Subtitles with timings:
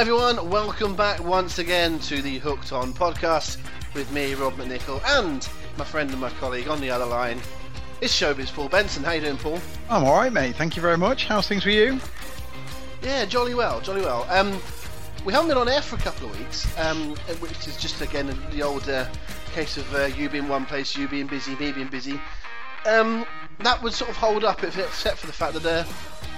[0.00, 3.58] Hi everyone, welcome back once again to the Hooked On podcast
[3.92, 7.38] with me, Rob McNichol, and my friend and my colleague on the other line.
[8.00, 9.04] It's Showbiz Paul Benson.
[9.04, 9.60] How you doing, Paul?
[9.90, 10.56] I'm all right, mate.
[10.56, 11.26] Thank you very much.
[11.26, 12.00] How's things with you?
[13.02, 14.26] Yeah, jolly well, jolly well.
[14.30, 14.58] Um,
[15.26, 18.34] we haven't been on air for a couple of weeks, um, which is just again
[18.52, 19.06] the old uh,
[19.52, 22.18] case of uh, you being one place, you being busy, me being busy.
[22.86, 23.26] Um,
[23.60, 25.84] that would sort of hold up if, except for the fact that uh,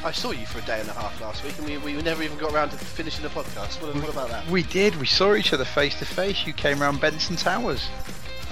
[0.05, 2.23] I saw you for a day and a half last week, and we, we never
[2.23, 3.81] even got around to finishing the podcast.
[3.81, 4.47] What, what about that?
[4.49, 4.97] We did.
[4.97, 6.47] We saw each other face to face.
[6.47, 7.89] You came around Benson Towers.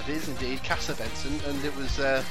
[0.00, 2.22] I did indeed, Casa Benson, and it was uh,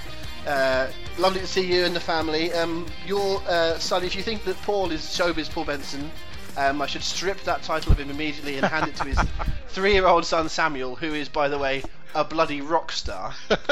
[0.47, 2.53] uh, lovely to see you and the family.
[2.53, 6.09] Um, your uh, son, if you think that Paul is showbiz Paul Benson,
[6.57, 9.19] um, I should strip that title of him immediately and hand it to his
[9.69, 11.83] three-year-old son Samuel, who is, by the way,
[12.15, 13.33] a bloody rock star.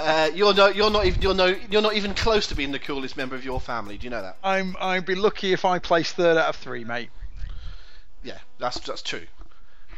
[0.00, 0.76] Uh, you're not.
[0.76, 1.20] You're not even.
[1.20, 1.46] You're no.
[1.68, 3.98] You're not even close to being the coolest member of your family.
[3.98, 4.36] Do you know that?
[4.44, 4.76] I'm.
[4.80, 7.10] I'd be lucky if I place third out of three, mate.
[8.22, 9.26] Yeah, that's that's true.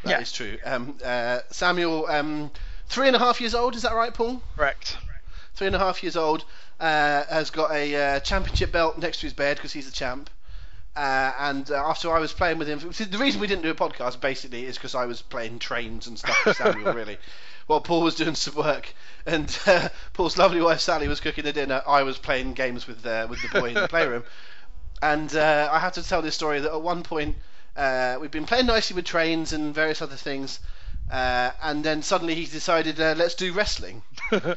[0.04, 0.20] That Yeah.
[0.20, 0.56] is true.
[0.64, 2.50] Um, uh, Samuel, um,
[2.86, 3.76] three and a half years old.
[3.76, 4.40] Is that right, Paul?
[4.56, 4.96] Correct.
[5.54, 6.46] Three and a half years old.
[6.80, 10.30] Uh, has got a uh, championship belt next to his bed because he's the champ.
[10.96, 13.74] Uh, and uh, after I was playing with him, the reason we didn't do a
[13.74, 16.92] podcast basically is because I was playing trains and stuff with Samuel.
[16.94, 17.18] really,
[17.66, 18.92] while Paul was doing some work,
[19.24, 21.82] and uh, Paul's lovely wife Sally was cooking the dinner.
[21.86, 24.24] I was playing games with uh, with the boy in the playroom.
[25.02, 27.36] And uh, I have to tell this story that at one point
[27.76, 30.60] uh, we've been playing nicely with trains and various other things,
[31.10, 34.02] uh, and then suddenly he decided, uh, let's do wrestling.
[34.30, 34.56] and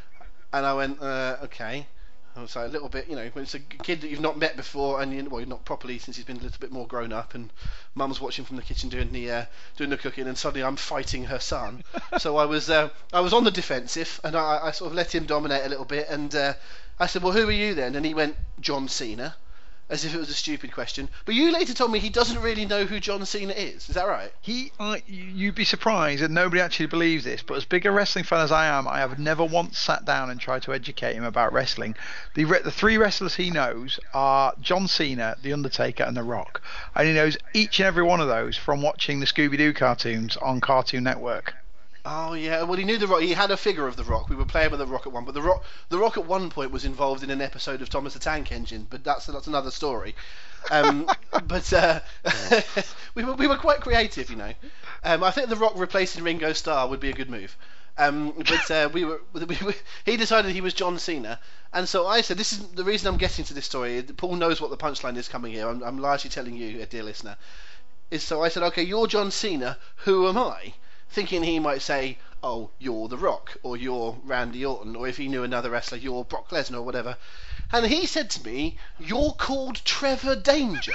[0.52, 1.88] I went, uh, okay.
[2.36, 4.40] I was like a little bit, you know, when it's a kid that you've not
[4.40, 7.14] met before, and you, well, not properly since he's been a little bit more grown
[7.14, 7.52] up, and
[7.94, 9.46] Mum's watching from the kitchen doing the uh,
[9.78, 11.84] doing the cooking, and suddenly I'm fighting her son.
[12.18, 15.14] so I was uh, I was on the defensive, and I, I sort of let
[15.14, 16.54] him dominate a little bit, and uh,
[17.00, 17.96] I said, well, who are you then?
[17.96, 19.36] And he went, John Cena,
[19.94, 21.08] as if it was a stupid question.
[21.24, 23.88] But you later told me he doesn't really know who John Cena is.
[23.88, 24.34] Is that right?
[24.42, 24.72] He,
[25.06, 27.44] you'd be surprised, and nobody actually believes this.
[27.44, 30.32] But as big a wrestling fan as I am, I have never once sat down
[30.32, 31.96] and tried to educate him about wrestling.
[32.34, 36.64] The re- the three wrestlers he knows are John Cena, The Undertaker, and The Rock,
[36.96, 40.38] and he knows each and every one of those from watching the Scooby Doo cartoons
[40.38, 41.54] on Cartoon Network.
[42.06, 43.22] Oh yeah, well he knew the Rock.
[43.22, 44.28] He had a figure of the Rock.
[44.28, 46.50] We were playing with the Rock at one, but the Rock, the Rock at one
[46.50, 49.72] point was involved in an episode of Thomas the Tank Engine, but that's that's another
[49.72, 50.14] story.
[50.70, 51.10] Um,
[51.48, 52.02] but uh,
[53.16, 54.54] we were we were quite creative, you know.
[55.06, 57.56] Um, I think the Rock replacing Ringo Starr would be a good move.
[57.98, 59.58] Um, but uh, we were, we
[60.04, 61.40] he decided he was John Cena,
[61.72, 64.60] and so I said, "This is the reason I'm getting to this story." Paul knows
[64.60, 65.70] what the punchline is coming here.
[65.70, 67.38] I'm, I'm largely telling you, a dear listener.
[68.12, 69.78] Is so I said, "Okay, you're John Cena.
[69.98, 70.74] Who am I?"
[71.14, 75.28] Thinking he might say, "Oh, you're The Rock," or "You're Randy Orton," or if he
[75.28, 77.16] knew another wrestler, "You're Brock Lesnar," or whatever.
[77.72, 80.94] And he said to me, "You're called Trevor Danger,"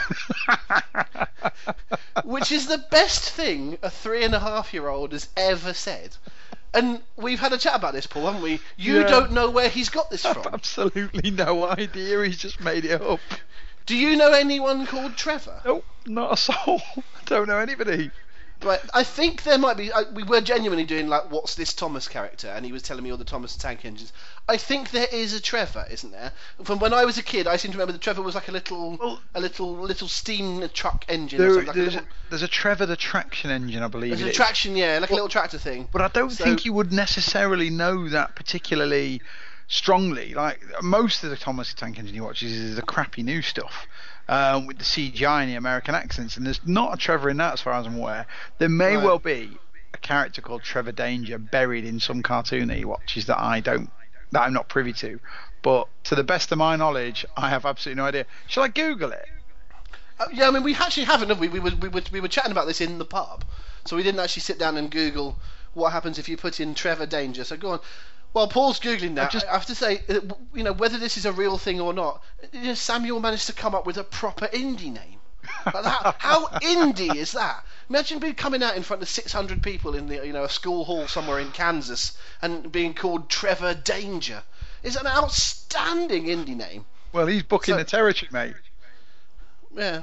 [2.24, 6.16] which is the best thing a three and a half year old has ever said.
[6.74, 8.60] And we've had a chat about this, Paul, haven't we?
[8.76, 9.06] You Yeah.
[9.08, 10.46] don't know where he's got this I've from.
[10.54, 12.22] absolutely no idea.
[12.24, 13.20] He's just made it up.
[13.86, 15.62] Do you know anyone called Trevor?
[15.64, 16.82] Nope, not a soul.
[16.96, 18.10] I don't know anybody.
[18.60, 19.90] Right, I think there might be.
[20.14, 22.48] We were genuinely doing like, what's this Thomas character?
[22.48, 24.12] And he was telling me all the Thomas Tank Engines.
[24.48, 26.32] I think there is a Trevor, isn't there?
[26.64, 28.52] From when I was a kid, I seem to remember that Trevor was like a
[28.52, 31.40] little, Well- a little, little steam truck engine.
[31.40, 33.88] or There, something, like a there's, little, a, there's a Trevor the traction engine, I
[33.88, 34.10] believe.
[34.10, 34.36] there's a is.
[34.36, 35.88] traction, yeah, like a little tractor thing.
[35.92, 39.22] But I don't So- think you would necessarily know that particularly
[39.68, 40.34] strongly.
[40.34, 43.86] Like most of the Thomas Tank Engine you watch is the crappy new stuff.
[44.30, 47.54] Um, with the CGI and the American accents, and there's not a Trevor in that,
[47.54, 48.26] as far as I'm aware.
[48.58, 49.04] There may Right.
[49.04, 49.56] well be
[49.94, 53.90] a character called Trevor Danger buried in some cartoon that he watches that I don't,
[54.32, 55.18] that I'm not privy to.
[55.62, 58.26] But to the best of my knowledge, I have absolutely no idea.
[58.48, 59.24] Shall I Google it?
[60.20, 61.48] Uh, yeah, I mean, we actually haven't, have we?
[61.48, 63.44] We were, we, were, we were chatting about this in the pub,
[63.86, 65.38] so we didn't actually sit down and Google
[65.72, 67.44] what happens if you put in Trevor Danger.
[67.44, 67.80] So go on.
[68.32, 70.20] While Paul's googling that, just- I have to say, uh,
[70.54, 72.22] you know, whether this is a real thing or not,
[72.74, 75.20] Samuel managed to come up with a proper indie name.
[75.64, 77.64] Like that, how indie is that?
[77.88, 80.84] Imagine being coming out in front of 600 people in the you know a school
[80.84, 84.42] hall somewhere in Kansas and being called Trevor Danger.
[84.82, 86.84] It's an outstanding indie name.
[87.12, 88.54] Well, he's booking So- the territory, mate.
[89.74, 90.02] Yeah.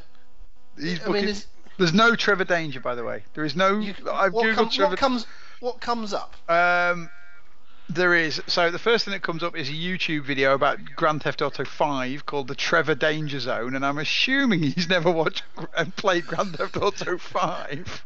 [0.79, 1.35] He's I mean,
[1.77, 3.23] There's no Trevor Danger, by the way.
[3.35, 3.79] There is no.
[3.79, 4.89] you, I've what, googled com- Trevor.
[4.91, 5.27] what comes
[5.59, 6.33] what comes up?
[6.49, 7.09] Um,
[7.89, 8.41] there is.
[8.47, 11.65] So the first thing that comes up is a YouTube video about Grand Theft Auto
[11.65, 15.43] 5 called the Trevor Danger Zone, and I'm assuming he's never watched
[15.77, 18.05] and played Grand Theft Auto 5.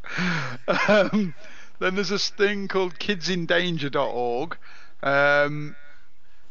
[0.88, 1.34] Um,
[1.80, 4.58] then there's this thing called kidsindanger.org
[5.02, 5.76] um,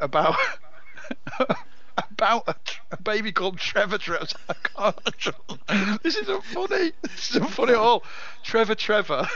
[0.00, 0.36] about
[1.96, 2.54] about a,
[2.92, 4.26] a baby called Trevor Trevor.
[6.02, 6.92] This isn't funny.
[7.02, 8.04] This isn't funny at all.
[8.42, 9.28] Trevor Trevor,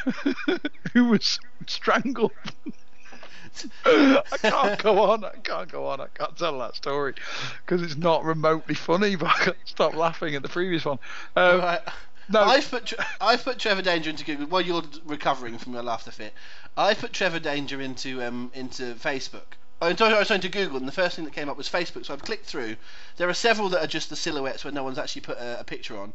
[0.93, 2.33] who was strangled.
[3.84, 5.25] I can't go on.
[5.25, 6.00] I can't go on.
[6.00, 7.14] I can't tell that story
[7.64, 9.16] because it's not remotely funny.
[9.22, 10.99] But I can't stop laughing at the previous one.
[11.37, 11.81] Um, Right.
[12.28, 12.43] no.
[12.43, 16.32] I've put I've put Trevor Danger into Google while you're recovering from your laughter fit.
[16.76, 19.56] I put Trevor Danger into um into Facebook.
[19.81, 22.06] I was sorry, to Google, and the first thing that came up was Facebook.
[22.06, 22.76] So I've clicked through.
[23.16, 25.64] There are several that are just the silhouettes where no one's actually put a, a
[25.64, 26.12] picture on.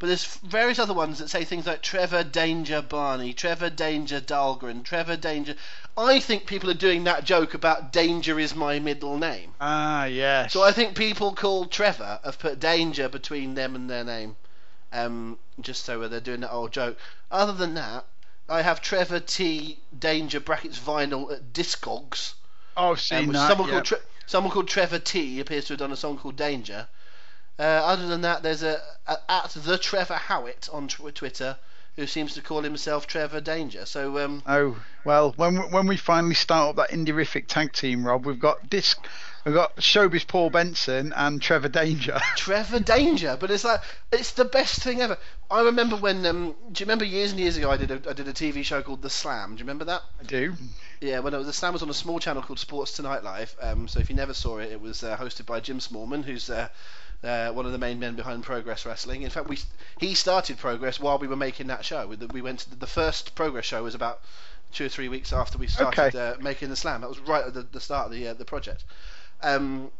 [0.00, 4.84] But there's various other ones that say things like Trevor Danger Barney, Trevor Danger Dahlgren,
[4.84, 5.56] Trevor Danger.
[5.96, 9.54] I think people are doing that joke about Danger is my middle name.
[9.60, 10.52] ah, yes.
[10.52, 14.36] So I think people called Trevor have put danger between them and their name,
[14.92, 16.96] um, just so they're doing that old joke.
[17.32, 18.04] Other than that,
[18.48, 22.34] I have Trevor T Danger brackets vinyl at Discogs.
[22.76, 23.48] oh, I've Um, seen which that.
[23.48, 23.74] someone yeah.
[23.74, 26.86] called Tre- someone called Trevor T appears to have done a song called Danger.
[27.58, 31.56] Uh, other than that, there's a, a at the Trevor Howitt on tw- Twitter
[31.96, 33.84] who seems to call himself Trevor Danger.
[33.84, 38.06] So um, Oh well, when we- when we finally start up that Indie-rific tag team,
[38.06, 39.04] Rob, we've got disc,
[39.44, 42.20] we've got Showbiz Paul Benson and Trevor Danger.
[42.36, 43.80] Trevor Danger, but it's like
[44.12, 45.18] it's the best thing ever.
[45.50, 48.12] I remember when um, do you remember years and years ago I did a I
[48.12, 49.56] did a TV show called The Slam.
[49.56, 50.02] Do you remember that?
[50.20, 50.54] I do.
[51.00, 53.56] Yeah, when it was the Slam was on a small channel called Sports Tonight Live.
[53.60, 56.48] Um, so if you never saw it, it was uh, hosted by Jim Smallman, who's
[56.48, 56.68] uh,
[57.24, 59.22] uh, one of the main men behind Progress Wrestling.
[59.22, 59.58] In fact, we
[59.98, 62.06] he started Progress while we were making that show.
[62.06, 64.20] We, we went to the, the first Progress show was about
[64.72, 66.18] two or three weeks after we started Okay.
[66.18, 67.00] uh, making the Slam.
[67.00, 68.84] That was right at the, the start of the uh, the project.
[69.42, 69.90] Um,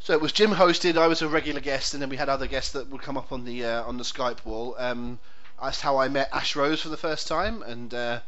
[0.00, 0.96] so it was Jim hosted.
[0.96, 3.32] I was a regular guest, and then we had other guests that would come up
[3.32, 4.74] on the uh, on the Skype wall.
[4.78, 5.18] Um,
[5.62, 8.20] that's how I met Ash Rose for the first time, and uh,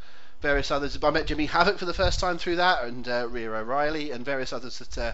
[0.42, 0.98] various others.
[1.02, 4.22] I met Jimmy Havoc for the first time through that, and uh, Rhia O'Reilly, and
[4.24, 5.12] various others that, uh,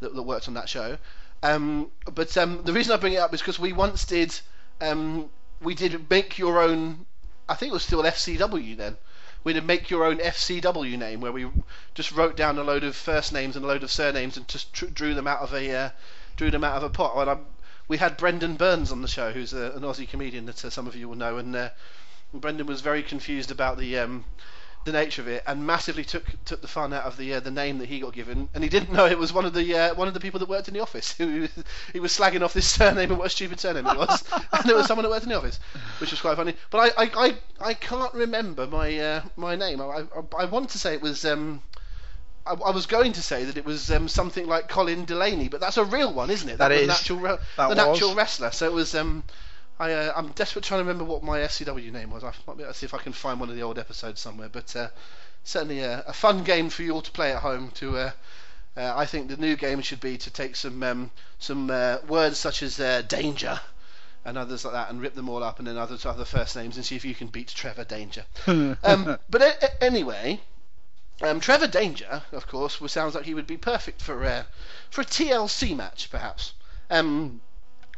[0.00, 0.98] that that worked on that show.
[1.42, 4.38] Um, but um, the reason I bring it up is because we once did
[4.80, 7.06] um, we did make your own.
[7.48, 8.96] I think it was still FCW then.
[9.42, 11.48] We did make your own FCW name where we
[11.94, 14.72] just wrote down a load of first names and a load of surnames and just
[14.72, 15.90] tr- drew them out of a uh,
[16.36, 17.16] drew them out of a pot.
[17.16, 17.36] And I,
[17.88, 20.86] we had Brendan Burns on the show, who's a, an Aussie comedian that uh, some
[20.86, 21.70] of you will know, and uh,
[22.34, 24.24] Brendan was very confused about the um,
[24.84, 27.50] the nature of it and massively took took the fun out of the uh, the
[27.50, 29.94] name that he got given, and he didn't know it was one of the uh,
[29.94, 31.12] one of the people that worked in the office.
[31.18, 31.48] Who
[31.92, 34.74] he was slagging off this surname and what a stupid surname it was, and it
[34.74, 35.60] was someone that worked in the office,
[35.98, 36.54] which was quite funny.
[36.70, 39.80] But I I, I, I can't remember my uh, my name.
[39.80, 40.04] I, I
[40.38, 41.24] I want to say it was.
[41.24, 41.62] Um,
[42.46, 45.60] I, I was going to say that it was um, something like Colin Delaney, but
[45.60, 46.56] that's a real one, isn't it?
[46.56, 46.84] That was is.
[46.84, 47.98] an actual, re- That the was.
[47.98, 48.50] actual wrestler.
[48.50, 48.94] So it was.
[48.94, 49.24] Um,
[49.80, 52.22] I, uh, I'm desperate trying to remember what my FCW name was.
[52.22, 54.20] I might be able to see if I can find one of the old episodes
[54.20, 54.50] somewhere.
[54.52, 54.88] But uh,
[55.42, 57.70] certainly a, a fun game for you all to play at home.
[57.76, 58.10] To uh,
[58.76, 62.38] uh, I think the new game should be to take some um, some uh, words
[62.38, 63.58] such as uh, danger
[64.26, 66.76] and others like that and rip them all up, and then others other first names
[66.76, 68.24] and see if you can beat Trevor Danger.
[68.46, 68.76] um,
[69.30, 70.38] but a- a- anyway,
[71.22, 74.42] um, Trevor Danger, of course, sounds like he would be perfect for uh,
[74.90, 76.52] for a TLC match, perhaps.
[76.90, 77.40] Um,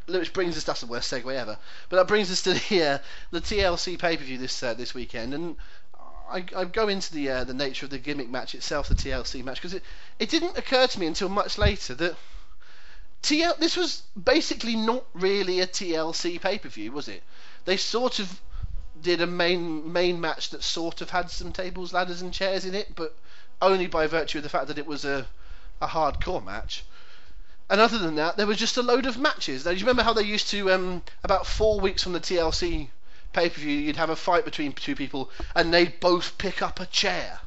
[0.07, 1.59] which brings us that's the worst segue ever.
[1.89, 2.99] But that brings us to the uh,
[3.31, 5.57] the TLC pay per view this uh, this weekend, and
[6.31, 9.45] I, I go into the uh, the nature of the gimmick match itself, the TLC
[9.45, 9.83] match, because it
[10.19, 12.17] it didn't occur to me until much later that.
[13.23, 17.23] TL, this was basically not really a TLC pay per view, was it?
[17.67, 18.41] They sort of
[19.01, 22.75] did a main main match that sort of had some tables, ladders, and chairs in
[22.75, 23.17] it, but
[23.61, 25.27] only by virtue of the fact that it was a
[25.81, 26.85] a hardcore match.
[27.71, 29.65] And other than that, there was just a load of matches.
[29.65, 32.89] Now, do you remember how they used to, um, about four weeks from the TLC
[33.33, 36.81] pay per view, you'd have a fight between two people, and they'd both pick up
[36.81, 37.41] a chair.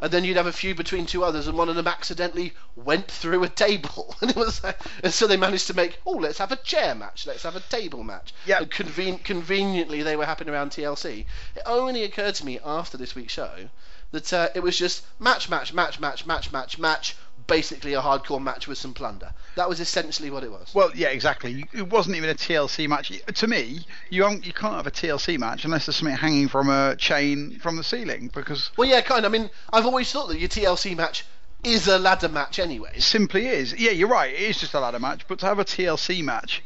[0.00, 3.10] And then you'd have a feud between two others, and one of them accidentally went
[3.10, 6.38] through a table, and it was, like, and so they managed to make, oh, let's
[6.38, 8.34] have a chair match, let's have a table match.
[8.60, 11.26] And conven- conveniently, they were happening around TLC.
[11.56, 13.68] It only occurred to me after this week's show
[14.10, 18.42] that uh, it was just match, match, match, match, match, match, match, basically a hardcore
[18.42, 19.32] match with some plunder.
[19.56, 20.74] That was essentially what it was.
[20.74, 21.66] Well, yeah, exactly.
[21.72, 23.12] It wasn't even a TLC match.
[23.26, 26.96] To me, you you can't have a TLC match unless there's something hanging from a
[26.96, 29.32] chain from the ceiling because Well, yeah, kind of.
[29.32, 31.24] I mean, I've always thought that your TLC match
[31.62, 32.92] is a ladder match anyway.
[32.94, 33.72] it simply is.
[33.74, 34.32] Yeah, you're right.
[34.32, 36.62] It is just a ladder match, but to have a TLC match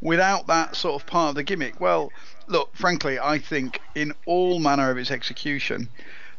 [0.00, 2.10] without that sort of part of the gimmick, well,
[2.48, 5.88] look, frankly, I think in all manner of its execution,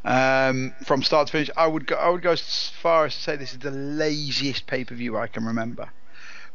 [0.03, 1.95] um, from start to finish, I would go.
[1.95, 5.17] I would go as far as to say this is the laziest pay per view
[5.17, 5.89] I can remember,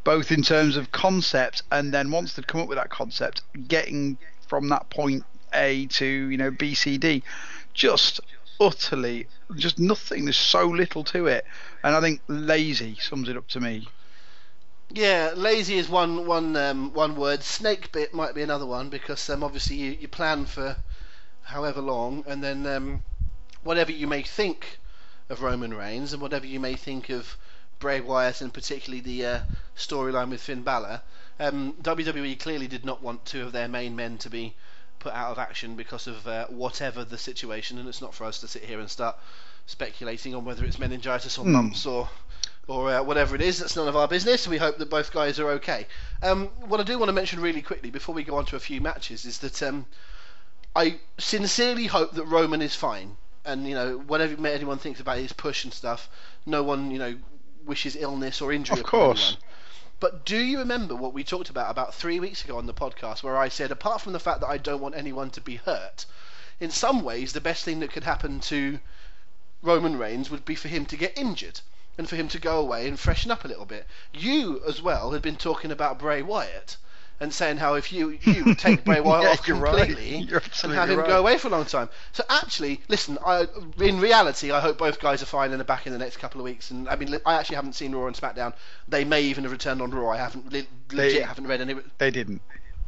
[0.05, 4.19] both in terms of concept and then once they'd come up with that concept, getting
[4.49, 5.25] from that point
[5.55, 7.23] A to you know B C D,
[7.73, 8.21] just
[8.61, 10.25] utterly, just nothing.
[10.25, 11.45] There's so little to it,
[11.85, 13.89] and I think lazy sums it up to me.
[14.91, 17.43] Yeah, lazy is one one um, one word.
[17.43, 20.77] Snake bit might be another one because um, obviously you, you plan for
[21.43, 23.03] however long, and then um,
[23.67, 24.79] whatever you may think
[25.29, 27.37] of Roman Reigns and whatever you may think of
[27.79, 29.41] Bray Wyatt and particularly the uh,
[29.77, 31.03] storyline with Finn Balor,
[31.39, 34.55] um, WWE clearly did not want two of their main men to be
[34.99, 38.41] put out of action because of uh, whatever the situation, and it's not for us
[38.41, 39.17] to sit here and start
[39.67, 42.09] speculating on whether it's meningitis or mumps or
[42.69, 43.59] or uh, whatever it is.
[43.59, 44.49] That's none of our business.
[44.49, 45.87] We hope that both guys are okay.
[46.23, 48.61] Um, what I do want to mention really quickly before we go on to a
[48.61, 49.87] few matches is that um,
[50.75, 53.17] I sincerely hope that Roman is fine.
[53.47, 56.11] And you know, whatever anyone thinks about his push and stuff,
[56.45, 57.17] no one you know
[57.65, 58.75] wishes illness or injury.
[58.75, 59.29] Of upon course.
[59.29, 59.43] anyone.
[59.99, 63.23] But do you remember what we talked about about three weeks ago on the podcast,
[63.23, 66.05] where I said, apart from the fact that I don't want anyone to be hurt,
[66.61, 68.79] in some ways the best thing that could happen to
[69.63, 71.61] Roman Reigns would be for him to get injured
[71.97, 73.87] and for him to go away and freshen up a little bit.
[74.13, 76.77] You as well had been talking about Bray Wyatt
[77.21, 79.87] and saying how if you you take Bray Wyatt Yeah, off you're right.
[79.87, 80.29] completely
[80.63, 81.09] and have him right.
[81.09, 81.89] go away for a long time.
[82.13, 83.47] So actually, listen, I
[83.81, 86.41] in reality I hope both guys are fine and are back in the next couple
[86.41, 86.71] of weeks.
[86.71, 88.53] And I mean, I actually haven't seen Raw and SmackDown.
[88.89, 90.11] They may even have returned on Raw.
[90.11, 91.75] I haven't le- legit haven't read any.
[91.99, 92.43] They didn't.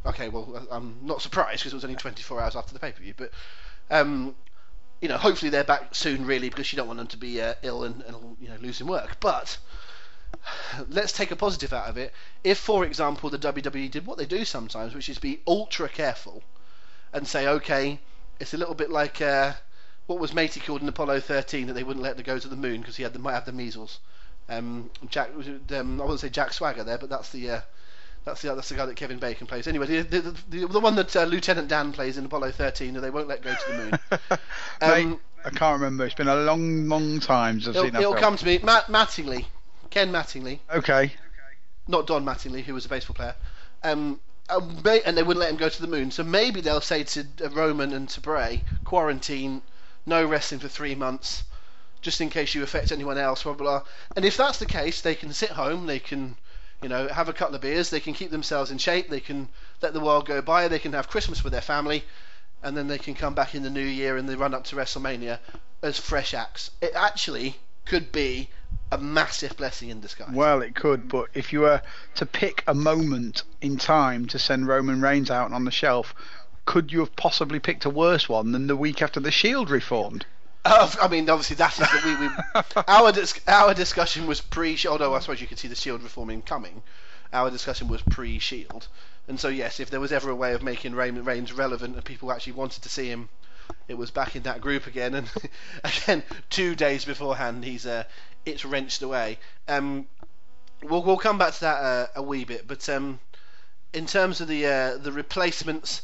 [0.05, 3.01] Okay, well, I'm not surprised because it was only 24 hours after the pay per
[3.01, 3.13] view.
[3.17, 3.31] But,
[3.91, 4.33] um,
[5.01, 7.55] you know, hopefully they're back soon, really, because you don't want them to be uh,
[7.63, 9.17] ill and, and you know losing work.
[9.19, 9.57] But
[10.89, 12.13] let's take a positive out of it.
[12.43, 16.43] If, for example, the WWE did what they do sometimes, which is be ultra careful
[17.13, 17.99] and say, okay,
[18.39, 19.53] it's a little bit like uh,
[20.07, 22.55] what was Matey called in Apollo 13 that they wouldn't let him go to the
[22.55, 23.99] moon because he had the, might have the measles.
[24.47, 27.61] Um, Jack, um, I wouldn't say Jack Swagger there, but that's the uh,
[28.25, 29.67] that's the that's the guy that Kevin Bacon plays.
[29.67, 33.01] Anyway, the the, the, the one that uh, Lieutenant Dan plays in Apollo 13, that
[33.01, 33.91] they won't let go to the moon.
[34.81, 36.05] Mate, Um, I can't remember.
[36.05, 38.23] It's been a long, long time since I've seen that it'll film.
[38.23, 38.59] come to me.
[38.63, 39.45] Matt Mattingly,
[39.89, 41.13] Ken Mattingly, Okay.
[41.87, 43.35] not Don Mattingly, who was a baseball player.
[43.83, 44.19] Um,
[44.83, 46.11] may- and they wouldn't let him go to the moon.
[46.11, 49.61] So maybe they'll say to uh, Roman and to Bray, quarantine,
[50.05, 51.43] no wrestling for three months,
[52.01, 53.79] just in case you affect anyone else, blah blah.
[53.79, 53.87] blah.
[54.15, 56.35] And if that's the case, they can sit home, they can,
[56.81, 59.49] you know, have a couple of beers, they can keep themselves in shape, they can
[59.81, 62.03] let the world go by, they can have Christmas with their family,
[62.63, 64.75] and then they can come back in the new year and the run up to
[64.75, 65.39] WrestleMania
[65.81, 66.71] as fresh acts.
[66.81, 67.55] It actually
[67.85, 68.49] could be
[68.91, 70.33] a massive blessing in disguise.
[70.33, 71.81] Well, it could, but if you were
[72.15, 76.15] to pick a moment in time to send Roman Reigns out on the shelf,
[76.65, 80.25] could you have possibly picked a worse one than the week after the Shield reformed?
[80.65, 84.75] Uh, I mean, obviously that is the we, we our dis- our discussion was pre.
[84.75, 86.83] Shield although I suppose you could see the Shield reforming coming.
[87.31, 88.87] Our discussion was pre Shield,
[89.27, 92.31] and so yes, if there was ever a way of making Reigns relevant and people
[92.31, 93.29] actually wanted to see him,
[93.87, 95.15] it was back in that group again.
[95.15, 95.29] And
[95.83, 98.03] again, two days beforehand, he's uh,
[98.45, 99.39] it's wrenched away.
[99.67, 100.07] Um,
[100.83, 103.19] we'll we'll come back to that uh, a wee bit, but um,
[103.93, 106.01] in terms of the uh, the replacements,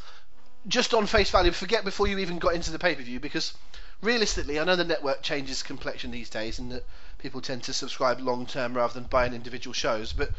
[0.67, 3.53] just on face value, forget before you even got into the pay per view because
[4.01, 6.85] realistically, I know the network changes complexion these days, and that
[7.19, 10.13] people tend to subscribe long term rather than buying individual shows.
[10.13, 10.31] But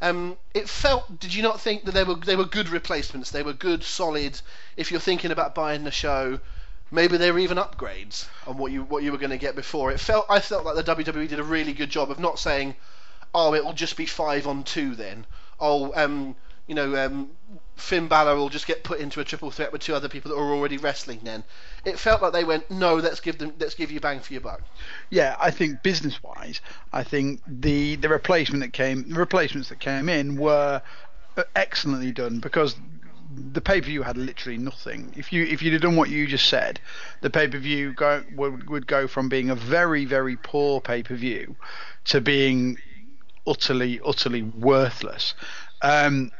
[0.00, 1.18] um, it felt.
[1.20, 3.30] Did you not think that they were they were good replacements?
[3.30, 4.40] They were good, solid.
[4.76, 6.40] If you're thinking about buying the show,
[6.90, 9.90] maybe they were even upgrades on what you what you were going to get before.
[9.90, 10.26] It felt.
[10.28, 12.74] I felt like the WWE did a really good job of not saying,
[13.34, 15.26] "Oh, it will just be five on two then."
[15.58, 17.30] Oh, um, you know, um,
[17.76, 20.36] Finn Balor will just get put into a triple threat with two other people that
[20.36, 21.20] are already wrestling.
[21.22, 21.44] Then
[21.84, 24.42] it felt like they went, "No, let's give them, let's give you bang for your
[24.42, 24.62] buck."
[25.10, 26.60] Yeah, I think business-wise,
[26.92, 30.82] I think the the replacement that came, the replacements that came in were
[31.36, 32.76] uh, excellently done because
[33.34, 35.12] the pay-per-view had literally nothing.
[35.16, 36.80] If you if you'd have done what you just said,
[37.20, 41.56] the pay-per-view go, would would go from being a very very poor pay-per-view
[42.06, 42.78] to being
[43.46, 45.34] utterly utterly worthless.
[45.82, 46.32] Um,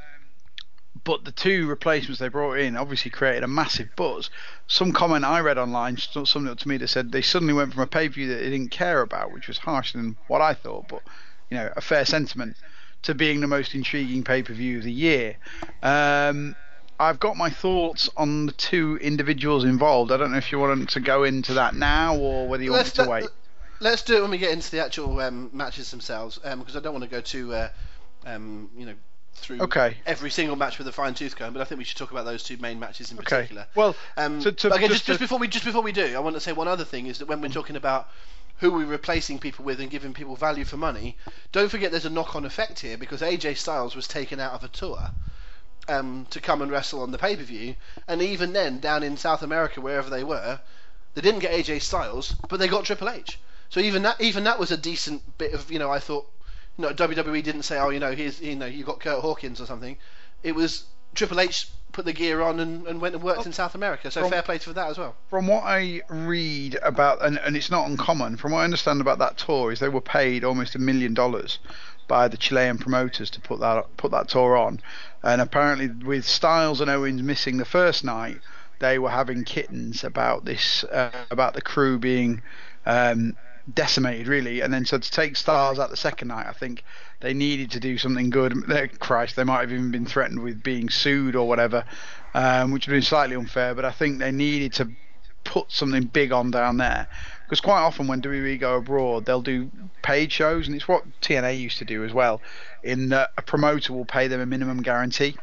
[1.04, 4.28] but the two replacements they brought in obviously created a massive buzz.
[4.66, 7.86] Some comment I read online, something to me that said they suddenly went from a
[7.86, 10.88] pay per view that they didn't care about, which was harsher than what I thought,
[10.88, 11.02] but
[11.48, 12.56] you know, a fair sentiment,
[13.02, 15.36] to being the most intriguing pay per view of the year.
[15.82, 16.54] Um,
[17.00, 20.12] I've got my thoughts on the two individuals involved.
[20.12, 22.96] I don't know if you want to go into that now or whether you let's
[22.98, 23.30] want to wait.
[23.80, 26.80] Let's do it when we get into the actual um, matches themselves, because um, I
[26.80, 27.70] don't want to go too, uh,
[28.26, 28.92] um, you know,
[29.32, 29.96] through okay.
[30.04, 31.54] every single match with a fine tooth comb.
[31.54, 33.36] But I think we should talk about those two main matches in okay.
[33.36, 33.66] particular.
[33.74, 36.18] Well, um, to, to again, just, just, just before we just before we do, I
[36.18, 38.10] want to say one other thing is that when we're talking about
[38.58, 41.16] who we're replacing people with and giving people value for money,
[41.50, 44.68] don't forget there's a knock-on effect here because AJ Styles was taken out of a
[44.68, 45.10] tour
[45.88, 47.74] um, to come and wrestle on the pay per view.
[48.08, 50.60] And even then, down in South America, wherever they were,
[51.14, 53.38] they didn't get AJ Styles, but they got Triple H.
[53.68, 56.28] So even that, even that was a decent bit of, you know, I thought,
[56.76, 59.60] you know, WWE didn't say, oh, you know, here's, you know, you got Kurt Hawkins
[59.60, 59.96] or something.
[60.42, 60.84] It was
[61.14, 64.10] Triple H put the gear on and, and went and worked in South America.
[64.10, 65.16] So from, fair play for that as well.
[65.28, 69.18] From what I read about, and, and it's not uncommon, from what I understand about
[69.18, 71.58] that tour, is they were paid almost a million dollars
[72.10, 74.80] by the Chilean promoters to put that put that tour on.
[75.22, 78.40] And apparently, with Styles and Owens missing the first night,
[78.80, 82.42] they were having kittens about this uh, about the crew being
[82.84, 83.36] um,
[83.72, 84.60] decimated really.
[84.60, 86.82] And then so to take Styles out the second night, I think
[87.20, 88.54] they needed to do something good.
[88.98, 91.84] Christ, they might have even been threatened with being sued or whatever,
[92.34, 93.72] um, which would have been slightly unfair.
[93.76, 94.90] But I think they needed to
[95.44, 97.06] put something big on down there
[97.50, 101.58] because quite often when WWE go abroad, they'll do paid shows, and it's what TNA
[101.58, 102.40] used to do as well.
[102.84, 105.34] In that a promoter will pay them a minimum guarantee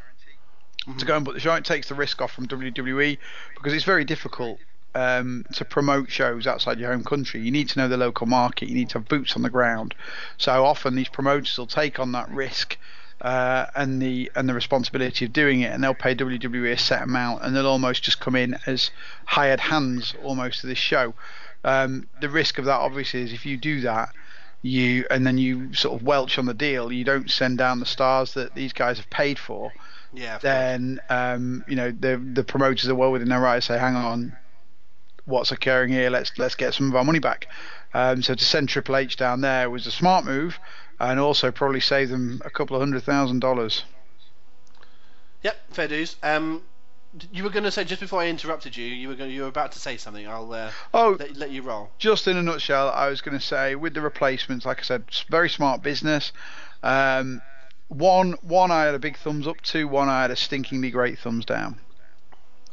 [0.88, 0.98] mm-hmm.
[0.98, 1.54] to go and put the show.
[1.56, 3.18] It takes the risk off from WWE
[3.56, 4.58] because it's very difficult
[4.96, 7.42] um, to promote shows outside your home country.
[7.42, 8.70] You need to know the local market.
[8.70, 9.94] You need to have boots on the ground.
[10.38, 12.78] So often these promoters will take on that risk.
[13.20, 17.02] Uh, and the and the responsibility of doing it, and they'll pay WWE a set
[17.02, 18.92] amount, and they'll almost just come in as
[19.26, 21.16] hired hands almost to this show.
[21.68, 24.14] Um, the risk of that obviously is if you do that,
[24.62, 27.86] you and then you sort of welch on the deal, you don't send down the
[27.86, 29.74] stars that these guys have paid for.
[30.14, 30.38] Yeah.
[30.38, 33.98] Then um, you know the the promoters are well within their right to say, hang
[33.98, 34.38] on,
[35.26, 36.10] what's occurring here?
[36.10, 37.48] Let's let's get some of our money back.
[37.94, 40.58] Um, so to send Triple H down there was a smart move,
[41.02, 43.84] and also probably save them a couple of hundred thousand dollars.
[45.44, 46.16] Yep, fair dues.
[46.24, 46.62] Um,
[47.32, 49.48] you were going to say just before I interrupted you, you were going, you were
[49.48, 50.28] about to say something.
[50.28, 51.90] I'll uh, oh let, let, you roll.
[51.98, 55.04] Just in a nutshell, I was going to say with the replacements, like I said,
[55.30, 56.32] very smart business.
[56.84, 57.42] Um,
[57.88, 61.20] one one I had a big thumbs up to, one I had a stinkingly great
[61.20, 61.80] thumbs down.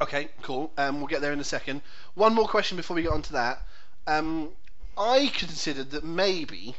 [0.00, 0.72] Okay, cool.
[0.76, 1.83] Um, we'll get there in a second.
[2.14, 3.62] One more question before we get on to that.
[4.07, 4.50] Um,
[4.98, 6.76] I considered that maybe,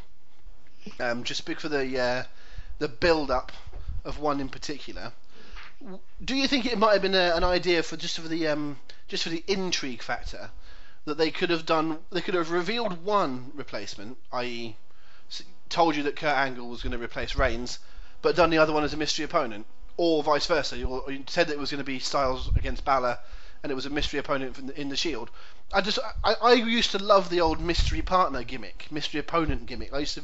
[1.00, 2.24] um, just speak for the uh,
[2.80, 3.52] the build up
[4.04, 5.14] of one in particular,
[6.24, 8.78] do you think it might have been a, an idea for just for the um,
[9.08, 10.50] just for the intrigue factor
[11.06, 12.00] that they could have done?
[12.12, 14.76] They could have revealed one replacement, i.e.,
[15.70, 17.80] told you that Kurt Angle was going to replace Reigns,
[18.22, 19.66] but done the other one as a mystery opponent,
[19.98, 20.84] or vice versa.
[20.84, 23.20] Or, or you said that it was going to be Styles against Balor,
[23.62, 25.30] and it was a mystery opponent the, in the Shield.
[25.72, 29.94] I just I, I used to love the old mystery partner gimmick, mystery opponent gimmick.
[29.94, 30.24] I used to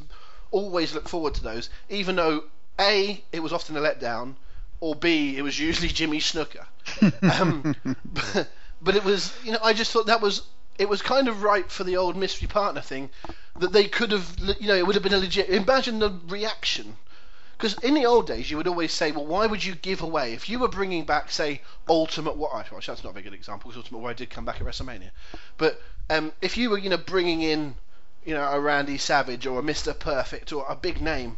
[0.50, 2.45] always look forward to those, even though
[2.80, 4.36] a it was often a letdown
[4.81, 6.65] or B, it was usually Jimmy Snuka.
[7.39, 8.49] um, but,
[8.81, 10.41] but, it was, you know, I just thought that was,
[10.77, 13.11] it was kind of right for the old mystery partner thing
[13.59, 15.49] that they could have, you know, it would have been a legit.
[15.49, 16.97] Imagine the reaction.
[17.57, 20.33] Because in the old days, you would always say, well, why would you give away?
[20.33, 23.69] If you were bringing back, say, Ultimate Warrior, well, that's not a very good example
[23.69, 25.11] because Ultimate Warrior did come back at WrestleMania.
[25.59, 27.75] But um, if you were, you know, bringing in,
[28.25, 29.97] you know, a Randy Savage or a Mr.
[29.97, 31.37] Perfect or a big name,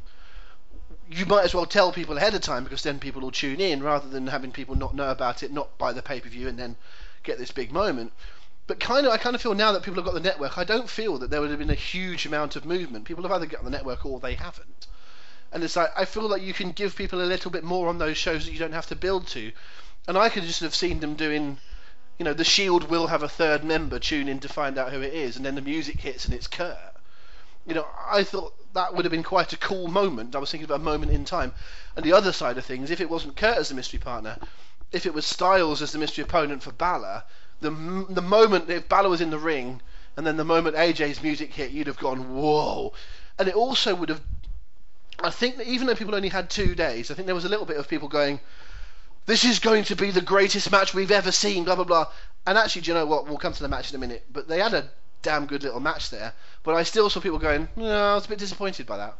[1.14, 3.84] you might as well tell people ahead of time because then people will tune in
[3.84, 6.58] rather than having people not know about it, not buy the pay per view, and
[6.58, 6.76] then
[7.22, 8.12] get this big moment.
[8.66, 10.64] But kind of, I kind of feel now that people have got the network, I
[10.64, 13.06] don't feel that there would have been a huge amount of movement.
[13.06, 14.88] People have either got the network or they haven't.
[15.52, 18.00] And it's like I feel like you can give people a little bit more on
[18.00, 19.52] those shows that you don't have to build to.
[20.08, 21.58] And I could just have seen them doing,
[22.18, 25.02] you know, the Shield will have a third member tune in to find out who
[25.02, 26.78] it is, and then the music hits and it's Kurt.
[27.68, 30.36] You know, I thought that would have been quite a cool moment.
[30.36, 31.54] I was thinking about a moment in time.
[31.96, 34.38] And the other side of things, if it wasn't Kurt as the mystery partner,
[34.92, 37.24] if it was Styles as the mystery opponent for Balor,
[37.62, 37.70] the
[38.10, 39.82] the moment if Balor was in the ring,
[40.18, 42.94] and then the moment AJ's music hit, you'd have gone whoa.
[43.40, 44.22] And it also would have.
[45.24, 47.50] I think that even though people only had two days, I think there was a
[47.50, 48.40] little bit of people going,
[49.26, 52.08] "This is going to be the greatest match we've ever seen." Blah blah blah.
[52.46, 53.28] And actually, do you know what?
[53.28, 54.26] We'll come to the match in a minute.
[54.32, 54.90] But they had a
[55.24, 56.34] damn good little match there.
[56.62, 59.18] But I still saw people going, no, I was a bit disappointed by that.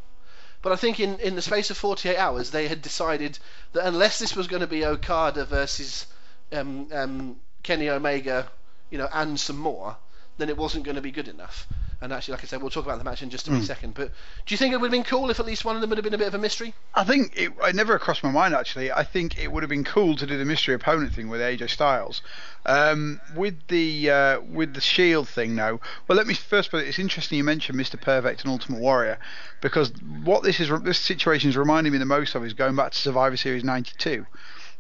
[0.62, 3.40] But I think in, in the space of 48 hours, they had decided
[3.74, 6.06] that unless this was going to be Okada versus
[6.52, 8.50] um, um, Kenny Omega,
[8.90, 9.98] you know, and some more,
[10.38, 11.68] then it wasn't going to be good enough.
[12.04, 13.64] And actually, like I said, we'll talk about the match in just a mm.
[13.64, 13.94] second.
[13.94, 14.12] But
[14.46, 15.98] do you think it would have been cool if at least one of them would
[15.98, 16.74] have been a bit of a mystery?
[16.94, 18.92] I think it, it never crossed my mind actually.
[18.92, 21.70] I think it would have been cool to do the mystery opponent thing with AJ
[21.70, 22.22] Styles.
[22.66, 25.80] Um, with the uh, with the Shield thing now.
[26.08, 26.90] Well, let me first put it.
[26.90, 28.00] It's interesting you mentioned Mr.
[28.00, 29.18] Perfect and Ultimate Warrior
[29.62, 29.94] because
[30.26, 32.98] what this is this situation is reminding me the most of is going back to
[32.98, 34.26] Survivor Series '92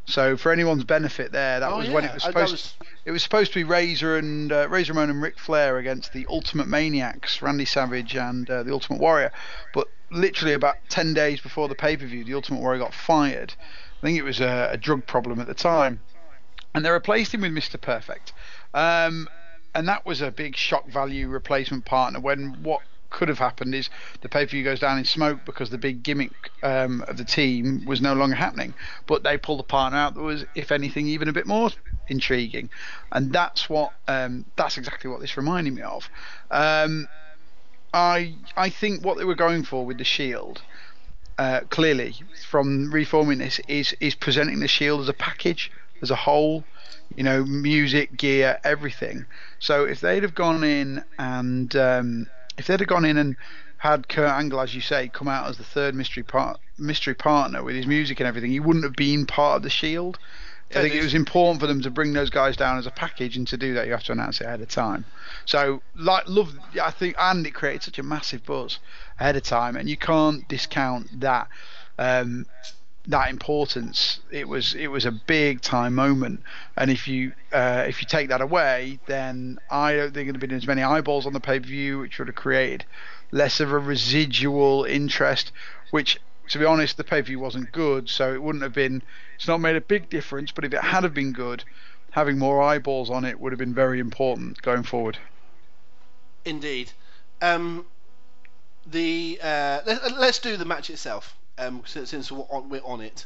[0.06, 1.94] so for anyone's benefit, there, that oh, was yeah.
[1.94, 2.52] when it was supposed.
[2.52, 2.76] Was...
[3.06, 6.26] It was supposed to be Razor and uh, Razor Ramon and Ric Flair against the
[6.30, 9.32] Ultimate Maniacs, Randy Savage and uh, the Ultimate Warrior.
[9.74, 13.54] But literally about ten days before the pay per view, the Ultimate Warrior got fired.
[14.02, 16.02] I think it was a, a, drug problem at the time,
[16.76, 18.34] and they replaced him with Mister Perfect.
[18.74, 19.30] Um,
[19.74, 22.82] and that was a big shock value replacement partner when what
[23.14, 23.90] could have happened is
[24.22, 27.24] the pay per view goes down in smoke because the big gimmick um, of the
[27.24, 28.74] team was no longer happening.
[29.08, 31.70] But they pulled a partner out that was, if anything, even a bit more
[32.10, 32.70] intriguing,
[33.12, 36.10] and that's what um, that's exactly what this reminded me of.
[36.52, 37.08] Um,
[37.94, 40.62] I I think what they were going for with the Shield.
[41.36, 42.14] Uh, clearly,
[42.48, 45.72] from reforming this, is is presenting the Shield as a package,
[46.02, 46.64] as a whole,
[47.16, 49.26] you know, music, gear, everything.
[49.60, 53.36] So if they'd have gone in and um, if they'd have gone in and
[53.78, 57.64] had Kurt Angle, as you say, come out as the third mystery part, mystery partner
[57.64, 60.18] with his music and everything, he wouldn't have been part of the Shield.
[60.76, 63.38] I think it was important for them to bring those guys down as a package,
[63.38, 65.06] and to do that, you have to announce it ahead of time.
[65.46, 68.80] So, like, love, I think, and it created such a massive buzz
[69.20, 71.48] ahead of time, and you can't discount that.
[72.00, 72.48] Um,
[73.08, 74.20] that importance.
[74.32, 76.42] It was it was a big time moment,
[76.78, 80.42] and if you uh, if you take that away, then I don't think there'd have
[80.42, 82.86] been as many eyeballs on the pay per view, which would have created
[83.32, 85.52] less of a residual interest.
[85.92, 89.02] Which, to be honest, the pay per view wasn't good, so it wouldn't have been.
[89.36, 91.66] It's not made a big difference, but if it had have been good,
[92.12, 95.18] having more eyeballs on it would have been very important going forward.
[96.46, 96.92] Indeed.
[97.42, 97.86] Um,
[98.86, 103.26] the uh, let, let's do the match itself um, since, since we're, on, it.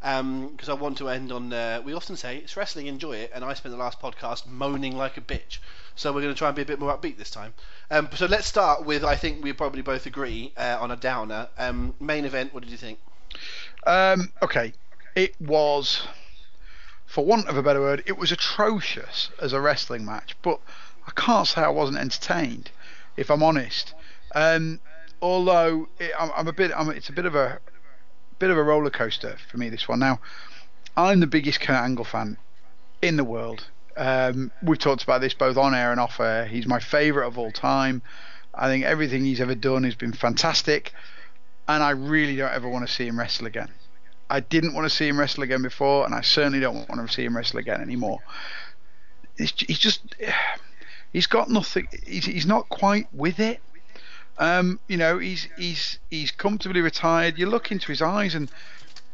[0.00, 1.52] Because um, I want to end on.
[1.52, 4.96] Uh, we often say it's wrestling, enjoy it, and I spent the last podcast moaning
[4.96, 5.58] like a bitch.
[5.96, 7.54] So we're going to try and be a bit more upbeat this time.
[7.90, 9.04] Um, so let's start with.
[9.04, 11.48] I think we probably both agree uh, on a downer.
[11.56, 12.52] Um, main event.
[12.52, 12.98] What did you think?
[14.42, 14.72] Okay,
[15.14, 16.06] it was,
[17.06, 20.36] for want of a better word, it was atrocious as a wrestling match.
[20.42, 20.60] But
[21.06, 22.70] I can't say I wasn't entertained,
[23.16, 23.94] if I'm honest.
[24.34, 24.80] Um,
[25.24, 27.58] although it, I'm, I'm, a bit, I'm, it's a bit of a
[28.38, 29.70] bit of a roller coaster for me.
[29.70, 30.20] This one now.
[30.96, 32.36] I'm the biggest Kurt Angle fan
[33.00, 33.66] in the world.
[33.96, 36.44] Um, we've talked about this both on air and off air.
[36.44, 38.02] He's my favourite of all time.
[38.54, 40.92] I think everything he's ever done has been fantastic,
[41.66, 43.70] and I really don't ever want to see him wrestle again.
[44.28, 47.12] I didn't want to see him wrestle again before, and I certainly don't want to
[47.12, 48.18] see him wrestle again anymore.
[49.38, 50.02] He's, he's just,
[51.12, 51.88] he's got nothing.
[52.06, 53.60] He's, he's not quite with it.
[54.38, 57.38] Um, you know, he's he's he's comfortably retired.
[57.38, 58.50] You look into his eyes, and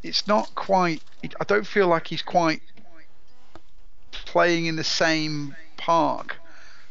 [0.02, 1.02] it's not quite.
[1.22, 2.62] I don't feel like he's quite
[4.12, 6.36] playing in the same park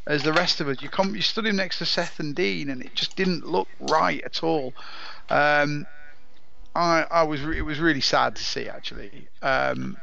[0.05, 0.81] as the rest of us.
[0.81, 3.67] You come, you stood him next to Seth and Dean, and it just didn't look
[3.79, 4.73] right at all.
[5.29, 5.85] Um,
[6.75, 9.97] I, I was, it was really sad to see actually, um,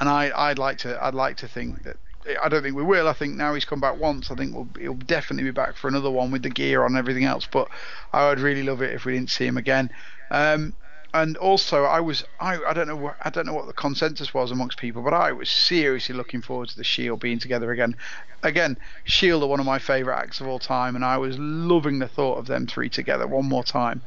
[0.00, 1.96] and I, I'd like to, I'd like to think that
[2.42, 3.08] I don't think we will.
[3.08, 4.30] I think now he's come back once.
[4.30, 6.98] I think we'll, he'll definitely be back for another one with the gear on and
[6.98, 7.48] everything else.
[7.50, 7.68] But
[8.12, 9.90] I would really love it if we didn't see him again.
[10.30, 10.74] Um,
[11.14, 14.50] and also, I was I, I don't know I don't know what the consensus was
[14.50, 17.96] amongst people, but I was seriously looking forward to the Shield being together again.
[18.42, 21.98] Again, Shield are one of my favourite acts of all time, and I was loving
[21.98, 24.00] the thought of them three together one more time.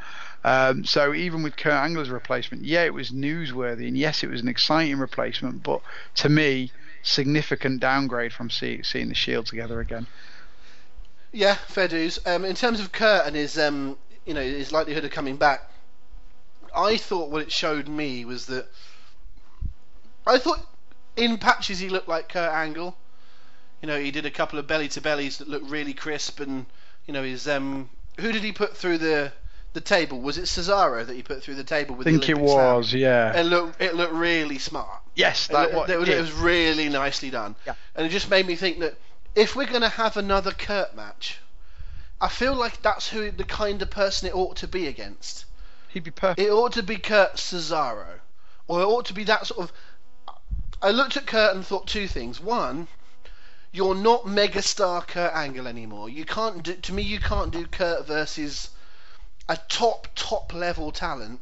[0.43, 4.41] Um, so even with Kurt Angle's replacement, yeah, it was newsworthy, and yes, it was
[4.41, 5.81] an exciting replacement, but
[6.15, 6.71] to me
[7.05, 10.07] significant downgrade from see, seeing the Shield together again.
[11.31, 12.19] Yeah, fair dues.
[12.25, 15.69] Um, in terms of Kurt and his, um, you know, his likelihood of coming back,
[16.75, 18.67] I thought what it showed me was that
[20.25, 20.65] I thought
[21.15, 22.97] in patches he looked like Kurt Angle.
[23.81, 26.65] You know, he did a couple of belly to bellies that looked really crisp, and
[27.05, 27.89] you know, his um,
[28.19, 29.31] who did he put through the
[29.73, 30.21] the table?
[30.21, 32.07] Was it Cesaro that he put through the table with?
[32.07, 33.01] I think it was, slam?
[33.01, 33.39] yeah.
[33.39, 35.01] It looked it looked really smart.
[35.15, 37.55] Yes, that it, it, was, it was really nicely done.
[37.65, 37.75] Yeah.
[37.95, 38.95] And it just made me think that
[39.33, 41.39] if we're going to have another Kurt match,
[42.19, 45.45] I feel like that's who the kind of person it ought to be against.
[45.89, 46.39] He'd be perfect.
[46.39, 48.19] It ought to be Kurt Cesaro,
[48.67, 49.73] or it ought to be that sort of.
[50.81, 52.39] I looked at Kurt and thought two things.
[52.39, 52.87] One,
[53.71, 56.09] you're not megastar Kurt Angle anymore.
[56.09, 57.03] You can't do to me.
[57.03, 58.69] You can't do Kurt versus
[59.47, 61.39] a top top level talent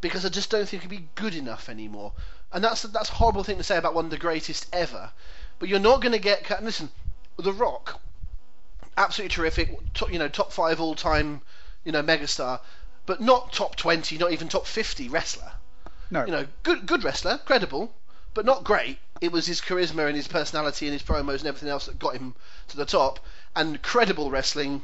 [0.00, 2.12] because I just don't think he'd be good enough anymore.
[2.52, 5.10] And that's that's a horrible thing to say about one of the greatest ever.
[5.58, 6.62] But you're not going to get.
[6.62, 6.90] Listen,
[7.38, 8.00] The Rock,
[8.96, 9.94] absolutely terrific.
[9.94, 11.40] Top, you know, top five all time.
[11.84, 12.60] You know, megastar,
[13.06, 15.52] but not top twenty, not even top fifty wrestler.
[16.10, 16.24] No.
[16.24, 17.92] You know, good good wrestler, credible,
[18.34, 18.98] but not great.
[19.20, 22.16] It was his charisma and his personality and his promos and everything else that got
[22.16, 22.34] him
[22.68, 23.20] to the top.
[23.54, 24.82] And credible wrestling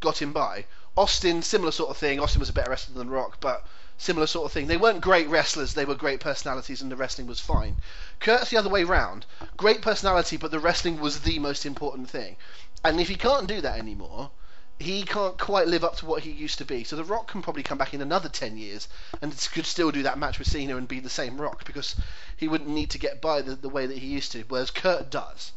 [0.00, 0.64] got him by.
[0.96, 2.20] Austin, similar sort of thing.
[2.20, 3.66] Austin was a better wrestler than Rock, but
[3.96, 4.66] similar sort of thing.
[4.66, 7.76] They weren't great wrestlers, they were great personalities, and the wrestling was fine.
[8.20, 9.26] Kurt's the other way round.
[9.56, 12.36] Great personality, but the wrestling was the most important thing.
[12.84, 14.30] And if he can't do that anymore,
[14.78, 16.82] he can't quite live up to what he used to be.
[16.82, 18.88] So The Rock can probably come back in another 10 years
[19.22, 21.94] and could still do that match with Cena and be the same Rock because
[22.36, 25.10] he wouldn't need to get by the, the way that he used to, whereas Kurt
[25.10, 25.52] does.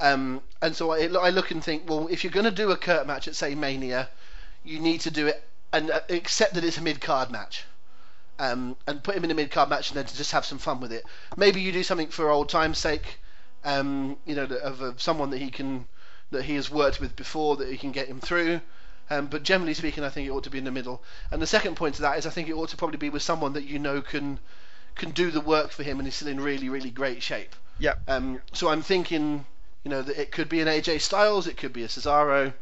[0.00, 2.76] Um, and so I, I look and think, well, if you're going to do a
[2.76, 4.08] Kurt match at, say, Mania,
[4.64, 7.64] you need to do it and uh, accept that it's a mid card match.
[8.38, 10.58] Um, and put him in a mid card match and then to just have some
[10.58, 11.04] fun with it.
[11.36, 13.18] Maybe you do something for old time's sake,
[13.64, 15.86] um, you know, of, of someone that he can
[16.30, 18.60] that he has worked with before that he can get him through.
[19.08, 21.02] Um, but generally speaking, I think it ought to be in the middle.
[21.30, 23.22] And the second point to that is I think it ought to probably be with
[23.22, 24.38] someone that you know can
[24.96, 27.54] can do the work for him and is still in really really great shape.
[27.78, 27.94] Yeah.
[28.08, 29.44] Um, so I'm thinking,
[29.84, 32.52] you know, that it could be an AJ Styles, it could be a Cesaro,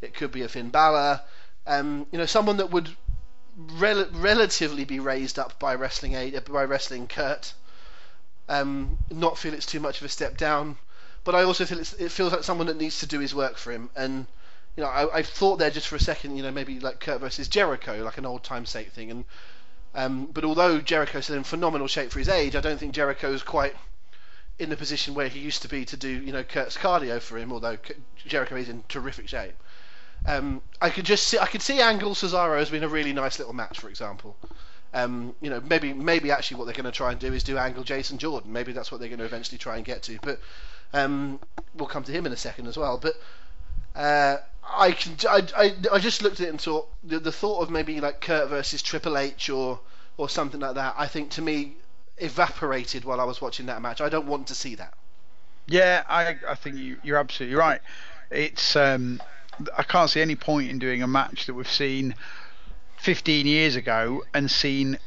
[0.00, 1.20] it could be a Finn Balor.
[1.66, 2.88] Um, you know, someone that would
[3.56, 7.54] rel- relatively be raised up by wrestling a- by wrestling Kurt.
[8.48, 10.76] Um, not feel it's too much of a step down,
[11.24, 13.70] but I also feel it feels like someone that needs to do his work for
[13.72, 13.90] him.
[13.94, 14.26] And
[14.76, 17.20] you know, I, I thought there just for a second, you know, maybe like Kurt
[17.20, 19.10] versus Jericho, like an old time sake thing.
[19.10, 19.24] And
[19.94, 23.42] um, but although Jericho's still in phenomenal shape for his age, I don't think Jericho's
[23.42, 23.74] quite
[24.58, 27.38] in the position where he used to be to do, you know, Kurt's cardio for
[27.38, 27.52] him.
[27.52, 27.78] Although
[28.16, 29.54] Jericho is in terrific shape.
[30.26, 33.38] Um, I could just see, I could see Angle Cesaro as being a really nice
[33.38, 34.36] little match, for example.
[34.92, 37.56] Um, you know, maybe maybe actually what they're going to try and do is do
[37.56, 38.52] Angle Jason Jordan.
[38.52, 40.18] Maybe that's what they're going to eventually try and get to.
[40.20, 40.40] But
[40.92, 41.38] um,
[41.74, 42.98] we'll come to him in a second as well.
[42.98, 43.14] But
[43.94, 47.60] uh, I can I, I, I just looked at it and thought the, the thought
[47.60, 49.80] of maybe like Kurt versus Triple H or
[50.16, 50.94] or something like that.
[50.98, 51.76] I think to me
[52.18, 54.00] evaporated while I was watching that match.
[54.00, 54.94] I don't want to see that.
[55.66, 57.80] Yeah, I I think you you're absolutely right.
[58.30, 59.20] It's um,
[59.76, 62.14] I can't see any point in doing a match that we've seen
[62.98, 64.98] 15 years ago and seen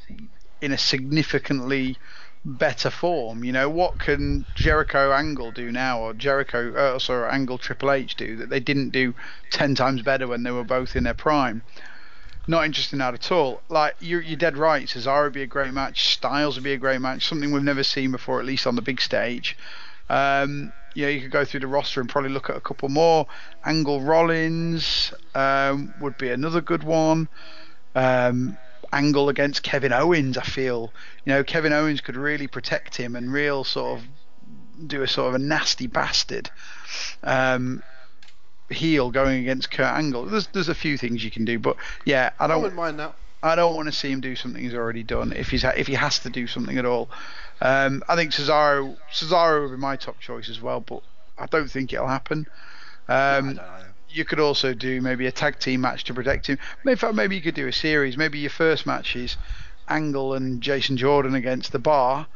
[0.62, 1.98] in a significantly
[2.46, 3.44] better form.
[3.44, 8.16] You know, what can Jericho Angle do now, or Jericho, uh, sorry, Angle Triple H
[8.16, 9.14] do that they didn't do
[9.52, 11.62] 10 times better when they were both in their prime?
[12.46, 13.62] Not interested in that at all.
[13.70, 14.86] Like you're, you're dead right.
[14.86, 16.14] Cesaro would be a great match.
[16.14, 17.26] Styles would be a great match.
[17.26, 19.58] Something we've never seen before, at least on the big stage.
[20.10, 22.90] Um, you know, you could go through the roster and probably look at a couple
[22.90, 23.28] more.
[23.66, 27.28] Angle Rollins um, would be another good one.
[27.96, 28.58] Um,
[28.92, 30.94] Angle against Kevin Owens, I feel.
[31.26, 35.30] You know, Kevin Owens could really protect him and real sort of do a sort
[35.30, 36.50] of a nasty bastard
[37.24, 37.82] um,
[38.70, 40.26] heel going against Kurt Angle.
[40.26, 41.76] There's there's a few things you can do, but
[42.06, 43.16] yeah, I I don't wouldn't mind that.
[43.44, 45.94] I don't want to see him do something he's already done if he's if he
[45.94, 47.10] has to do something at all.
[47.62, 51.02] Um, I think Cesaro Cesaro would be my top choice as well, but
[51.38, 52.48] I don't think it'll happen.
[53.10, 53.60] Um,
[54.10, 56.58] you could also do maybe a tag team match to protect him.
[56.86, 58.16] In fact, maybe you could do a series.
[58.16, 59.36] Maybe your first match is
[59.90, 62.28] Angle and Jason Jordan against the Bar,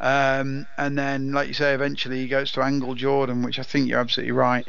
[0.00, 3.88] um, and then, like you say, eventually he goes to Angle Jordan, which I think
[3.88, 4.66] you're absolutely right.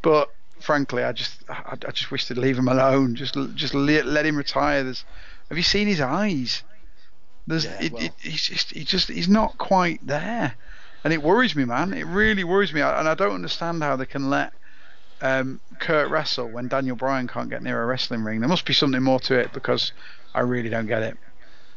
[0.00, 3.14] But frankly, I just I, I just wish they'd leave him alone.
[3.14, 4.84] Just just let, let him retire.
[4.84, 5.04] There's,
[5.50, 6.62] have you seen his eyes?
[7.46, 8.02] There's Yeah, it, well.
[8.02, 10.54] it, he's just he just he's not quite there,
[11.04, 11.92] and it worries me, man.
[11.92, 14.52] It really worries me, and I don't understand how they can let
[15.20, 18.40] um, Kurt wrestle when Daniel Bryan can't get near a wrestling ring.
[18.40, 19.92] There must be something more to it because
[20.34, 21.16] I really don't get it.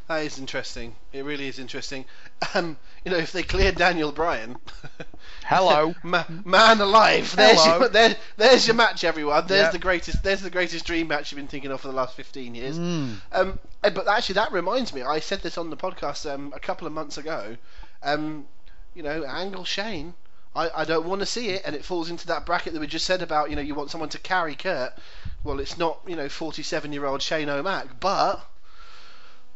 [0.07, 0.95] That is interesting.
[1.11, 2.05] It really is interesting.
[2.53, 4.57] Um, you know, if they cleared Daniel Bryan,
[5.45, 5.93] Hello.
[6.03, 7.79] Ma- man alive, there's Hello.
[7.79, 9.45] your, there, there's your match, everyone.
[9.47, 9.71] There's Yep.
[9.73, 12.55] the greatest, there's the greatest dream match you've been thinking of for the last 15
[12.55, 12.79] years.
[12.79, 13.15] Mm.
[13.33, 15.01] Um, eh, but actually, that reminds me.
[15.01, 17.57] I said this on the podcast um, a couple of months ago.
[18.01, 18.45] Um,
[18.93, 20.13] you know, Angle Shane.
[20.55, 22.85] I, I don't want to see it, and it falls into that bracket that we
[22.87, 23.49] just said about.
[23.49, 24.93] You know, you want someone to carry Kurt.
[25.43, 28.39] Well, it's not you know 47-year-old Shane O'Mac, but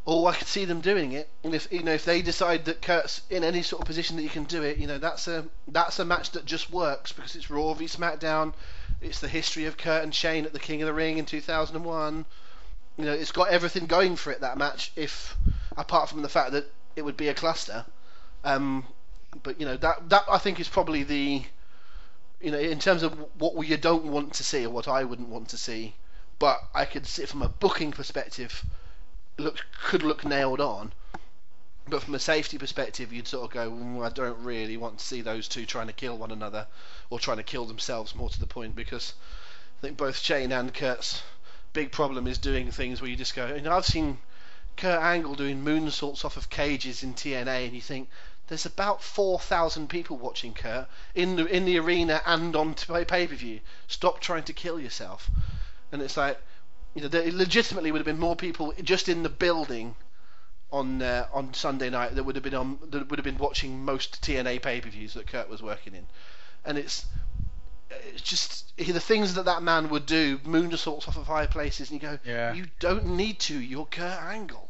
[0.07, 1.27] or I could see them doing it.
[1.43, 4.23] And if you know if they decide that Kurt's in any sort of position that
[4.23, 7.35] you can do it, you know that's a that's a match that just works because
[7.35, 8.53] it's Raw v SmackDown.
[9.01, 12.25] It's the history of Kurt and Shane at the King of the Ring in 2001.
[12.97, 14.93] You know, it's got everything going for it that match.
[14.95, 15.35] If
[15.75, 17.85] apart from the fact that it would be a cluster,
[18.45, 18.85] um,
[19.43, 21.43] but you know that that I think is probably the
[22.39, 25.27] you know in terms of what we don't want to see or what I wouldn't
[25.27, 25.95] want to see.
[26.39, 28.63] but I could see from a booking perspective,
[29.37, 30.91] looked could look nailed on.
[31.89, 35.05] But from a safety perspective, you'd sort of go, "Mm, I don't really want to
[35.05, 36.67] see those two trying to kill one another,
[37.09, 38.13] or trying to kill themselves.
[38.13, 39.13] More to the point, because
[39.79, 41.21] I think both Shane and Kurt's
[41.71, 43.45] big problem is doing things where you just go.
[43.69, 44.17] I've seen
[44.75, 48.09] Kurt Angle doing moonsaults off of cages in TNA, and you think
[48.47, 53.05] there's about four thousand people watching Kurt in the in the arena and on pay
[53.05, 53.61] per view.
[53.87, 55.29] Stop trying to kill yourself.
[55.91, 56.41] And it's like,
[56.97, 59.95] you know, there legitimately would have been more people just in the building
[60.71, 63.85] on uh, on Sunday night that would have been on that would have been watching
[63.85, 66.07] most TNA pay per views that Kurt was working in.
[66.65, 67.05] And it's
[67.89, 72.01] it's just the things that that man would do—moon moonsaults off of high places, and
[72.01, 72.53] you go, Yeah.
[72.53, 73.59] you don't need to.
[73.59, 74.69] You're Kurt Angle.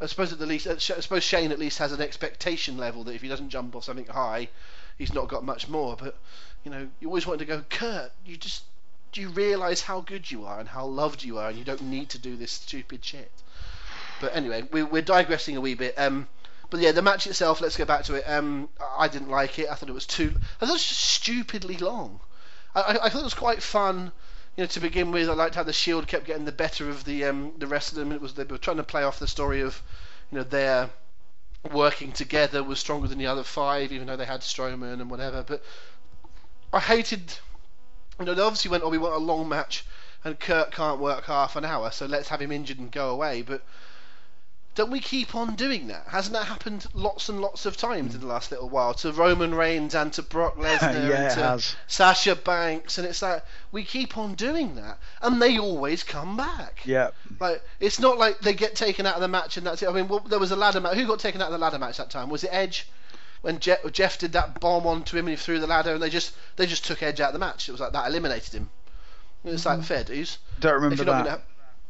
[0.00, 3.14] I suppose at the least, I suppose Shane at least has an expectation level that
[3.14, 4.48] if he doesn't jump off something high,
[4.96, 5.96] he's not got much more.
[5.96, 6.16] But
[6.64, 8.12] you know, you always wanted to go, Kurt.
[8.26, 8.64] You just
[9.12, 11.82] do you realise how good you are and how loved you are, and you don't
[11.82, 13.30] need to do this stupid shit.
[14.20, 15.98] But anyway, we, we're digressing a wee bit.
[15.98, 16.28] Um,
[16.70, 17.60] but yeah, the match itself.
[17.60, 18.24] Let's go back to it.
[18.28, 19.68] Um, I didn't like it.
[19.70, 20.34] I thought it was too.
[20.60, 22.20] I thought it was stupidly long.
[22.74, 24.12] I, I, I thought it was quite fun.
[24.56, 27.04] You know, to begin with, I liked how the Shield kept getting the better of
[27.04, 28.12] the um, the rest of them.
[28.12, 29.80] It was they were trying to play off the story of,
[30.30, 30.90] you know, their
[31.72, 35.42] working together was stronger than the other five, even though they had Strowman and whatever.
[35.42, 35.62] But
[36.72, 37.38] I hated.
[38.18, 39.84] You know, they obviously went, "Oh, we want a long match,
[40.24, 43.42] and Kurt can't work half an hour, so let's have him injured and go away."
[43.42, 43.62] But
[44.78, 46.06] don't we keep on doing that?
[46.06, 49.52] Hasn't that happened lots and lots of times in the last little while to Roman
[49.52, 51.76] Reigns and to Brock Lesnar Yeah, and to has.
[51.88, 56.82] Sasha Banks, and it's like we keep on doing that, and they always come back.
[56.84, 57.10] Yeah.
[57.40, 59.88] Like it's not like they get taken out of the match and that's it.
[59.88, 60.96] I mean, well, there was a ladder match.
[60.96, 62.30] Who got taken out of the ladder match that time?
[62.30, 62.88] Was it Edge?
[63.40, 66.10] When Jeff, Jeff did that bomb onto him and he threw the ladder, and they
[66.10, 67.68] just they just took Edge out of the match.
[67.68, 68.70] It was like that eliminated him.
[69.44, 69.84] It's like mm-hmm.
[69.84, 70.38] fair dues.
[70.60, 71.24] Don't remember that.
[71.24, 71.42] gonna-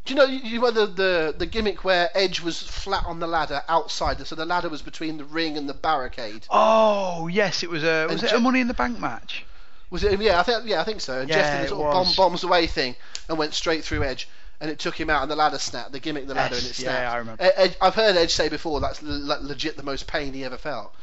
[0.05, 3.27] do you know you, you whether the the gimmick where Edge was flat on the
[3.27, 6.47] ladder outside, so the ladder was between the ring and the barricade?
[6.49, 9.45] Oh yes, it was a was And it Je- a Money in the Bank match?
[9.91, 10.19] Was it?
[10.19, 11.21] Yeah, I think yeah, I think so.
[11.21, 12.97] And Jeff did the it sort of bomb, bombs away thing
[13.29, 14.29] and went straight through Edge,
[14.61, 15.93] and it took him out, and the ladder snapped.
[15.93, 17.01] The gimmick, the ladder, and it snapped.
[17.01, 17.45] yeah, I remember.
[17.45, 20.57] E- Edge, I've heard Edge say before that's le- legit the most pain he ever
[20.57, 20.95] felt.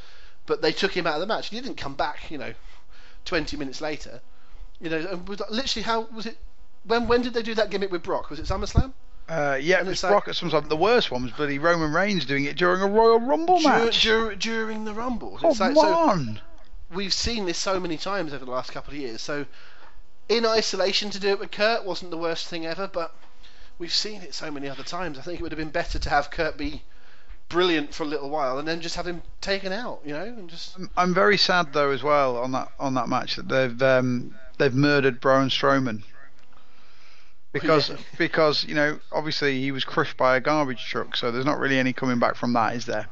[0.45, 1.49] But they took him out of the match.
[1.49, 2.53] He didn't come back, you know,
[3.25, 4.21] 20 minutes later.
[4.79, 6.37] You know, and was- literally, how was it?
[6.83, 8.29] When when did they do that gimmick with Brock?
[8.29, 8.93] Was it SummerSlam?
[9.27, 10.67] Uh, yeah, it was like- Brock at some time.
[10.69, 14.03] The worst one was bloody Roman Reigns doing it during a Royal Rumble Dur- match.
[14.03, 15.37] dur- during the Rumble.
[15.39, 16.25] Come It's like, so
[16.91, 19.21] we've seen this so many times over the last couple of years.
[19.21, 19.47] So,
[20.29, 23.15] in isolation, to do it with Kurt wasn't the worst thing ever, but
[23.79, 25.17] we've seen it so many other times.
[25.17, 26.83] I think it would have been better to have Kurt be
[27.49, 30.49] brilliant for a little while and then just have him taken out, you know, and
[30.49, 30.75] just.
[30.77, 34.35] I'm- I'm very sad though as well on that on that match that they've um,
[34.57, 36.03] they've murdered Braun Strowman
[37.51, 37.97] because Yeah.
[38.17, 41.77] because you know obviously he was crushed by a garbage truck, so there's not really
[41.77, 43.07] any coming back from that, is there?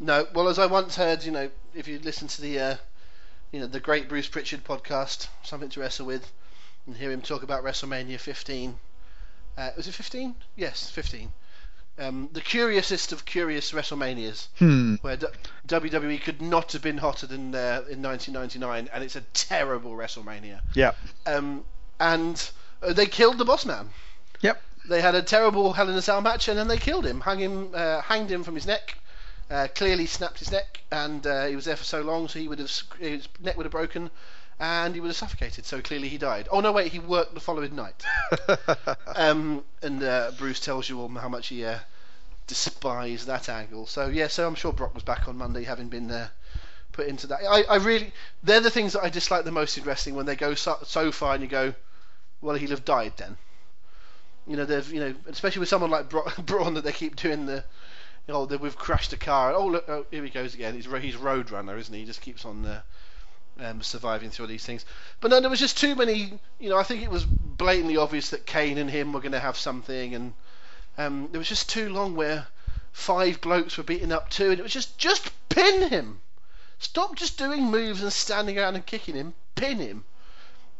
[0.00, 2.76] No, well, as I once heard, you know, if you listen to the, uh,
[3.52, 6.32] you know, the great Bruce Pritchard podcast, something to wrestle with,
[6.86, 8.76] and hear him talk about WrestleMania 15.
[9.56, 10.34] Uh, was it 15?
[10.56, 11.30] Yes, 15.
[11.98, 14.48] Um, the curiousest of curious WrestleManias.
[14.58, 14.94] Hmm.
[15.02, 15.26] where D-
[15.68, 20.60] WWE could not have been hotter than uh, in 1999, and it's a terrible WrestleMania.
[20.74, 20.92] Yeah.
[21.26, 21.64] Um,
[22.00, 22.50] and
[22.82, 23.90] uh, they killed the Boss Man.
[24.40, 24.60] Yep.
[24.88, 27.38] They had a terrible Hell in a Cell match, and then they killed him, hung
[27.38, 28.96] him, uh, hanged him from his neck.
[29.50, 32.48] Uh, clearly snapped his neck, and uh, he was there for so long, so he
[32.48, 34.10] would have his neck would have broken,
[34.60, 35.64] and he would have suffocated.
[35.64, 36.48] So clearly he died.
[36.50, 38.02] Oh no, wait, he worked the following night.
[39.14, 41.78] Um, and uh, Bruce tells you all how much he uh,
[42.46, 43.86] despised that angle.
[43.86, 46.28] So yeah, so I'm sure Brock was back on Monday, having been uh,
[46.92, 47.40] put into that.
[47.48, 48.12] I, I really,
[48.42, 51.12] they're the things that I dislike the most in wrestling when they go so, so
[51.12, 51.74] far and you go,
[52.40, 53.36] well, he'll have died then.
[54.46, 57.46] You know, they've, you know, especially with someone like Bra- Braun that they keep doing
[57.46, 57.64] the,
[58.26, 59.52] you know, that we've crashed a car.
[59.52, 60.74] Oh look, oh, here he goes again.
[60.74, 62.00] He's he's Roadrunner, isn't he?
[62.00, 62.64] He just keeps on.
[62.64, 62.82] Uh,
[63.60, 64.84] um, surviving through all these things,
[65.20, 66.38] but no, there was just too many.
[66.58, 69.40] You know, I think it was blatantly obvious that Kane and him were going to
[69.40, 70.32] have something, and
[70.98, 72.46] um, there was just too long where
[72.92, 76.20] five blokes were beating up two, and it was just just pin him.
[76.78, 79.34] Stop just doing moves and standing around and kicking him.
[79.54, 80.04] Pin him.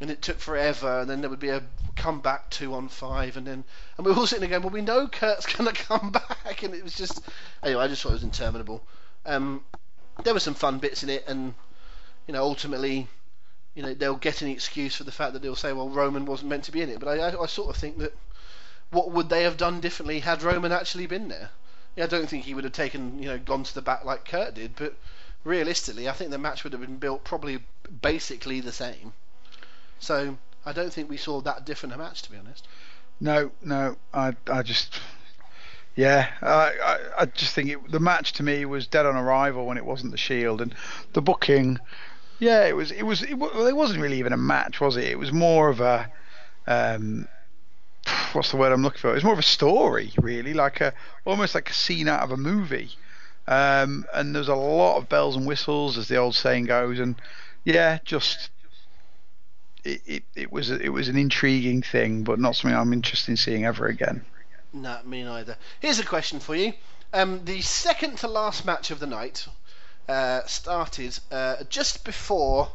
[0.00, 1.62] And it took forever, and then there would be a
[1.94, 3.64] comeback two on five, and then
[3.96, 6.62] and we were all sitting there going, well, we know Kurt's going to come back,
[6.62, 7.20] and it was just
[7.62, 7.84] anyway.
[7.84, 8.84] I just thought it was interminable.
[9.24, 9.64] Um,
[10.24, 11.54] there were some fun bits in it, and
[12.26, 13.08] you know, ultimately,
[13.74, 16.50] you know, they'll get an excuse for the fact that they'll say, well, Roman wasn't
[16.50, 17.00] meant to be in it.
[17.00, 18.14] But I, I, I sort of think that
[18.90, 21.50] what would they have done differently had Roman actually been there?
[21.96, 24.26] Yeah, I don't think he would have taken, you know, gone to the back like
[24.26, 24.94] Kurt did, but
[25.44, 27.60] realistically, I think the match would have been built probably
[28.00, 29.12] basically the same.
[29.98, 32.66] So I don't think we saw that different a match, to be honest.
[33.20, 35.00] No, no, I, I just,
[35.96, 39.66] yeah, I, I, I just think it, the match to me was dead on arrival
[39.66, 40.74] when it wasn't the Shield, and
[41.12, 41.78] the booking,
[42.42, 45.04] yeah, it was, it was, it, it wasn't really even a match, was it?
[45.04, 46.10] It was more of a,
[46.66, 47.28] um,
[48.32, 49.10] what's the word I'm looking for?
[49.12, 50.92] It was more of a story, really, like a
[51.24, 52.90] almost like a scene out of a movie.
[53.46, 57.14] Um, and there's a lot of bells and whistles, as the old saying goes, and
[57.62, 58.50] yeah, just
[59.84, 63.36] it, it, it was it was an intriguing thing, but not something I'm interested in
[63.36, 64.24] seeing ever again.
[64.72, 65.56] No, me neither.
[65.78, 66.72] Here's a question for you.
[67.12, 69.46] Um, the second to last match of the night
[70.08, 72.70] uh, started uh, just before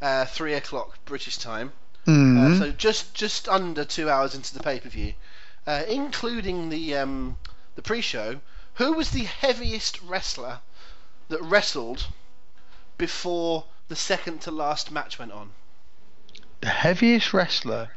[0.00, 1.72] uh, three o'clock British time.
[2.06, 5.14] Uh, so just just under two hours into the pay per view,
[5.66, 7.36] uh, including the um,
[7.74, 8.40] the pre-show.
[8.74, 10.60] Who was the heaviest wrestler
[11.28, 12.06] that wrestled
[12.98, 15.50] before the second to last match went on?
[16.60, 17.90] the heaviest wrestler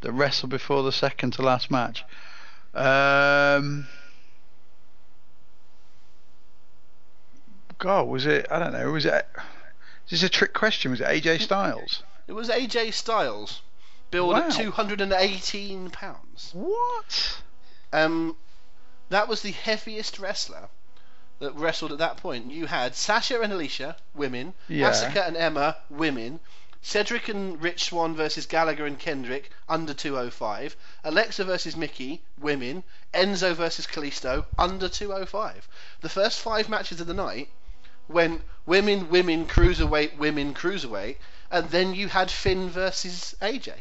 [0.00, 2.04] that wrestled before the second to last match.
[2.74, 3.86] Um,
[7.82, 8.46] God, was it?
[8.48, 8.92] I don't know.
[8.92, 9.26] Was it?
[10.06, 10.92] Is this is a trick question?
[10.92, 12.04] Was it AJ Styles?
[12.28, 13.60] It was AJ Styles,
[14.12, 14.46] billed Wow.
[14.46, 16.50] at 218 pounds.
[16.52, 17.42] What?
[17.92, 18.36] Um,
[19.08, 20.68] that was the heaviest wrestler
[21.40, 22.52] that wrestled at that point.
[22.52, 24.54] You had Sasha and Alicia, women.
[24.68, 24.90] Yeah.
[24.92, 26.38] Asuka and Emma, women.
[26.82, 30.76] Cedric and Rich Swann versus Gallagher and Kendrick, under 205.
[31.02, 32.84] Alexa versus Mickie, women.
[33.12, 35.66] Enzo versus Kalisto, under 205.
[36.00, 37.48] The first five matches of the night
[38.08, 41.16] went women, women, cruiserweight, women, cruiserweight,
[41.50, 43.72] and then you had Finn versus AJ.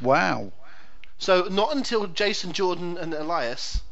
[0.00, 0.52] Wow.
[1.18, 3.82] So not until Jason Jordan and Elias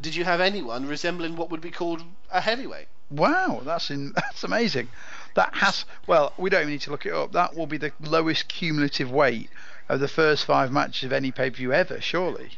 [0.00, 2.88] did you have anyone resembling what would be called a heavyweight.
[3.10, 4.88] Wow, that's in, that's amazing.
[5.34, 7.32] That has well, we don't even need to look it up.
[7.32, 9.50] That will be the lowest cumulative weight
[9.88, 12.50] of the first five matches of any pay per view ever, surely.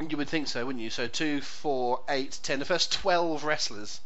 [0.00, 0.90] You would think so, wouldn't you?
[0.90, 2.58] So two, four, eight, ten.
[2.58, 4.00] The first twelve wrestlers,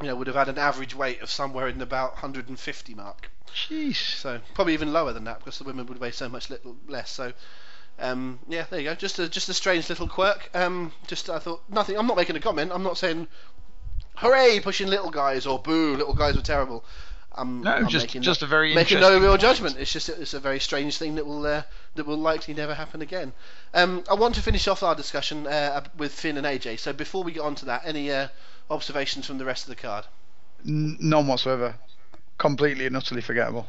[0.00, 3.30] you know, would have had an average weight of somewhere in about 150 mark.
[3.54, 3.96] Jeez.
[3.96, 7.10] So probably even lower than that because the women would weigh so much little less.
[7.10, 7.32] So.
[7.96, 8.96] Um, yeah, there you go.
[8.96, 10.50] Just a just a strange little quirk.
[10.52, 11.96] Um, just I thought nothing.
[11.96, 12.72] I'm not making a comment.
[12.74, 13.28] I'm not saying,
[14.16, 16.84] "Hooray, pushing little guys" or "Boo, little guys were terrible."
[17.36, 19.42] I'm, No, I'm just making just a very making no real point.
[19.42, 19.76] judgment.
[19.78, 21.62] It's just it's a very strange thing that will uh,
[21.94, 23.32] that will likely never happen again.
[23.72, 26.80] Um, I want to finish off our discussion uh, with Finn and AJ.
[26.80, 28.26] So before we get on to that, any uh,
[28.70, 30.04] observations from the rest of the card?
[30.66, 31.76] N- none whatsoever.
[32.38, 33.68] Completely and utterly forgettable.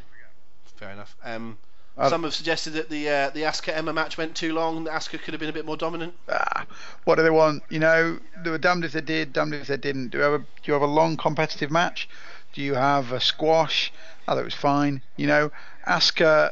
[0.76, 1.16] Fair enough.
[1.24, 1.58] Um,
[1.98, 4.84] Uh, some have suggested that the uh, the Asuka Emma match went too long.
[4.84, 6.12] That Asuka could have been a bit more dominant.
[6.28, 6.66] ah,
[7.04, 7.62] what do they want?
[7.70, 10.08] You know, they were damned if they did, damned if they didn't.
[10.08, 12.06] Do you have a do you have a long competitive match?
[12.52, 13.92] Do you have a squash?
[14.28, 15.00] I thought it was fine.
[15.16, 15.50] You know,
[15.86, 16.50] Asuka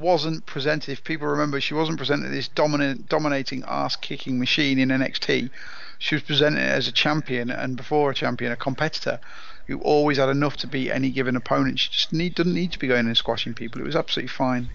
[0.00, 0.90] wasn't presented.
[0.92, 5.50] If people remember, she wasn't presented as this dominant, dominating ass-kicking machine in NXT.
[5.98, 9.18] She was presented as a champion, and before a champion, a competitor
[9.66, 11.78] who always had enough to beat any given opponent.
[11.78, 13.80] She just need doesn't need to be going and squashing people.
[13.80, 14.70] It was absolutely fine.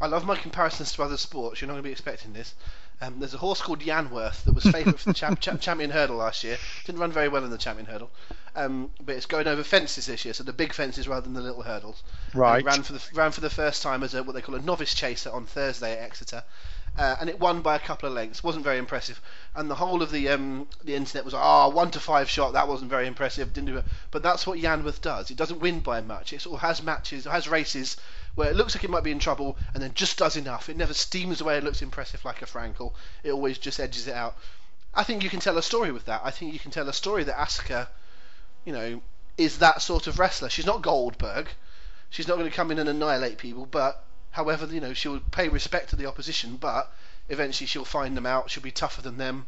[0.00, 1.60] I love my comparisons to other sports.
[1.60, 2.54] You're not going to be expecting this.
[3.00, 6.16] Um, there's a horse called Yanworth that was favourite for the cham- cha- champion hurdle
[6.16, 6.58] last year.
[6.84, 8.10] Didn't run very well in the champion hurdle,
[8.54, 11.40] um, but it's going over fences this year, so the big fences rather than the
[11.40, 12.02] little hurdles.
[12.34, 12.64] Right.
[12.64, 14.94] Ran for the ran for the first time as a what they call a novice
[14.94, 16.44] chaser on Thursday at Exeter,
[16.96, 18.44] uh, and it won by a couple of lengths.
[18.44, 19.20] wasn't very impressive,
[19.54, 22.52] and the whole of the um, the internet was ah one to five shot.
[22.52, 23.52] That wasn't very impressive.
[23.52, 23.84] Didn't do it.
[24.10, 25.30] But that's what Yanworth does.
[25.30, 26.32] It doesn't win by much.
[26.32, 27.96] It sort of has matches, has races
[28.36, 30.68] where it looks like it might be in trouble, and then just does enough.
[30.68, 32.92] It never steams away It looks impressive like a Frankel.
[33.22, 34.36] It always just edges it out.
[34.94, 36.20] I think you can tell a story with that.
[36.24, 37.88] I think you can tell a story that Asuka,
[38.64, 39.02] you know,
[39.36, 40.48] is that sort of wrestler.
[40.48, 41.48] She's not Goldberg.
[42.10, 44.03] She's not going to come in and annihilate people, but
[44.34, 46.92] however, you know, she'll pay respect to the opposition, but
[47.28, 48.50] eventually she'll find them out.
[48.50, 49.46] She'll be tougher than them,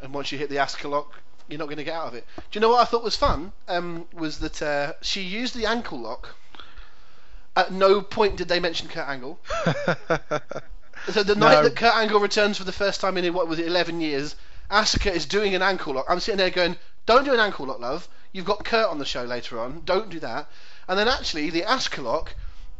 [0.00, 2.24] and once you hit the Asuka lock, you're not going to get out of it.
[2.36, 3.52] Do you know what I thought was fun?
[3.66, 6.34] Um, was that uh, she used the ankle lock.
[7.56, 9.38] At no point did they mention Kurt Angle.
[11.12, 11.62] So the night No.
[11.62, 14.34] that Kurt Angle returns for the first time in what was it, 11 years,
[14.70, 16.06] Asuka is doing an ankle lock.
[16.08, 16.76] I'm sitting there going,
[17.06, 18.08] "Don't do an ankle lock, love.
[18.32, 19.82] You've got Kurt on the show later on.
[19.84, 20.50] Don't do that."
[20.88, 22.34] And then actually, the Asuka lock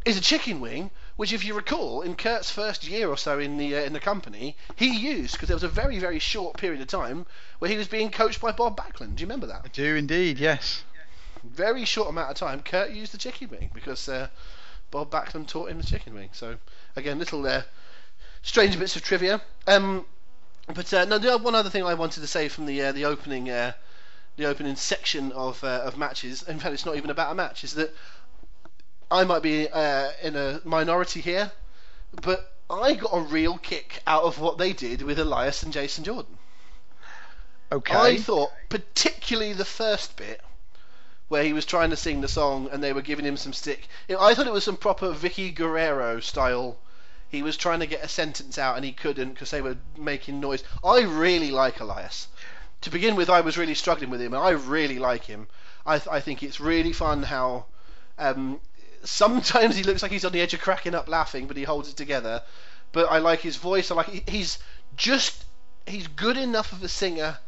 [0.05, 3.57] is a chicken wing, which, if you recall, in Kurt's first year or so in
[3.57, 6.81] the uh, in the company, he used because there was a very very short period
[6.81, 7.27] of time
[7.59, 9.17] where he was being coached by Bob Backlund.
[9.17, 9.63] Do you remember that?
[9.65, 10.85] I do indeed, yes.
[11.43, 14.29] very short amount of time, Kurt used the chicken wing because uh,
[14.93, 16.29] Bob Backlund taught him the chicken wing.
[16.31, 16.57] So
[16.95, 17.63] again, little uh,
[18.43, 19.43] strange bits of trivia.
[19.67, 20.07] Um,
[20.73, 23.07] but uh, no, the one other thing I wanted to say from the uh, the
[23.07, 23.73] opening uh,
[24.37, 26.45] the opening section of uh, of matches.
[26.45, 27.65] In fact, it's not even about a match.
[27.65, 27.93] Is that
[29.11, 31.53] I might be uh, in a minority here,
[32.23, 36.05] but I got a real kick out of what they did with Elias and Jason
[36.05, 36.37] Jordan.
[37.73, 37.95] Okay.
[37.95, 40.43] I thought, particularly the first bit,
[41.29, 43.89] where he was trying to sing the song and they were giving him some stick.
[44.09, 46.79] I thought it was some proper Vickie Guerrero style.
[47.29, 50.41] He was trying to get a sentence out and he couldn't because they were making
[50.41, 50.65] noise.
[50.83, 52.29] I really like Elias.
[52.83, 55.49] To begin with, I was really struggling with him, and I really like him.
[55.85, 57.67] I, th- I think it's really fun how
[58.19, 58.61] um,
[59.05, 61.89] sometimes he looks like he's on the edge of cracking up laughing, but he holds
[61.89, 62.43] it together.
[62.93, 63.91] But I like his voice.
[63.91, 64.59] I like he's
[64.97, 65.45] just
[65.87, 67.39] he's good enough of a singer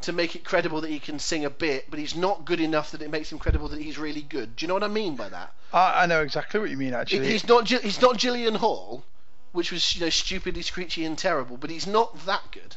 [0.00, 2.92] to make it credible that he can sing a bit, but he's not good enough
[2.92, 4.54] that it makes him credible that he's really good.
[4.54, 5.52] Do you know what I mean by that?
[5.72, 6.94] I, I know exactly what you mean.
[6.94, 9.04] Actually, he's not he's not Jillian Hall,
[9.52, 12.76] which was you know stupidly screechy and terrible, but he's not that good.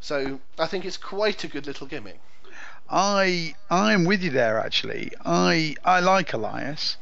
[0.00, 2.20] So I think it's quite a good little gimmick.
[2.90, 5.12] I I'm with you there actually.
[5.24, 6.96] I I like Elias.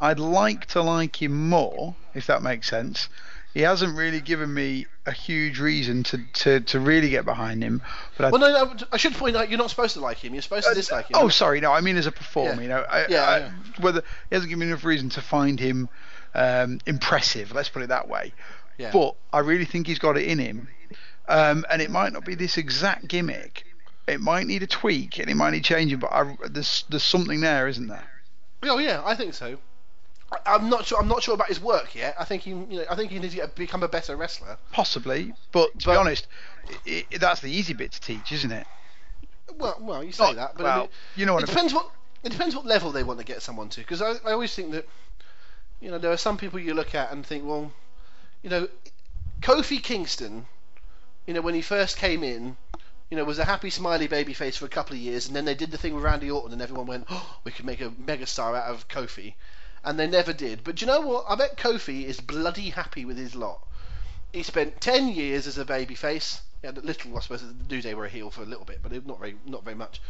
[0.00, 3.08] I'd like to like him more, if that makes sense.
[3.54, 7.80] He hasn't really given me a huge reason to, to, to really get behind him.
[8.18, 10.34] But I, well, no, no, I should point out you're not supposed to like him.
[10.34, 11.12] You're supposed to dislike him.
[11.14, 12.56] oh, sorry, no, I mean as a performer.
[12.56, 12.60] Yeah.
[12.60, 13.50] You know, I, Yeah, I, yeah.
[13.80, 15.88] whether he hasn't given me enough reason to find him
[16.34, 17.52] um, impressive.
[17.52, 18.34] Let's put it that way.
[18.76, 18.90] Yeah.
[18.92, 20.68] But I really think he's got it in him,
[21.28, 23.64] um, and it might not be this exact gimmick.
[24.06, 27.40] It might need a tweak and it might need changing, but I, there's there's something
[27.40, 28.04] there, isn't there?
[28.64, 29.56] Oh yeah, I think so.
[30.44, 30.98] I'm not sure.
[31.00, 32.16] I'm not sure about his work yet.
[32.18, 34.58] I think he, you know, I think he needs to get, become a better wrestler.
[34.72, 36.26] Possibly, but to But- be honest,
[36.86, 38.66] i i that's the easy bit to teach, isn't it?
[39.58, 41.72] Well, well, you say Oh, that, but well, I mean, you know what it depends
[41.72, 41.88] what
[42.24, 43.80] it depends what level they want to get someone to.
[43.80, 44.86] Because I, I always think that,
[45.80, 47.70] you know, there are some people you look at and think, well,
[48.42, 48.68] you know,
[49.40, 50.46] Kofi Kingston,
[51.26, 52.56] you know, when he first came in,
[53.10, 55.44] you know, was a happy, smiley baby face for a couple of years, and then
[55.44, 57.90] they did the thing with Randy Orton, and everyone went, oh, we could make a
[57.90, 59.34] megastar out of Kofi,
[59.86, 60.64] and they never did.
[60.64, 61.24] But do you know what?
[61.28, 63.64] I bet Kofi is bloody happy with his lot.
[64.32, 66.40] He spent ten years as a babyface.
[66.64, 68.90] A little, I suppose, the New Day were a heel for a little bit, but
[69.06, 70.00] not very, not very much.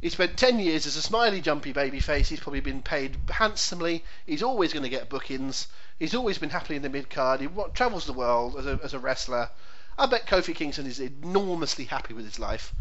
[0.00, 2.28] He spent 10 years as a smiley, jumpy baby face.
[2.28, 4.04] He's probably been paid handsomely.
[4.26, 5.68] He's always going to get bookings.
[5.96, 7.40] He's always been happily in the mid card.
[7.40, 9.50] He travels the world as a, as a wrestler.
[9.96, 12.74] I bet Kofi Kingston is enormously happy with his life,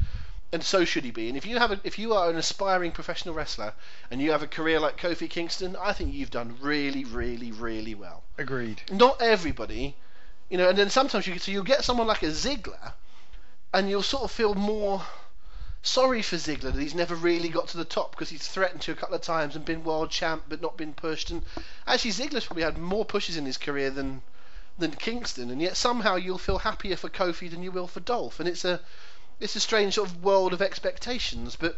[0.54, 1.30] and so should he be.
[1.30, 3.74] And if you have a, if you are an aspiring professional wrestler
[4.10, 7.96] and you have a career like Kofi Kingston, I think you've done really, really, really
[7.96, 8.82] well Agreed.
[8.92, 9.96] not everybody,
[10.50, 12.94] you know, and then sometimes you so you'll get someone like a Ziggler,
[13.74, 15.04] and you'll sort of feel more
[15.84, 18.92] sorry for Ziggler that he's never really got to the top because he's threatened to
[18.92, 21.32] a couple of times and been world champ but not been pushed.
[21.32, 21.42] And
[21.88, 24.22] actually, Ziggler's probably had more pushes in his career than
[24.78, 28.40] than Kingston, and yet somehow you'll feel happier for Kofi than you will for Dolph.
[28.40, 28.80] And it's a
[29.42, 31.78] it's a strange sort of world of expectations, but.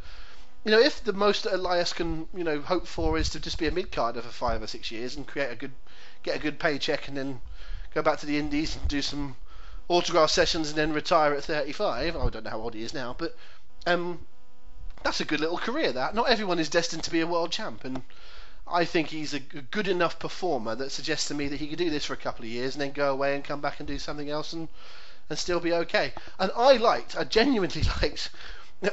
[0.66, 3.58] You know, if the most that Elias can, you know, hope for is to just
[3.58, 5.74] be a mid carder for five or six years and create a good,
[6.24, 7.42] get a good paycheck, and then
[7.94, 9.36] go back to the Indies and do some
[9.90, 12.16] autograph sessions and then retire at 35.
[12.16, 13.36] I don't know how old he is now, but
[13.86, 14.26] um,
[15.04, 15.92] that's a good little career.
[15.92, 18.02] That not everyone is destined to be a world champ, and
[18.68, 21.90] I think he's a good enough performer that suggests to me that he could do
[21.90, 24.00] this for a couple of years and then go away and come back and do
[24.00, 24.70] something else and
[25.34, 26.14] and still be okay.
[26.38, 28.30] And I liked, I genuinely liked.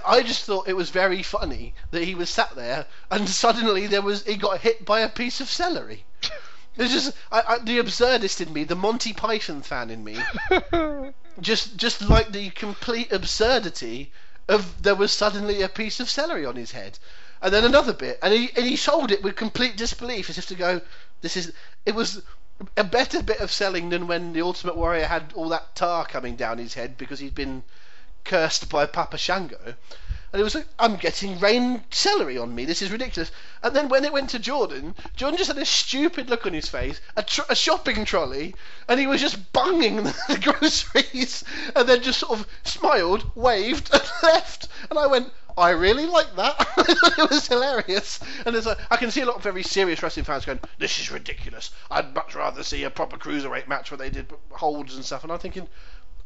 [0.07, 4.01] I just thought it was very funny that he was sat there and suddenly there
[4.01, 6.05] was he got hit by a piece of celery.
[6.77, 10.17] It's just I, I, the absurdist in me, the Monty Python fan in me,
[11.41, 14.13] just just like the complete absurdity
[14.49, 16.99] of there was suddenly a piece of celery on his head,
[17.43, 20.47] and then another bit, and he and he sold it with complete disbelief, as if
[20.47, 20.81] to go,
[21.21, 21.53] this is
[21.85, 22.23] it was
[22.77, 26.37] a better bit of selling than when the Ultimate Warrior had all that tar coming
[26.37, 27.63] down his head because he'd been
[28.25, 29.75] cursed by Papa Shango.
[30.33, 32.65] And it was like, I'm getting rain celery on me.
[32.65, 33.33] This is ridiculous.
[33.65, 36.69] And then when it went to Jordan, Jordan just had a stupid look on his
[36.69, 38.55] face, a, tr- a shopping trolley,
[38.89, 41.43] and he was just bunging the groceries,
[41.75, 44.69] and then just sort of smiled, waved, and left.
[44.89, 46.69] And I went, I really like that.
[46.79, 48.21] it was hilarious.
[48.47, 48.57] And
[48.91, 51.71] I can see a lot of very serious wrestling fans going, "This is ridiculous.
[51.91, 55.33] I'd much rather see a proper cruiserweight match where they did holds and stuff." And
[55.33, 55.69] I'm thinking,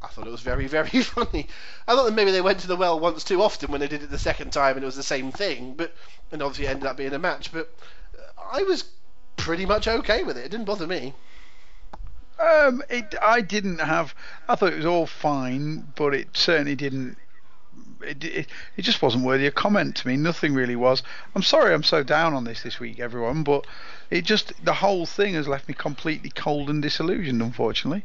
[0.04, 1.48] I thought it was very, very funny.
[1.88, 4.02] I thought that maybe they went to the well once too often when they did
[4.02, 5.94] it the second time and it was the same thing, but
[6.30, 7.52] and obviously it ended up being a match.
[7.52, 7.74] But
[8.16, 8.84] uh, I was
[9.36, 10.44] pretty much okay with it.
[10.44, 11.14] It didn't bother me.
[12.38, 14.14] Um, it, I didn't have.
[14.48, 17.16] I thought it was all fine, but it certainly didn't.
[18.06, 18.46] It, it,
[18.76, 20.16] it just wasn't worthy of comment to me.
[20.16, 21.02] Nothing really was.
[21.34, 23.66] I'm sorry I'm so down on this this week, everyone, but
[24.10, 28.04] it just the whole thing has left me completely cold and disillusioned, unfortunately.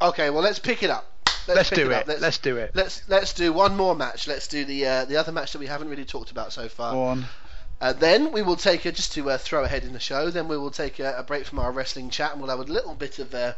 [0.00, 1.12] Okay, well let's pick it up.
[1.46, 2.02] Let's pick do up.
[2.02, 2.08] it.
[2.08, 2.70] Let's, Let's do it.
[2.74, 4.26] let's let's do one more match.
[4.28, 6.92] Let's do the uh, the other match that we haven't really talked about so far.
[6.92, 7.24] Go on.
[7.80, 10.30] Uh, then we will take a, just to uh, throw ahead in the show.
[10.30, 12.72] Then we will take a, a, break from our wrestling chat, and we'll have a
[12.72, 13.52] little bit of uh,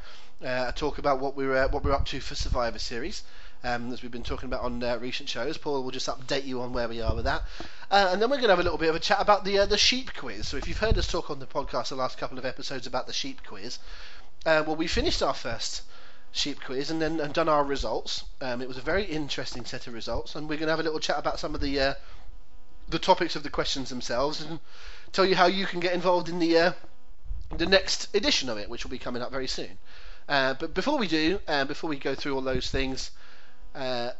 [0.45, 3.23] uh talk about what we're uh, what we're up to for Survivor Series,
[3.65, 5.57] um, as we've been talking about on uh, recent shows.
[5.59, 7.43] Paul will just update you on where we are with that,
[7.91, 9.79] and then we're going to have a little bit of a chat about the the
[9.79, 10.49] sheep quiz.
[10.49, 13.07] So if you've heard us talk on the podcast the last couple of episodes about
[13.07, 13.79] the sheep quiz,
[14.45, 15.83] well, we finished our first
[16.33, 18.25] sheep quiz and then and done our results.
[18.41, 20.85] Um, it was a very interesting set of results, and we're going to have a
[20.85, 21.97] little chat about some of the
[22.91, 24.59] the topics of the questions themselves and
[25.13, 26.73] tell you how you can get involved in the uh,
[27.57, 29.79] the next edition of it, which will be coming up very soon.
[30.29, 33.11] Uh, but before we do, uh, before we go through all those things,
[33.75, 34.11] uh,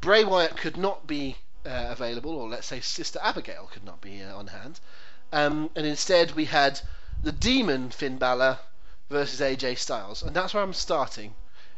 [0.00, 1.36] Bray Wyatt could not be
[1.66, 4.80] uh, available, or let's say Sister Abigail could not be uh, on hand,
[5.32, 6.80] um, and instead we had
[7.22, 8.58] the Demon Finn Balor
[9.08, 11.34] versus AJ Styles, and that's where I'm starting.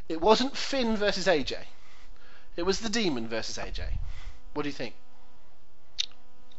[0.08, 1.58] It wasn't Finn versus AJ.
[2.56, 3.84] It was the Demon versus AJ.
[4.54, 4.94] What do you think?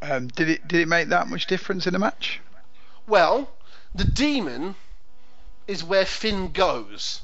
[0.02, 2.42] Um, did it did it make that much difference in the match?
[3.08, 3.52] Well,
[3.94, 4.76] the demon
[5.68, 7.22] is where Finn goes,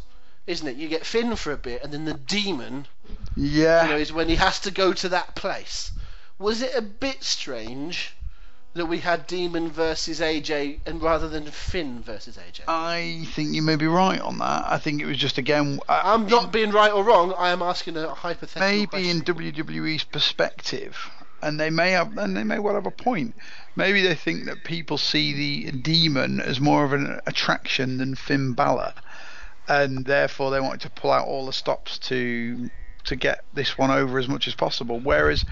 [0.49, 0.75] isn't it?
[0.77, 2.87] You get Finn for a bit, and then the demon,
[3.35, 5.91] yeah, you know, is when he has to go to that place.
[6.39, 8.15] Was it a bit strange
[8.73, 12.61] that we had Demon versus AJ, and rather than Finn versus AJ?
[12.67, 14.65] I think you may be right on that.
[14.67, 15.79] I think it was just again.
[15.87, 17.33] Uh, I, am not being right or wrong.
[17.37, 18.67] I am asking a hypothetical.
[18.67, 19.17] Maybe question.
[19.17, 19.21] in
[19.53, 20.97] WWE's perspective,
[21.43, 23.35] and they may have, and they may well have a point.
[23.75, 28.53] Maybe they think that people see the demon as more of an attraction than Finn
[28.53, 28.93] Balor,
[29.69, 32.69] and therefore they wanted to pull out all the stops to
[33.05, 34.99] to get this one over as much as possible.
[34.99, 35.45] Whereas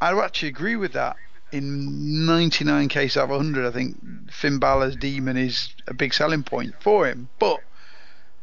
[0.00, 1.16] I actually agree with that.
[1.50, 6.42] In 99 cases out of 100, I think Finn Balor's demon is a big selling
[6.42, 7.28] point for him.
[7.38, 7.60] But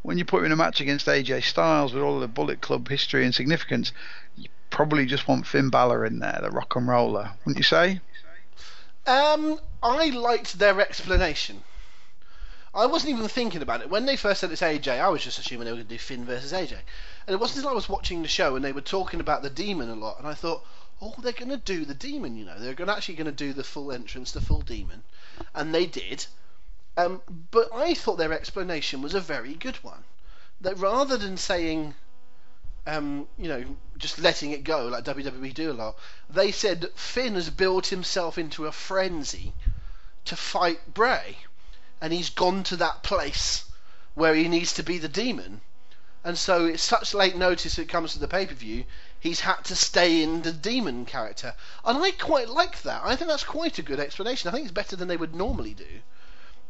[0.02, 2.88] when you put him in a match against AJ Styles with all the Bullet Club
[2.88, 3.92] history and significance,
[4.36, 8.02] you probably just want Finn Balor in there, the rock and roller, wouldn't you say?
[9.06, 11.64] Um, I liked their explanation.
[12.76, 13.90] I wasn't even thinking about it.
[13.90, 16.00] When they first said it's AJ, I was just assuming they were going to do
[16.00, 16.74] Finn versus AJ.
[17.26, 19.50] And it wasn't until I was watching the show and they were talking about the
[19.50, 20.66] demon a lot, and I thought,
[21.02, 22.60] oh, they're going to do the demon, you know.
[22.60, 25.04] They're actually going to do the full entrance, the full demon.
[25.54, 26.26] And they did.
[26.98, 27.22] Um,
[27.52, 30.04] but I thought their explanation was a very good one.
[30.62, 31.96] That rather than saying
[32.88, 33.64] um, you know,
[33.98, 35.98] just letting it go like WWE do a lot.
[36.30, 39.54] They said Finn has built himself into a frenzy
[40.26, 41.38] to fight Bray,
[42.02, 43.66] and he's gone to that place
[44.14, 45.62] where he needs to be the demon.
[46.24, 48.86] And so it's such late notice it comes to the pay per view,
[49.20, 51.54] he's had to stay in the demon character.
[51.84, 53.02] And I quite like that.
[53.04, 54.50] I think that's quite a good explanation.
[54.50, 56.02] I think it's better than they would normally do.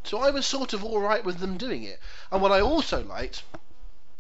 [0.04, 2.00] So I was sort of alright with them doing it.
[2.32, 3.44] And what I also liked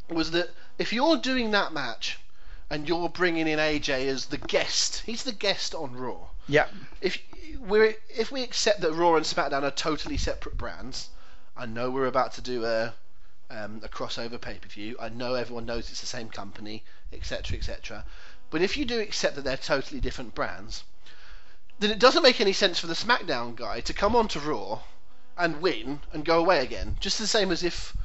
[0.09, 2.17] was that if you're doing that match
[2.69, 6.29] and you're bringing in AJ as the guest, he's the guest on Raw.
[6.47, 6.67] Yeah.
[7.01, 7.17] If
[7.59, 11.09] we if we accept that Raw and SmackDown are totally separate brands,
[11.57, 12.93] I know we're about to do a
[13.49, 14.95] um, a crossover pay per view.
[14.99, 18.05] I know everyone knows it's the same company, etc., etc.
[18.49, 20.83] But if you do accept that they're totally different brands,
[21.79, 24.81] then it doesn't make any sense for the SmackDown guy to come onto Raw
[25.37, 26.97] and win and go away again.
[26.99, 27.95] Just the same as if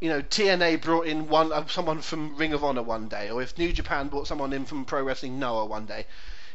[0.00, 3.42] you know, TNA brought in one uh, someone from Ring of Honor one day, or
[3.42, 6.06] if New Japan brought someone in from Pro Wrestling Noah one day,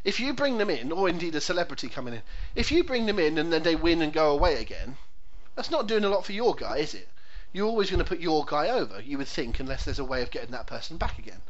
[0.03, 2.21] if you bring them in, or indeed a celebrity coming in,
[2.55, 4.97] if you bring them in and then they win and go away again,
[5.55, 7.09] that's not doing a lot for your guy, is it?
[7.51, 10.21] You're always going to put your guy over, you would think, unless there's a way
[10.21, 11.41] of getting that person back again.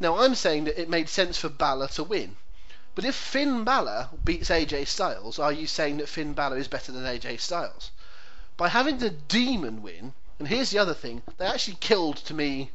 [0.00, 2.36] Now, I'm saying that it made sense for Balor to win.
[2.94, 6.92] But if Finn Balor beats AJ Styles, are you saying that Finn Balor is better
[6.92, 7.90] than AJ Styles?
[8.56, 12.70] By having the Demon win, and here's the other thing: they actually killed to me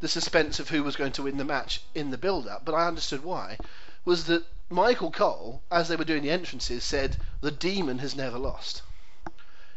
[0.00, 2.86] the suspense of who was going to win the match in the build-up, but I
[2.86, 3.58] understood why.
[4.06, 8.38] Was that Michael Cole, as they were doing the entrances, said the demon has never
[8.38, 8.82] lost.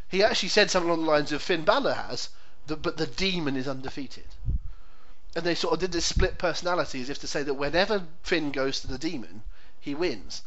[0.08, 2.30] He actually said something along the lines of Finn Balor has,
[2.66, 4.28] but the demon is undefeated.
[5.34, 8.52] And they sort of did this split personality as if to say that whenever Finn
[8.52, 9.42] goes to the demon,
[9.80, 10.42] he wins.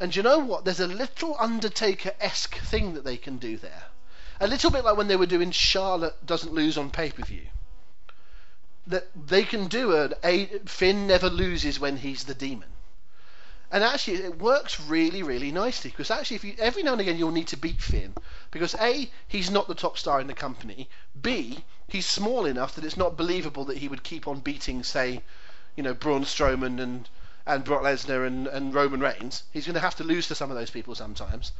[0.00, 0.64] And you know what?
[0.64, 3.84] There's a little Undertaker esque thing that they can do there.
[4.40, 7.46] A little bit like when they were doing Charlotte doesn't lose on pay per view.
[8.86, 12.68] That they can do a, a Finn never loses when he's the demon.
[13.70, 17.18] And actually, it works really, really nicely because actually, if you every now and again
[17.18, 18.14] you'll need to beat Finn
[18.50, 20.88] because a he's not the top star in the company.
[21.20, 25.22] B he's small enough that it's not believable that he would keep on beating, say,
[25.76, 27.08] you know, Braun Strowman and
[27.46, 29.42] and Brock Lesnar and, and Roman Reigns.
[29.52, 31.52] He's going to have to lose to some of those people sometimes.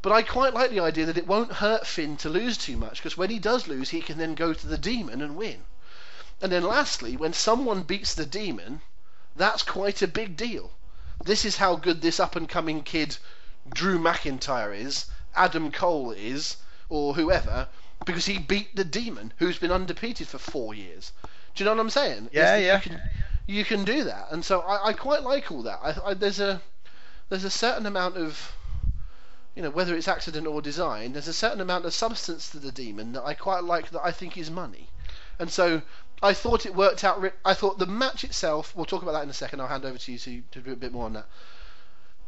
[0.00, 2.96] But I quite like the idea that it won't hurt Finn to lose too much,
[2.96, 5.64] because when he does lose, he can then go to the demon and win.
[6.40, 8.80] And then lastly, when someone beats the demon,
[9.36, 10.72] that's quite a big deal.
[11.24, 13.16] This is how good this up and coming kid
[13.72, 15.06] Drew McIntyre is,
[15.36, 16.56] Adam Cole is,
[16.88, 17.68] or whoever,
[18.04, 21.12] because he beat the Demon, who's been undefeated for four years.
[21.54, 22.30] Do you know what I'm saying?
[22.32, 22.76] Yeah, yeah.
[22.76, 23.02] You can,
[23.46, 25.78] you can do that, and so I, I quite like all that.
[25.82, 26.60] I, I, there's a
[27.28, 28.56] there's a certain amount of
[29.54, 31.12] you know whether it's accident or design.
[31.12, 34.10] There's a certain amount of substance to the Demon that I quite like that I
[34.10, 34.88] think is money,
[35.38, 35.82] and so.
[36.22, 37.20] I thought it worked out.
[37.20, 38.74] Re- I thought the match itself.
[38.76, 39.60] We'll talk about that in a second.
[39.60, 41.26] I'll hand over to you to, to do a bit more on that.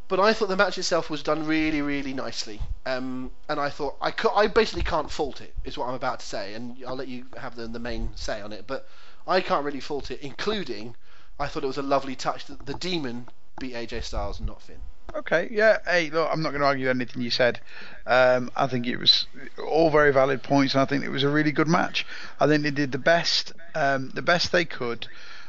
[0.07, 2.61] But I thought the match itself was done really, really nicely.
[2.85, 5.55] Um, and I thought I could, I basically can't fault it.
[5.63, 8.41] Is what I'm about to say, and I'll let you have the, the main say
[8.41, 8.67] on it.
[8.67, 8.87] But
[9.25, 10.95] I can't really fault it, including
[11.39, 13.27] I thought it was a lovely touch that the Demon
[13.59, 14.81] beat AJ Styles and not Finn.
[15.15, 15.77] Okay, yeah.
[15.85, 17.61] Hey, look, I'm not going to argue anything you said.
[18.05, 19.27] Um, I think it was
[19.65, 22.05] all very valid points, and I think it was a really good match.
[22.39, 25.07] I think they did the best, um, the best they could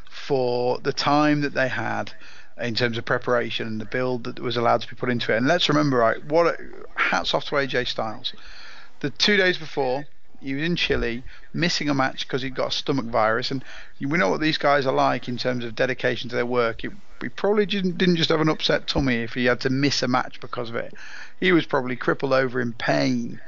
[0.08, 2.12] for the time that they had
[2.58, 5.38] in terms of preparation and the build that was allowed to be put into it.
[5.38, 6.56] And let's remember, right, what a,
[6.94, 8.32] hats off to AJ Styles.
[9.00, 10.06] The two days before,
[10.40, 11.22] he was in Chile,
[11.52, 13.64] missing a match because he'd got a stomach virus, and
[14.00, 16.82] we know what these guys are like in terms of dedication to their work.
[16.82, 20.08] He probably didn't, didn't just have an upset tummy if he had to miss a
[20.08, 20.94] match because of it.
[21.40, 23.40] He was probably crippled over in pain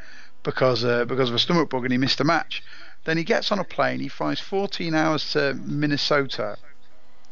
[0.42, 2.62] because uh, because of a stomach bug, and he missed a match.
[3.04, 6.56] Then he gets on a plane, he flies 14 hours to Minnesota,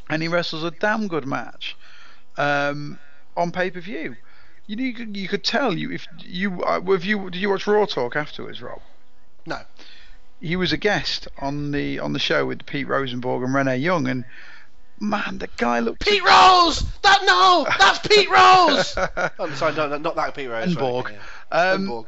[0.09, 1.77] and he wrestles a damn good match
[2.37, 2.99] um,
[3.37, 4.17] on pay per view.
[4.67, 7.67] You, you could you could tell you if you uh, if you did you watch
[7.67, 8.81] Raw Talk afterwards, Rob?
[9.47, 9.61] No.
[10.41, 14.07] He was a guest on the on the show with Pete Rosenborg and Renee Young,
[14.07, 14.25] and
[15.01, 16.85] man, the guy looked Pete Rose!
[17.03, 17.67] That no!
[17.79, 18.97] That's Pete Rose!
[19.39, 20.65] I'm sorry, no, no, not that Pete Rose.
[20.65, 21.13] and sorry, Borg.
[21.13, 21.59] yeah.
[21.59, 22.07] Um, and Borg.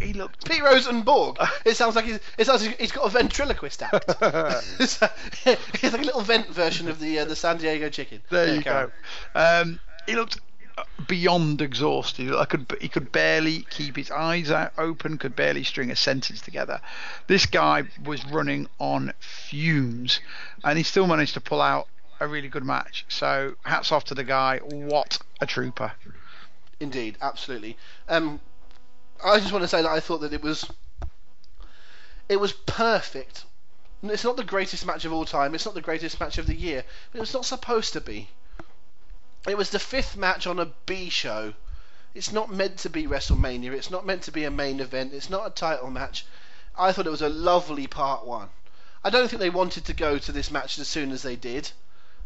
[0.00, 1.36] He looked Pete Rose and Borg.
[1.64, 4.04] It sounds like he's, it sounds like he's got a ventriloquist act.
[4.80, 5.12] it's, like
[5.44, 8.22] a little vent version of the uh, the San Diego Chicken.
[8.30, 8.90] There Yeah, you carry
[9.34, 9.40] go.
[9.40, 10.40] Um, he looked
[11.06, 12.34] beyond exhausted.
[12.34, 16.40] I could he could barely keep his eyes out open, could barely string a sentence
[16.40, 16.80] together.
[17.26, 20.20] This guy was running on fumes,
[20.64, 21.88] and he still managed to pull out
[22.20, 23.04] a really good match.
[23.08, 24.58] So hats off to the guy.
[24.58, 25.92] What a trooper!
[26.78, 27.76] Indeed, absolutely.
[28.08, 28.40] Um,
[29.24, 30.70] I just want to say that I thought that it was
[32.28, 33.44] it was perfect.
[34.02, 35.54] It's not the greatest match of all time.
[35.54, 36.84] It's not the greatest match of the year.
[37.10, 38.28] But it was not supposed to be.
[39.48, 41.54] It was the fifth match on a B show.
[42.14, 43.72] It's not meant to be WrestleMania.
[43.72, 45.14] It's not meant to be a main event.
[45.14, 46.26] It's not a title match.
[46.76, 48.48] I thought it was a lovely part one.
[49.02, 51.70] I don't think they wanted to go to this match as soon as they did.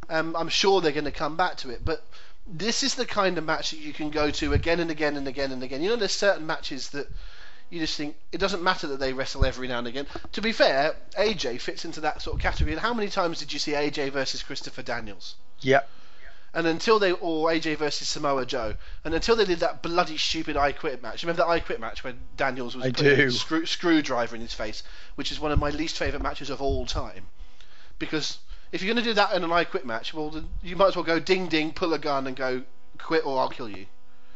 [0.09, 2.05] Um, I'm sure they're going to come back to it, but
[2.47, 5.27] this is the kind of match that you can go to again and again and
[5.27, 5.83] again and again.
[5.83, 7.09] You know, there's certain matches that
[7.71, 10.07] you just think it doesn't matter that they wrestle every now and again.
[10.33, 12.73] To be fair, AJ fits into that sort of category.
[12.73, 15.37] And how many times did you see AJ versus Christopher Daniels?
[15.61, 15.89] Yep.
[16.55, 18.75] And until they, or AJ versus Samoa Joe,
[19.05, 21.25] and until they did that bloody stupid I Quit match.
[21.25, 24.85] Remember that I Quit match where Daniels was I putting screw, screwdriver in his face,
[25.17, 27.27] which is one of my least favourite matches of all time.
[27.99, 28.39] Because
[28.71, 30.89] if you're going to do that in an I Quit match, well, then you might
[30.89, 32.63] as well go ding ding, pull a gun, and go
[32.99, 33.87] quit or I'll kill you.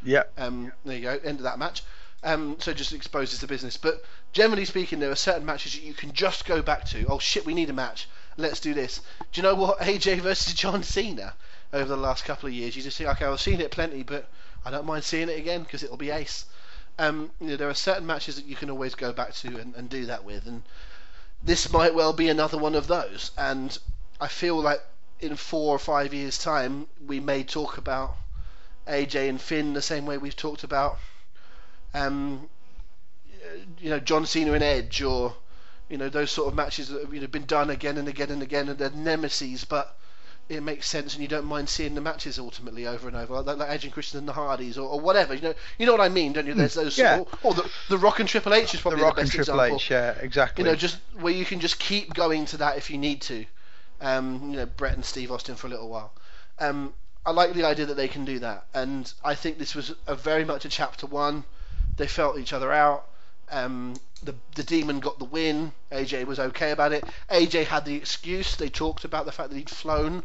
[0.02, 0.24] Yeah.
[0.36, 1.82] Um, there you go, end of that match.
[2.22, 3.76] Um, so it just exposes the business.
[3.76, 4.02] But
[4.32, 7.06] generally speaking, there are certain matches that you can just go back to.
[7.08, 8.08] Oh shit, we need a match.
[8.36, 9.00] Let's do this.
[9.32, 9.78] Do you know what?
[9.78, 11.34] AJ versus John Cena
[11.72, 12.76] over the last couple of years.
[12.76, 14.28] You just think, okay, I've seen it plenty, but
[14.64, 16.46] I don't mind seeing it again because it'll be ace.
[16.98, 19.74] Um, you know, there are certain matches that you can always go back to and,
[19.74, 20.62] and do that with, and
[21.42, 23.30] this might well be another one of those.
[23.38, 23.78] And
[24.20, 24.82] I feel like
[25.20, 28.16] in four or five years' time, we may talk about
[28.88, 30.98] AJ and Finn the same way we've talked about,
[31.94, 32.48] um,
[33.78, 35.36] you know, John Cena and Edge, or
[35.88, 38.30] you know, those sort of matches that have you know been done again and again
[38.30, 39.96] and again, and they're nemesis, but
[40.48, 43.58] it makes sense, and you don't mind seeing the matches ultimately over and over, like,
[43.58, 45.34] like Edge and Christian and the Hardys, or, or whatever.
[45.34, 46.54] You know, you know what I mean, don't you?
[46.54, 47.18] There's those, yeah.
[47.18, 49.34] or, or the, the Rock and Triple H is probably The Rock the and best
[49.34, 49.76] Triple example.
[49.76, 49.90] H.
[49.90, 50.64] Yeah, exactly.
[50.64, 53.44] You know, just where you can just keep going to that if you need to.
[54.00, 56.12] Um, you know, Brett and Steve Austin for a little while.
[56.58, 56.94] Um,
[57.26, 60.14] I like the idea that they can do that, and I think this was a
[60.14, 61.44] very much a chapter one.
[61.96, 63.06] They felt each other out.
[63.50, 65.72] Um, the the demon got the win.
[65.92, 67.04] AJ was okay about it.
[67.30, 68.56] AJ had the excuse.
[68.56, 70.22] They talked about the fact that he'd flown.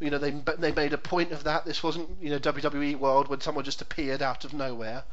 [0.00, 1.64] You know, they they made a point of that.
[1.64, 5.04] This wasn't you know WWE world when someone just appeared out of nowhere.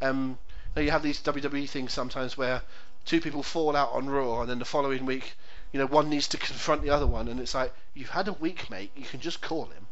[0.00, 0.38] Um,
[0.76, 2.62] you have these WWE things sometimes where
[3.04, 5.34] two people fall out on Raw, and then the following week,
[5.72, 8.32] you know, one needs to confront the other one, and it's like you've had a
[8.32, 8.90] week, mate.
[8.96, 9.86] You can just call him.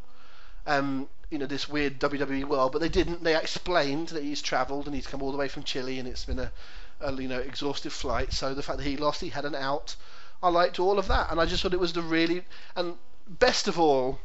[0.65, 3.23] Um, you know, this weird WWE world, but they didn't.
[3.23, 6.25] They explained that he's travelled and he's come all the way from Chile, and it's
[6.25, 6.51] been a,
[6.99, 8.33] a you know exhaustive flight.
[8.33, 9.95] So the fact that he lost, he had an out.
[10.43, 12.43] I liked all of that, and I just thought it was the really
[12.75, 12.95] and
[13.27, 14.19] best of all,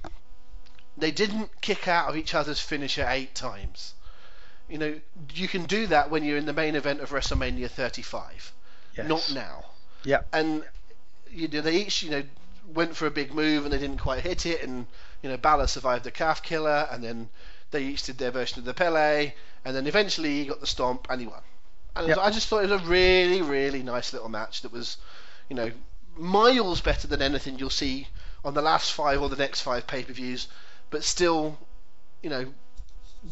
[0.97, 3.94] they didn't kick out of each other's finisher eight times.
[4.68, 5.01] You know,
[5.34, 8.53] you can do that when you're in the main event of WrestleMania 35,
[8.97, 9.09] Yes.
[9.09, 9.64] not now.
[10.05, 10.20] Yeah.
[10.32, 10.64] And
[11.30, 12.22] you know, they each you know
[12.74, 14.86] went for a big move and they didn't quite hit it, and
[15.22, 17.28] you know Balor survived the calf killer, and then
[17.70, 19.32] they each did their version of the Pele,
[19.64, 21.42] and then eventually he got the stomp and he won.
[21.94, 22.18] And Yep.
[22.18, 24.99] I just thought it was a really, really nice little match that was,
[25.49, 25.70] you know,
[26.16, 28.09] miles better than anything you'll see
[28.47, 30.47] on the last five or the next five pay-per-views,
[30.90, 31.59] but still,
[32.22, 32.47] you know,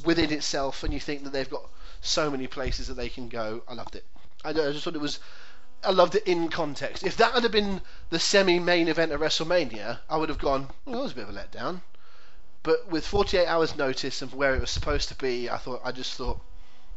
[0.05, 3.63] within itself, and you think that they've got so many places that they can go.
[3.69, 4.05] I loved it.
[4.45, 5.21] I, just thought it was.
[5.85, 7.07] I loved it in context.
[7.07, 10.69] If that had been the semi-main event of WrestleMania, I would have gone.
[10.85, 11.83] Well, that was a bit of a letdown.
[12.65, 15.93] But with 48 hours notice and where it was supposed to be, I thought I
[15.93, 16.41] just thought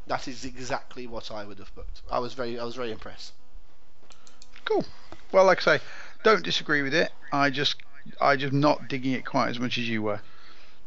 [0.08, 2.02] that is exactly what I would have booked.
[2.10, 3.34] I was very I was very impressed.
[4.66, 4.86] Cool.
[5.32, 5.84] Well, like I say,
[6.24, 7.12] don't disagree with it.
[7.32, 7.76] I just,
[8.20, 10.22] I just not digging it quite as much as you were.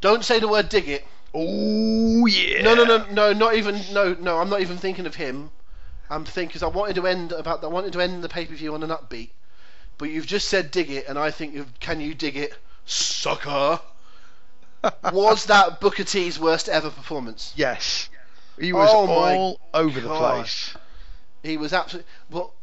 [0.01, 1.05] Don't say the word dig it.
[1.35, 2.63] Oh yeah.
[2.63, 4.39] No, no, no, no, not even no, no.
[4.39, 5.51] I'm not even thinking of him.
[6.09, 8.55] I'm thinking because I wanted to end about I wanted to end the pay per
[8.55, 9.31] view on an upbeat,
[9.99, 12.53] but you've just said dig it, and I think you've, can you dig it,
[12.85, 13.81] sucker?
[15.13, 17.53] Was that Booker T's worst ever performance?
[17.55, 18.09] Yes.
[18.59, 20.75] He was Oh all over the place.
[21.43, 22.11] He was absolutely.
[22.31, 22.55] Well,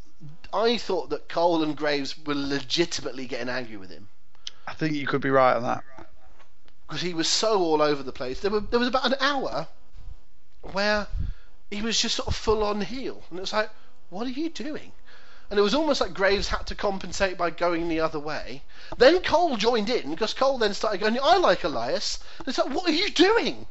[0.54, 4.10] I thought that Cole and Graves were legitimately getting angry with him
[4.68, 5.84] I think you could be right on that.
[6.88, 8.42] because he was so all over the place.
[8.42, 9.68] There, were, there was about an hour
[10.62, 11.08] where
[11.72, 13.70] he was just sort of full on heel, and it was like,
[14.10, 14.92] what are you doing?
[15.50, 18.62] And it was almost like Graves had to compensate by going the other way.
[18.98, 22.20] Then Cole joined in because Cole then started going, I like Elias.
[22.40, 23.66] And it's like, what are you doing?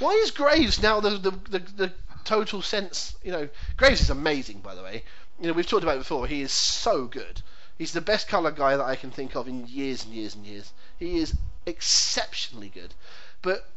[0.00, 1.92] Why is Graves now the, the, the, the
[2.24, 3.14] total sense?
[3.22, 5.04] You know, Graves is amazing, by the way.
[5.40, 6.26] You know, we've talked about it before.
[6.26, 7.42] He is so good.
[7.82, 10.46] He's the best colour guy that I can think of in years and years and
[10.46, 10.72] years.
[11.00, 12.94] He is exceptionally good.
[13.42, 13.68] But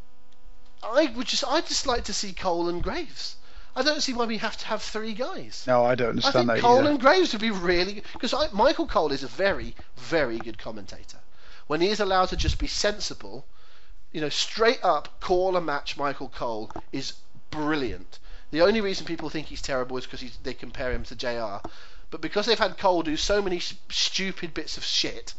[0.84, 3.38] I would just, I just like to see Cole and Graves.
[3.76, 5.64] I don't see why we have to have three guys.
[5.66, 6.90] No, I don't understand I think that Cole either.
[6.92, 11.18] and Graves would be really because Michael Cole is a very, very good commentator.
[11.66, 13.48] When he is allowed to just be sensible,
[14.12, 15.98] you know, straight up call a match.
[15.98, 17.14] Michael Cole is
[17.50, 18.20] brilliant.
[18.52, 21.68] The only reason people think he's terrible is because they compare him to Jr.
[22.16, 25.34] But because they've had Cole do so many stupid bits of shit,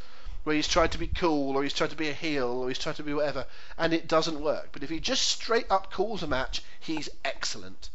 [0.45, 2.79] where he's tried to be cool or he's tried to be a heel or he's
[2.79, 3.47] tried to be whatever,
[3.79, 4.69] and it doesn't work.
[4.73, 7.89] But if he just straight up calls a match, he's excellent.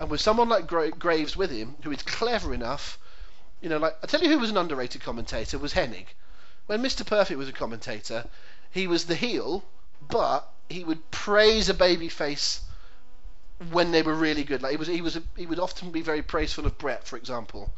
[0.00, 2.98] And with someone like Gra- Graves with him, who is clever enough,
[3.60, 6.08] you know, like I tell you who was an underrated commentator was Hennig.
[6.66, 7.06] When Mr.
[7.06, 8.26] Perfect was a commentator,
[8.68, 9.64] he was the heel,
[10.00, 12.62] but he would praise a baby face
[13.70, 14.60] when they were really good.
[14.60, 17.16] Like he was, he was, a, he would often be very praiseful of Brett, for
[17.16, 17.72] example,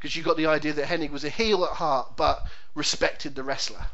[0.00, 3.44] because you got the idea that Hennig was a heel at heart, but respected the
[3.44, 3.84] wrestler.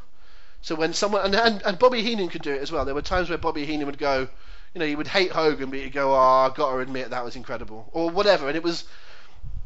[0.61, 2.85] So when someone and, and, and Bobby Heenan could do it as well.
[2.85, 4.29] There were times where Bobby Heenan would go,
[4.73, 7.09] you know, he would hate Hogan, but he'd go, ah, "Oh, I got to admit
[7.09, 8.47] that was incredible," or whatever.
[8.47, 8.85] And it was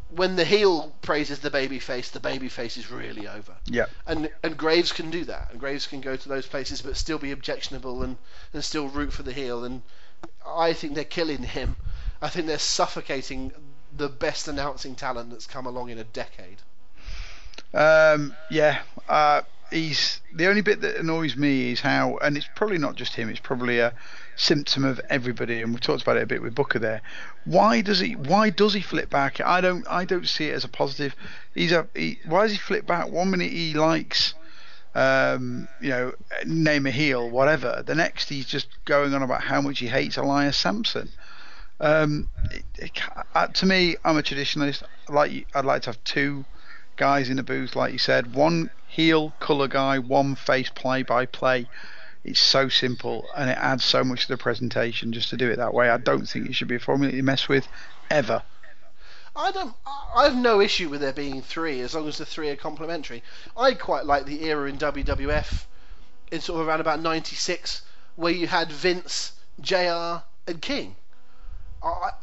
[0.10, 3.56] when the heel praises the baby face, the baby face is really over.
[3.66, 3.86] Yeah.
[4.08, 5.52] And and Graves can do that.
[5.52, 8.18] And Graves can go to those places, but still be objectionable and
[8.54, 9.64] and still root for the heel.
[9.64, 9.84] And
[10.46, 11.76] I think they're killing him.
[12.22, 13.52] I think they're suffocating
[13.96, 16.58] the best announcing talent that's come along in a decade.
[17.74, 22.78] Um, yeah, uh, he's the only bit that annoys me is how, and it's probably
[22.78, 23.30] not just him.
[23.30, 23.94] It's probably a
[24.36, 27.02] symptom of everybody, and we've talked about it a bit with Booker there.
[27.46, 28.16] Why does he?
[28.16, 29.40] Why does he flip back?
[29.42, 29.86] I don't.
[29.90, 31.16] I don't see it as a positive.
[31.56, 31.88] He's a.
[31.96, 33.10] He, why does he flip back?
[33.10, 34.34] One minute he likes.
[34.94, 36.14] Um, you know,
[36.46, 37.82] name a heel, whatever.
[37.86, 41.10] The next, he's just going on about how much he hates Elias Samson.
[41.82, 43.02] Um, it, it,
[43.34, 44.84] uh, to me, I'm a traditionalist.
[45.10, 46.46] I like I'd like to have two
[46.96, 48.36] guys in the booth, like you said.
[48.36, 51.68] One heel colour guy, one face play by play.
[52.24, 55.56] It's so simple and it adds so much to the presentation just to do it
[55.56, 55.90] that way.
[55.90, 57.68] I don't think it should be a formula you mess with
[58.12, 58.44] ever.
[59.36, 59.74] I don't.
[60.16, 63.24] I have no issue with there being three as long as the three are complementary.
[63.58, 65.66] I quite like the era in WWF,
[66.32, 67.82] in sort of around about '96,
[68.18, 70.24] where you had Vince, Jr.
[70.46, 70.98] and King.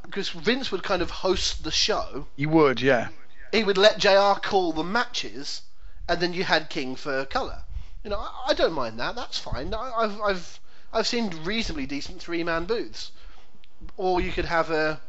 [0.03, 2.29] Because Vince would kind of host the show.
[2.37, 3.09] You would, yeah.
[3.53, 4.39] He would let Jr.
[4.41, 5.63] call the matches,
[6.09, 7.63] and then you had King for color.
[8.05, 9.17] You know, I, I don't mind that.
[9.17, 9.75] That's fine.
[9.75, 10.61] I, I've I've
[10.93, 13.11] I've seen reasonably decent three-man booths.
[13.97, 15.01] Or you could have a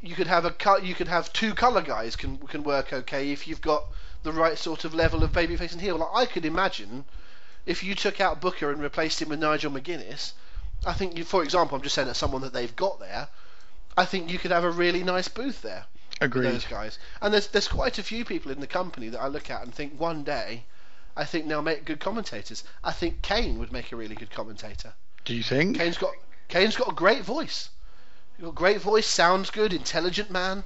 [0.00, 0.54] you could have a.
[0.82, 3.84] You could have two color guys can can work okay if you've got
[4.22, 5.96] the right sort of level of babyface and heel.
[5.96, 7.04] Like I could imagine
[7.66, 10.32] if you took out Booker and replaced him with Nigel McGuinness.
[10.84, 13.28] I think, you, for example, I'm just saying that someone that they've got there.
[13.96, 15.84] I think you could have a really nice booth there
[16.20, 16.46] Agreed.
[16.46, 16.98] those guys.
[17.20, 19.74] And there's there's quite a few people in the company that I look at and
[19.74, 20.64] think one day,
[21.16, 22.64] I think they'll make good commentators.
[22.82, 24.94] I think Kane would make a really good commentator.
[25.24, 25.76] Do you think?
[25.76, 26.12] Kane's got
[26.48, 27.68] Kane's got a great voice.
[28.38, 30.64] You've got a great voice, sounds good, intelligent man.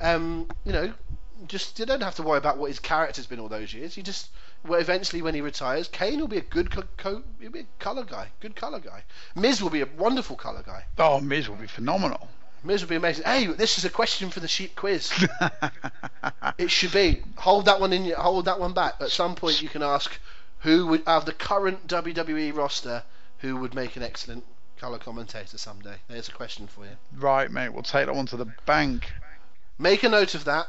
[0.00, 0.92] Um, you know,
[1.46, 3.96] just you don't have to worry about what his character's been all those years.
[3.96, 4.30] You just
[4.64, 7.66] well, eventually when he retires, Kane will be a good co- co- he'll be a
[7.78, 9.04] color guy, good color guy.
[9.34, 10.84] Miz will be a wonderful color guy.
[10.98, 12.28] Oh, Miz will be phenomenal.
[12.62, 13.24] Miz will be amazing.
[13.24, 15.10] Hey, this is a question for the sheep quiz.
[16.58, 18.94] it should be hold that one in your, hold that one back.
[19.00, 20.18] At some point, you can ask
[20.60, 23.02] who would of the current WWE roster
[23.38, 24.44] who would make an excellent
[24.78, 25.96] color commentator someday.
[26.08, 26.92] There's a question for you.
[27.16, 27.70] right, mate.
[27.70, 29.10] We'll take that one to the bank.
[29.78, 30.68] Make a note of that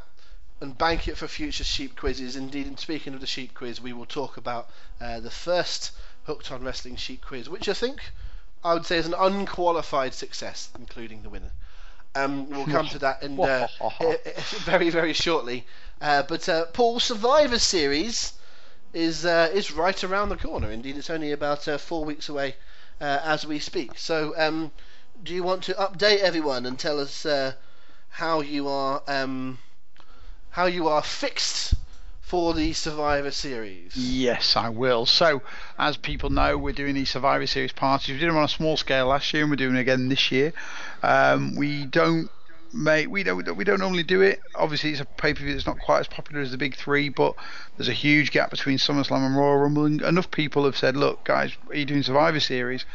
[0.61, 2.37] and bank it for future sheep quizzes.
[2.37, 4.69] Indeed, and speaking of the sheep quiz, we will talk about
[5.01, 5.91] uh, the first
[6.25, 7.99] Hooked on Wrestling sheep quiz, which I think
[8.63, 11.51] I would say is an unqualified success, including the winner.
[12.13, 13.67] Um, we'll come to that in uh,
[14.65, 15.65] very, very shortly.
[16.01, 18.33] Uh, but uh, Paul, Survivor Series
[18.93, 20.69] is uh, is right around the corner.
[20.69, 22.55] Indeed, it's only about uh, four weeks away
[22.99, 23.97] uh, as we speak.
[23.97, 24.71] So, um,
[25.23, 27.53] do you want to update everyone and tell us uh,
[28.09, 29.59] how you are um,
[30.51, 31.75] how you are fixed
[32.19, 33.95] for the Survivor Series?
[33.95, 35.05] Yes, I will.
[35.05, 35.41] So,
[35.77, 38.09] as people know, we're doing these Survivor Series parties.
[38.09, 40.31] We did them on a small scale last year, and we're doing it again this
[40.31, 40.53] year.
[41.03, 42.29] Um, we don't
[42.73, 44.39] make we don't we don't normally do it.
[44.55, 47.09] Obviously, it's a pay per view that's not quite as popular as the big three,
[47.09, 47.35] but
[47.77, 49.85] there's a huge gap between SummerSlam and Royal Rumble.
[49.85, 52.85] And enough people have said, "Look, guys, are you doing Survivor Series?"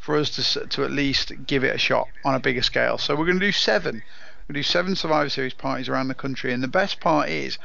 [0.00, 2.98] For us to to at least give it a shot on a bigger scale.
[2.98, 4.02] So we're going to do seven.
[4.48, 7.58] We do seven Survivor Series parties around the country, and the best part is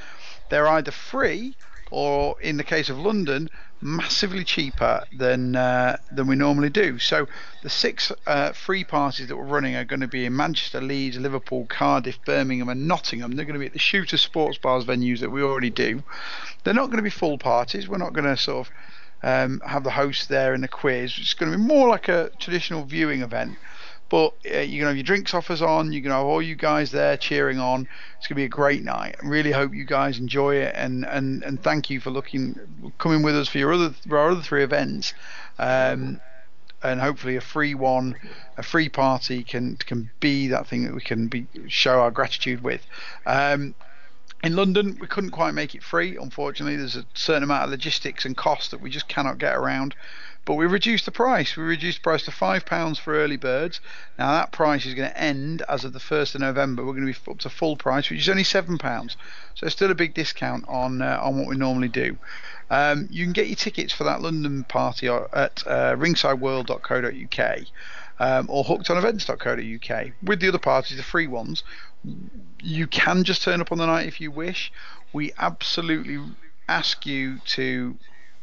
[0.50, 1.56] they're either free
[1.92, 3.50] or, in the case of London,
[3.82, 7.00] massively cheaper than uh, than we normally do.
[7.00, 7.28] So
[7.64, 11.18] the six uh, free parties that we're running are going to be in Manchester, Leeds,
[11.18, 13.36] Liverpool, Cardiff, Birmingham, and Nottingham.
[13.36, 16.04] They're going to be at the Shooter Sports Bars venues that we already do.
[16.64, 17.88] They're not going to be full parties.
[17.88, 18.74] We're not going to sort of
[19.22, 21.16] um, have the host there in the quiz.
[21.18, 23.58] It's going to be more like a traditional viewing event.
[24.10, 25.91] But uh, you're going to have your drinks offers on.
[25.91, 27.88] You're going to have all you guys there cheering on.
[28.18, 29.16] It's going to be a great night.
[29.22, 32.60] I really hope you guys enjoy it, and, and, and thank you for looking
[32.97, 35.14] coming with us for your other for our other three events.
[35.60, 36.20] Um,
[36.82, 38.16] and hopefully a free one,
[38.57, 42.64] a free party can can be that thing that we can be show our gratitude
[42.64, 42.86] with.
[43.26, 43.76] Um,
[44.41, 46.16] in London, we couldn't quite make it free.
[46.16, 49.95] Unfortunately, there's a certain amount of logistics and cost that we just cannot get around.
[50.46, 51.56] But we reduced the price.
[51.56, 53.80] We reduced the price to five pounds for early birds.
[54.18, 56.84] Now that price is going to end as of the first of November.
[56.84, 59.16] We're going to be up to full price, which is only seven pounds.
[59.56, 62.18] So it's still a big discount on uh, on what we normally do.
[62.72, 67.60] Um, you can get your tickets for that London party at uh, ringsideworld.co.uk
[68.20, 70.08] um, or hookedonevents.co.uk.
[70.22, 71.64] With the other parties, the free ones,
[72.62, 74.72] you can just turn up on the night if you wish.
[75.14, 76.20] We absolutely
[76.68, 77.98] ask you to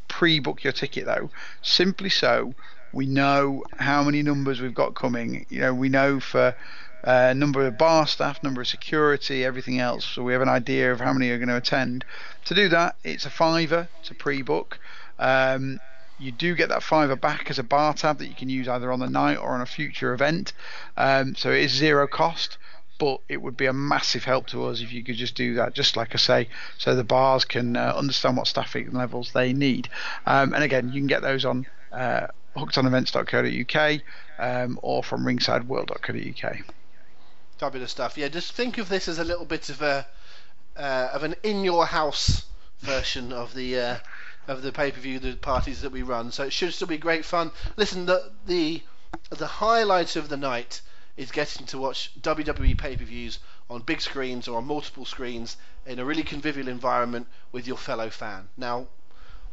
[0.09, 1.31] pre-book your ticket though,
[1.63, 2.55] simply so
[2.93, 5.47] we know how many numbers we've got coming.
[5.51, 6.55] You know, we know for
[7.05, 10.05] uh, number of bar staff, number of security, everything else.
[10.05, 12.05] So we have an idea of how many are going to attend.
[12.47, 14.79] To do that, it's a fiver to pre-book.
[15.19, 15.79] Um,
[16.19, 18.91] you do get that fiver back as a bar tab that you can use either
[18.91, 20.53] on the night or on a future event.
[20.97, 22.57] Um, so it is zero cost,
[22.99, 25.75] but it would be a massive help to us if you could just do that,
[25.75, 29.89] just like I say, so the bars can uh, understand what staffing levels they need.
[30.27, 34.01] Um, and again, you can get those on uh, hookedonevents.co.uk
[34.39, 36.57] um, or from ringsideworld.co.uk.
[37.59, 38.19] Fabulous stuff.
[38.19, 40.07] Yeah, just think of this as a little bit of a
[40.77, 42.45] uh, of an in your house
[42.81, 43.97] version of the uh,
[44.47, 46.31] of the pay per view, the parties that we run.
[46.33, 47.51] So it should still be great fun.
[47.77, 48.83] Listen, the the
[49.31, 50.83] the highlight of the night
[51.17, 53.39] is getting to watch WWE pay per views
[53.71, 55.57] on big screens or on multiple screens
[55.87, 58.49] in a really convivial environment with your fellow fan.
[58.57, 58.89] Now,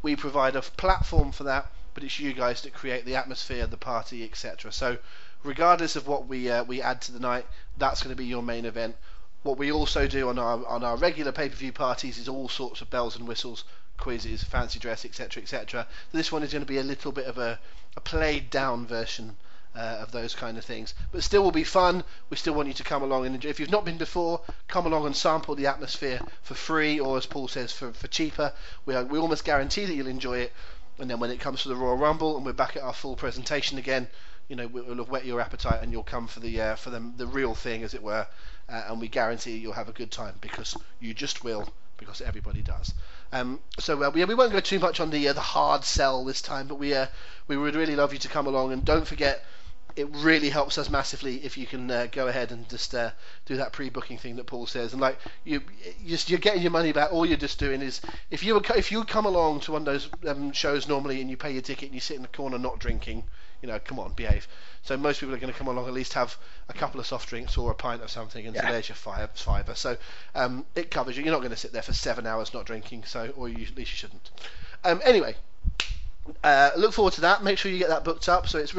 [0.02, 3.78] we provide a platform for that, but it's you guys that create the atmosphere, the
[3.78, 4.70] party, etc.
[4.72, 4.98] So,
[5.42, 7.46] regardless of what we uh, we add to the night,
[7.78, 8.96] that's going to be your main event.
[9.42, 12.50] What we also do on our on our regular pay per view parties is all
[12.50, 13.64] sorts of bells and whistles,
[13.96, 15.86] quizzes, fancy dress, etc., etc.
[16.12, 17.58] This one is going to be a little bit of a,
[17.96, 19.38] a played down version
[19.74, 20.94] uh, of those kind of things.
[21.12, 22.04] But still will be fun.
[22.30, 23.48] We still want you to come along and enjoy.
[23.48, 27.26] If you've not been before, come along and sample the atmosphere for free, or as
[27.26, 28.52] Paul says, for, for cheaper.
[28.86, 30.52] We, are, we almost guarantee that you'll enjoy it.
[30.98, 33.16] And then when it comes to the Royal Rumble and we're back at our full
[33.16, 34.06] presentation again,
[34.48, 37.00] you know, we'll have whet your appetite and you'll come for the uh, for the,
[37.16, 38.26] the real thing, as it were.
[38.68, 42.62] Uh, and we guarantee you'll have a good time because you just will, because everybody
[42.62, 42.94] does.
[43.32, 46.24] Um, so uh, we, we won't go too much on the uh, the hard sell
[46.24, 47.06] this time, but we uh,
[47.48, 49.42] we would really love you to come along and don't forget
[49.96, 53.10] it really helps us massively if you can uh, go ahead and just uh,
[53.46, 55.62] do that pre-booking thing that Paul says, and like you,
[56.06, 57.12] just you're getting your money back.
[57.12, 59.86] All you're just doing is if you were, if you come along to one of
[59.86, 62.58] those um, shows normally and you pay your ticket and you sit in the corner
[62.58, 63.22] not drinking,
[63.62, 64.48] you know, come on, behave.
[64.82, 66.36] So most people are going to come along at least have
[66.68, 68.72] a couple of soft drinks or a pint of something, and so Yeah.
[68.72, 69.74] there's your five fiver.
[69.74, 69.96] So
[70.34, 71.22] um, it covers you.
[71.24, 73.76] You're not going to sit there for seven hours not drinking, so or you, at
[73.76, 74.30] least you shouldn't.
[74.84, 75.36] Um, anyway,
[76.42, 77.42] uh, look forward to that.
[77.42, 78.48] Make sure you get that booked up.
[78.48, 78.74] So it's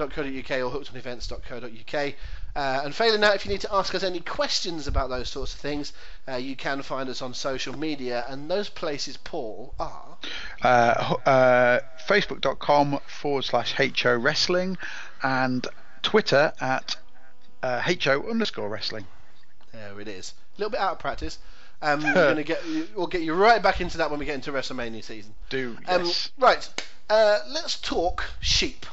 [0.00, 2.14] ringsideworld.co.uk or hookedonevents.co.uk.
[2.56, 5.54] Uh, and failing that, if you need to ask us any questions about those sorts
[5.54, 5.92] of things,
[6.28, 8.24] uh, you can find us on social media.
[8.28, 10.16] And those places, Paul, are.
[10.62, 14.78] Uh, uh, Facebook.com forward slash HO Wrestling
[15.22, 15.66] and
[16.02, 16.96] Twitter at
[17.62, 19.06] uh, HO underscore Wrestling.
[19.72, 20.34] There it is.
[20.56, 21.38] A little bit out of practice.
[21.82, 22.62] Um, you're gonna get.
[22.94, 25.34] We'll get you right back into that when we get into WrestleMania season.
[25.48, 26.30] Do Um, yes.
[26.38, 26.68] Right.
[27.08, 28.84] Uh, let's talk sheep.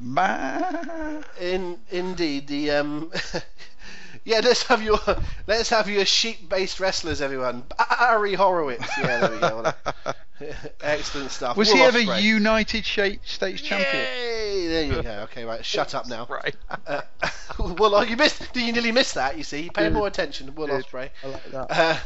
[0.00, 3.12] Ma- In indeed the um.
[4.24, 4.98] yeah, let's have your
[5.46, 7.64] let's have your sheep-based wrestlers, everyone.
[7.98, 8.86] Barry Horowitz.
[8.98, 9.72] Yeah, there we go.
[10.82, 11.56] Excellent stuff.
[11.56, 12.22] Was Will he ever Ospreay.
[12.22, 13.94] United Sha- States champion?
[14.04, 14.66] Yay!
[14.66, 15.20] There you go.
[15.24, 15.64] Okay, right.
[15.64, 16.26] Shut up now.
[16.34, 16.56] Right.
[16.86, 17.02] Uh,
[17.58, 18.52] well, you missed.
[18.52, 19.38] Did You nearly miss that.
[19.38, 19.70] You see.
[19.70, 19.92] Pay Did.
[19.92, 20.54] more attention.
[20.54, 20.84] Will Did.
[20.84, 21.10] Ospreay.
[21.22, 21.66] I like that.
[21.70, 21.96] Uh,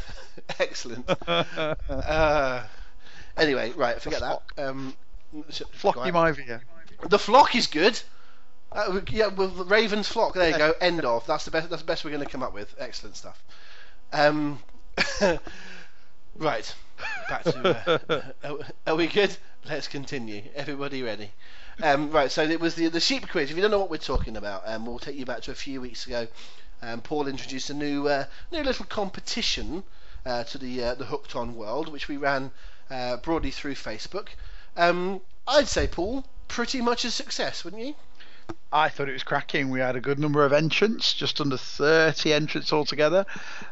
[0.59, 1.09] excellent.
[1.89, 2.63] Uh,
[3.37, 3.99] anyway, right.
[4.01, 4.41] Forget that.
[4.57, 4.95] Um,
[5.49, 6.61] sh- go Flocky on.
[7.07, 7.99] The flock is good.
[8.71, 10.33] Uh, yeah, well, the Ravens flock.
[10.33, 10.73] There you go.
[10.79, 11.25] End of.
[11.25, 11.69] That's the best.
[11.69, 12.73] That's the best we're going to come up with.
[12.77, 13.41] Excellent stuff.
[14.13, 14.59] Um,
[16.37, 16.75] right.
[17.29, 18.01] Back to.
[18.11, 19.35] Uh, are, are we good?
[19.67, 20.43] Let's continue.
[20.55, 21.31] Everybody ready?
[21.81, 22.31] Um, right.
[22.31, 23.49] So it was the the sheep quiz.
[23.49, 25.55] If you don't know what we're talking about, um, we'll take you back to a
[25.55, 26.27] few weeks ago.
[26.81, 29.83] Um, Paul introduced a new uh, new little competition
[30.25, 32.51] uh, to the uh, the Hooked On world, which we ran
[32.89, 34.27] uh, broadly through Facebook.
[34.77, 37.95] Um, I'd say, Paul, pretty much a success, wouldn't you?
[38.71, 39.69] I thought it was cracking.
[39.69, 43.25] We had a good number of entrants, just under 30 entrants altogether,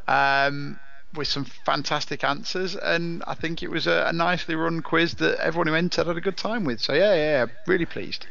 [0.07, 0.79] um,
[1.13, 2.75] with some fantastic answers.
[2.75, 6.17] And I think it was a, a nicely run quiz that everyone who entered had
[6.17, 6.79] a good time with.
[6.79, 8.25] So, yeah, yeah, yeah really pleased.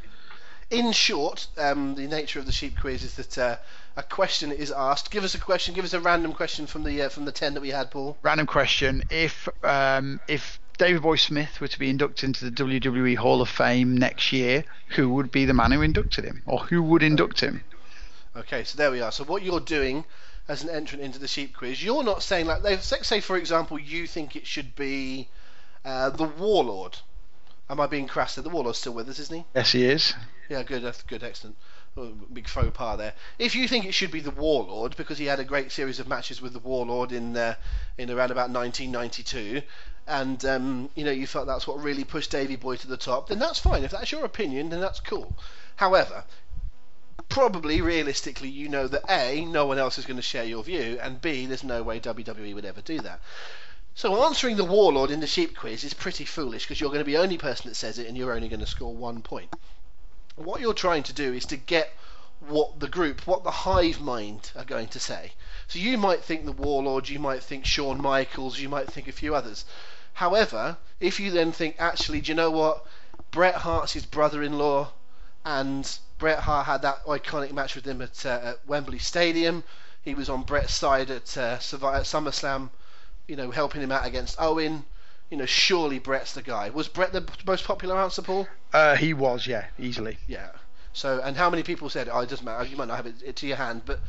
[0.71, 3.57] In short, um, the nature of the sheep quiz is that uh,
[3.97, 5.13] a question is asked.
[5.13, 5.75] Give us a question.
[5.75, 8.19] Give us a random question from the uh, from the ten that we had, Paul.
[8.23, 9.05] Random question.
[9.09, 13.49] If um, if Davey Boy Smith were to be inducted into the WWE Hall of
[13.49, 16.43] Fame next year, who would be the man who inducted him?
[16.45, 17.64] Or who would induct him?
[18.37, 19.11] Okay, so there we are.
[19.11, 20.05] So what you're doing
[20.49, 23.79] as an entrant into the sheep quiz, you're not saying like, they say for example,
[23.79, 25.29] you think it should be
[25.85, 26.99] uh, the Warlord.
[27.68, 28.35] Am I being crass?
[28.35, 28.45] there?
[28.45, 29.45] The Warlord's still with us, isn't he?
[29.55, 30.14] Yes, he is.
[30.49, 31.57] Yeah, good, that's good, excellent.
[31.97, 33.14] Oh, big faux pas there.
[33.39, 36.07] If you think it should be the Warlord because he had a great series of
[36.07, 37.55] matches with the Warlord in uh,
[37.97, 39.62] in around about 1992,
[40.07, 43.29] and um, you know you felt that's what really pushed Davy Boy to the top,
[43.29, 43.85] then that's fine.
[43.85, 45.37] If that's your opinion, then that's cool.
[45.77, 46.25] However,
[47.29, 50.99] probably realistically, you know that a no one else is going to share your view,
[51.01, 53.21] and b there's no way WWE would ever do that.
[53.95, 57.05] So answering the Warlord in the sheep quiz is pretty foolish because you're going to
[57.05, 59.55] be the only person that says it, and you're only going to score one point
[60.37, 61.93] what you're trying to do is to get
[62.41, 65.33] what the group, what the hive mind are going to say.
[65.67, 69.13] So you might think the Warlord, you might think Shawn Michaels, you might think a
[69.13, 69.65] few others.
[70.17, 72.87] However, if you then think, actually, do you know what?
[73.31, 74.91] Bret Hart's his brother-in-law,
[75.45, 79.62] and Bret Hart had that iconic match with him at, uh, at Wembley Stadium.
[80.01, 82.71] He was on Bret's side at, uh, Survi- at SummerSlam,
[83.29, 84.87] you know, helping him out against Owen.
[85.29, 86.71] You know, surely Bret's the guy.
[86.71, 88.49] Was Bret the most popular answer, Paul?
[88.73, 90.17] Uh, he was, yeah, easily.
[90.27, 90.49] Yeah.
[90.95, 92.64] So, and how many people said, "Oh, it doesn't matter.
[92.64, 94.01] You might not have it, it to your hand," but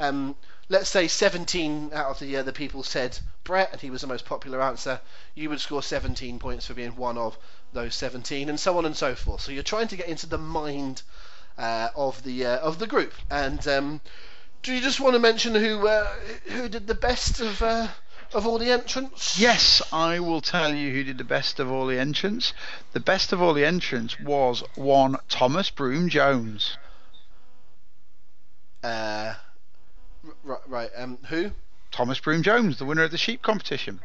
[0.00, 0.34] um,
[0.72, 4.06] let's say 17 out of the uh, the people said Bret, and he was the
[4.06, 5.00] most popular answer.
[5.34, 7.36] You would score 17 points for being one of
[7.74, 9.42] those 17, and so on and so forth.
[9.42, 11.02] So you're trying to get into the mind
[11.58, 13.12] uh, of the uh, of the group.
[13.30, 14.00] And um,
[14.62, 16.06] do you just want to mention who uh,
[16.46, 17.88] who did the best of uh,
[18.32, 19.38] of all the entrants?
[19.38, 22.54] Yes, I will tell you who did the best of all the entrants.
[22.94, 26.78] The best of all the entrants was one Thomas Broom Jones.
[28.82, 29.34] Uh,
[30.44, 30.90] right, right.
[30.96, 31.50] Um, who?
[31.90, 34.00] Thomas Broom Jones, the winner of the sheep competition.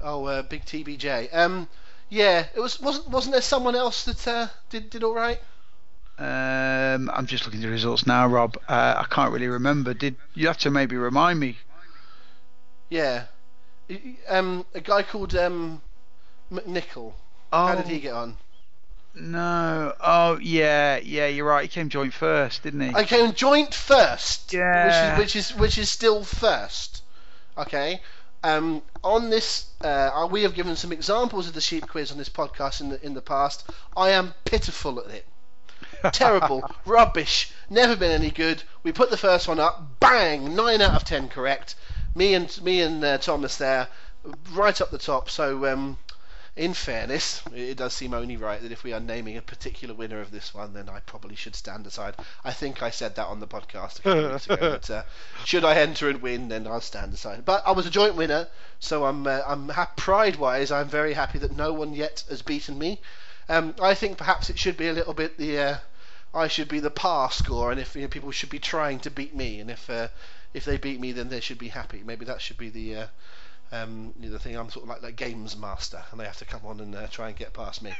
[0.00, 1.34] Oh, uh, big TBJ.
[1.34, 1.68] Um,
[2.08, 5.40] yeah, it was wasn't wasn't there someone else that uh, did did all right?
[6.18, 8.56] Um, I'm just looking at the results now, Rob.
[8.68, 9.94] Uh, I can't really remember.
[9.94, 11.58] Did you have to maybe remind me?
[12.90, 13.24] Yeah,
[14.28, 15.80] um, a guy called um,
[16.52, 17.12] McNichol.
[17.52, 18.36] Oh, How did he get on?
[19.14, 19.94] No.
[20.00, 21.26] Oh, yeah, yeah.
[21.26, 21.62] You're right.
[21.62, 22.94] He came joint first, didn't he?
[22.94, 24.52] I came joint first.
[24.52, 25.18] Yeah.
[25.18, 27.02] Which is which is which is still first.
[27.58, 28.00] Okay.
[28.44, 32.28] Um, on this, uh, we have given some examples of the sheep quiz on this
[32.28, 33.68] podcast in the in the past.
[33.96, 35.26] I am pitiful at it.
[36.12, 38.62] terrible, rubbish, never been any good.
[38.82, 41.74] We put the first one up, bang, nine out of ten correct.
[42.14, 43.88] Me and me and uh, Thomas there,
[44.52, 45.30] right up the top.
[45.30, 45.98] So um,
[46.54, 50.20] in fairness, it does seem only right that if we are naming a particular winner
[50.20, 52.14] of this one, then I probably should stand aside.
[52.44, 54.56] I think I said that on the podcast a couple weeks ago.
[54.72, 55.02] But uh,
[55.46, 57.46] should I enter and win, then I'll stand aside.
[57.46, 58.48] But I was a joint winner,
[58.80, 62.78] so I'm uh, I'm ha- pride-wise, I'm very happy that no one yet has beaten
[62.78, 63.00] me.
[63.48, 65.76] Um, I think perhaps it should be a little bit the uh,
[66.34, 69.10] I should be the par score, and if you know, people should be trying to
[69.10, 70.08] beat me, and if uh,
[70.52, 72.02] if they beat me, then they should be happy.
[72.04, 73.08] Maybe that should be the
[73.72, 74.56] um, the thing.
[74.56, 77.06] I'm sort of like like games master, and they have to come on and uh,
[77.08, 77.92] try and get past me.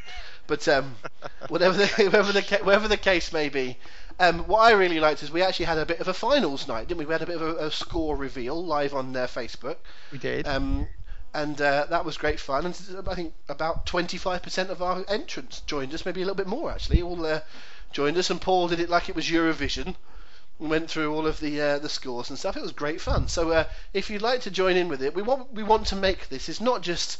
[0.47, 0.97] But um,
[1.49, 3.79] whatever the whatever the whatever the case may be,
[4.21, 6.89] um, what I really liked is we actually had a bit of a finals night,
[6.89, 7.07] didn't we?
[7.07, 9.77] We had a bit of a, a score reveal live on uh, Facebook.
[10.13, 10.47] We did.
[10.47, 10.87] Um,
[11.35, 12.67] and uh, that was great fun.
[12.67, 16.71] And I think about 25% of our entrants joined us, maybe a little bit more
[16.71, 17.01] actually.
[17.01, 17.41] All uh,
[17.91, 19.97] joined us, and Paul did it like it was Eurovision.
[20.63, 22.57] And Went through all of the uh, the scores and stuff.
[22.57, 23.27] It was great fun.
[23.27, 25.97] So uh, if you'd like to join in with it, we want we want to
[25.97, 26.49] make this.
[26.49, 27.19] It's not just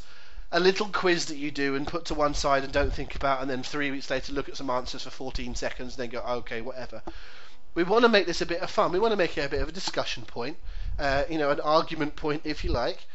[0.53, 3.41] a little quiz that you do and put to one side and don't think about,
[3.41, 6.25] and then three weeks later look at some answers for 14 seconds, and then go
[6.37, 7.01] okay, whatever.
[7.75, 8.93] We want to make this a bit of fun.
[8.93, 10.57] We want to make it a bit of a discussion point,
[10.97, 13.05] uh, you know, an argument point if you like.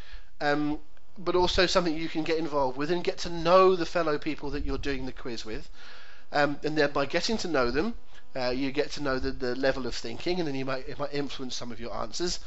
[0.43, 0.79] Um,
[1.17, 4.51] but also something you can get involved with and get to know the fellow people
[4.51, 5.71] that you're doing the quiz with.
[6.33, 7.95] Um, and then by getting to know them,
[8.37, 10.99] uh, you get to know the, the level of thinking, and then you might it
[10.99, 12.41] might influence some of your answers.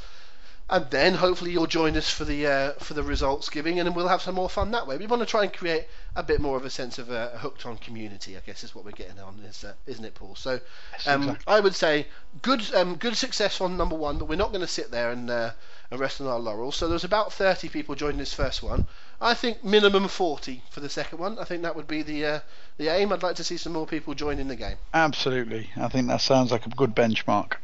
[0.70, 3.94] And then hopefully you'll join us for the uh, for the results giving, and then
[3.94, 4.96] we'll have some more fun that way.
[4.96, 7.66] We want to try and create a bit more of a sense of a, hooked
[7.66, 8.36] on community.
[8.36, 10.34] I guess is what we're getting on, is, uh, isn't it, Paul?
[10.34, 10.60] So
[11.06, 11.44] um, exactly.
[11.46, 12.06] I would say
[12.40, 15.28] good um, good success on number one, but we're not going to sit there and,
[15.28, 15.50] uh,
[15.90, 16.76] and rest on our laurels.
[16.76, 18.86] So there's about 30 people joining this first one.
[19.20, 21.38] I think minimum 40 for the second one.
[21.38, 22.40] I think that would be the uh,
[22.78, 23.12] the aim.
[23.12, 24.76] I'd like to see some more people joining in the game.
[24.94, 25.70] Absolutely.
[25.76, 27.54] I think that sounds like a good benchmark.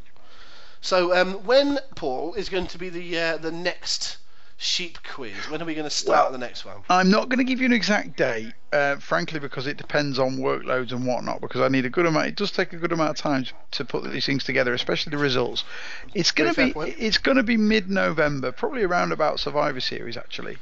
[0.81, 4.19] So um, when Paul is going to be the uh, the next
[4.59, 5.35] sheep quiz?
[5.49, 6.79] When are we going to start Well, the next one?
[6.91, 10.39] I'm not going to give you an exact date, uh, frankly, because it depends on
[10.39, 11.41] workloads and whatnot.
[11.41, 12.27] Because I need a good amount.
[12.27, 15.11] It does take a good amount of time to, to put these things together, especially
[15.11, 15.65] the results.
[16.13, 16.97] It's going to be point.
[16.99, 20.59] it's going to be mid-November, probably around about Survivor Series actually.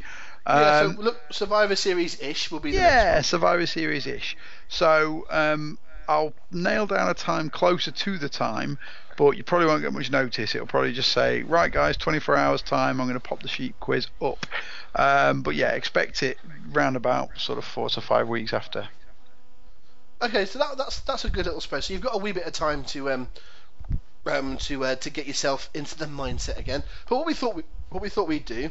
[0.46, 4.36] Yeah, Um, so look, Survivor Series ish will be the yeah, Survivor Series ish.
[4.68, 5.78] So um,
[6.08, 8.78] I'll nail down a time closer to the time,
[9.16, 10.54] but you probably won't get much notice.
[10.54, 13.00] It'll probably just say, right, guys, 24 hours time.
[13.00, 14.46] I'm going to pop the sheep quiz up.
[14.94, 16.38] Um, but yeah, expect it
[16.70, 18.88] round about sort of four to five weeks after.
[20.22, 21.84] Okay, so that, that's that's a good little spread.
[21.84, 23.28] So you've got a wee bit of time to um
[24.24, 26.82] um to uh, to get yourself into the mindset again.
[27.08, 28.70] But what we thought we what we thought we'd do,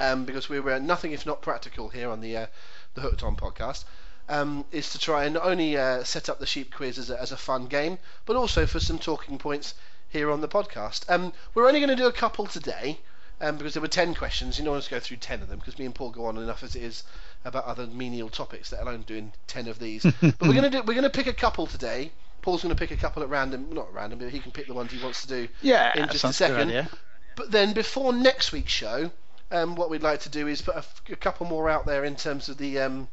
[0.00, 2.46] um, because we were nothing if not practical here on the uh,
[2.94, 3.84] the Hooked On podcast.
[4.28, 7.20] Um, is to try and not only uh, set up the sheep quiz as a,
[7.20, 9.74] as a fun game, but also for some talking points
[10.08, 11.10] here on the podcast.
[11.10, 13.00] Um, we're only going to do a couple today,
[13.40, 14.58] um, because there were 10 questions.
[14.58, 16.26] You don't want us to go through 10 of them, because me and Paul go
[16.26, 17.02] on enough as it is
[17.44, 20.02] about other menial topics, let alone doing 10 of these.
[20.20, 22.12] but we're going to do we're going to pick a couple today.
[22.42, 24.66] Paul's going to pick a couple at random, not at random, but he can pick
[24.66, 26.88] the ones he wants to do Yeah, in just a sounds a good second.
[27.36, 29.10] But then before next week's show,
[29.52, 32.48] um, what we'd like to do is put a couple more out there in terms
[32.48, 33.08] of the um,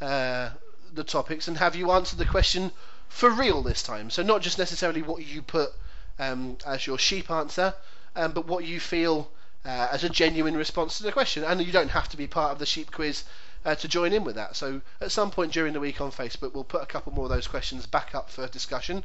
[0.00, 0.50] uh,
[0.92, 2.72] the topics and have you answer the question
[3.08, 4.10] for real this time.
[4.10, 5.70] So not just necessarily what you put
[6.18, 7.74] um, as your sheep answer,
[8.16, 9.30] um, but what you feel
[9.64, 11.44] uh, as a genuine response to the question.
[11.44, 13.24] And you don't have to be part of the sheep quiz
[13.64, 14.56] uh, to join in with that.
[14.56, 17.30] So at some point during the week on Facebook, we'll put a couple more of
[17.30, 19.04] those questions back up for discussion.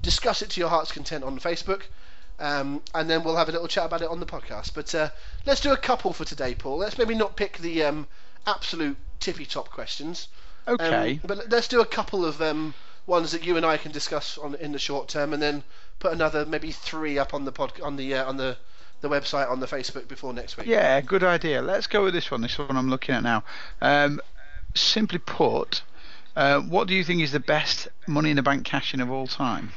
[0.00, 1.82] Discuss it to your heart's content on Facebook.
[2.42, 4.74] Um, and then we'll have a little chat about it on the podcast.
[4.74, 5.10] But uh,
[5.46, 6.78] let's do a couple for today, Paul.
[6.78, 8.08] Let's maybe not pick the um,
[8.46, 10.26] absolute tippy top questions.
[10.66, 11.20] Um, Okay.
[11.24, 12.74] but let's do a couple of um,
[13.06, 15.62] ones that you and I can discuss on in the short term, and then
[16.00, 18.56] put another maybe three up on the pod on the uh, on the
[19.02, 20.66] the website on the Facebook before next week.
[20.66, 21.62] Yeah, good idea.
[21.62, 22.40] Let's go with this one.
[22.40, 23.42] This one I'm looking at now.
[23.80, 24.20] Um,
[24.74, 25.82] simply put,
[26.36, 29.10] uh, what do you think is the best Money in the Bank cash in of
[29.10, 29.72] all time?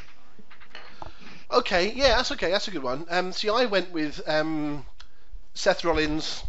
[1.55, 2.51] Okay, yeah, that's okay.
[2.51, 3.05] That's a good one.
[3.09, 4.85] Um, see, I went with um,
[5.53, 6.43] Seth Rollins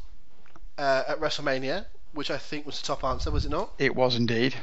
[0.79, 3.73] uh, at WrestleMania, which I think was the top answer, was it not?
[3.79, 4.55] It was indeed.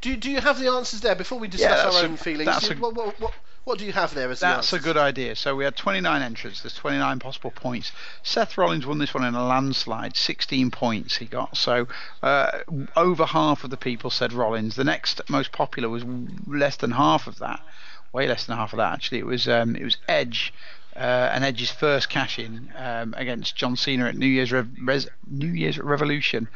[0.00, 2.60] Do Do you have the answers there before we discuss Yeah, our a- own feelings?
[2.68, 3.32] Do- a- what, what, what,
[3.64, 5.36] what do you have there as the That's a good idea.
[5.36, 6.62] So we had 29 entrants.
[6.62, 7.92] There's 29 possible points.
[8.22, 10.16] Seth Rollins won this one in a landslide.
[10.16, 11.58] 16 points he got.
[11.58, 11.86] So
[12.22, 12.60] uh,
[12.96, 14.76] over half of the people said Rollins.
[14.76, 16.04] The next most popular was
[16.46, 17.60] less than half of that.
[18.12, 19.18] Way less than half of that actually.
[19.18, 20.52] It was um, it was Edge.
[20.96, 25.08] Uh, and Edge's first cash in um, against John Cena at New Year's Rev- Res-
[25.28, 26.48] New Year's Revolution.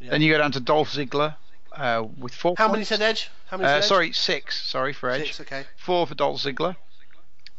[0.00, 1.36] Then you go down to Dolph Ziggler,
[1.72, 2.54] uh, with four.
[2.56, 2.88] How many points.
[2.88, 3.30] said Edge?
[3.48, 3.84] How many Uh, Edge?
[3.84, 4.62] sorry, six.
[4.62, 5.26] Sorry for Edge.
[5.34, 5.64] Six, okay.
[5.76, 6.74] Four for Dolph Ziggler,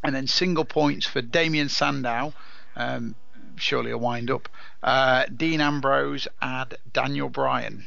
[0.02, 2.34] and then single points for Damien Sandow.
[2.74, 3.14] Um,
[3.54, 4.48] surely a wind up.
[4.82, 7.86] Uh, Dean Ambrose and Daniel Bryan.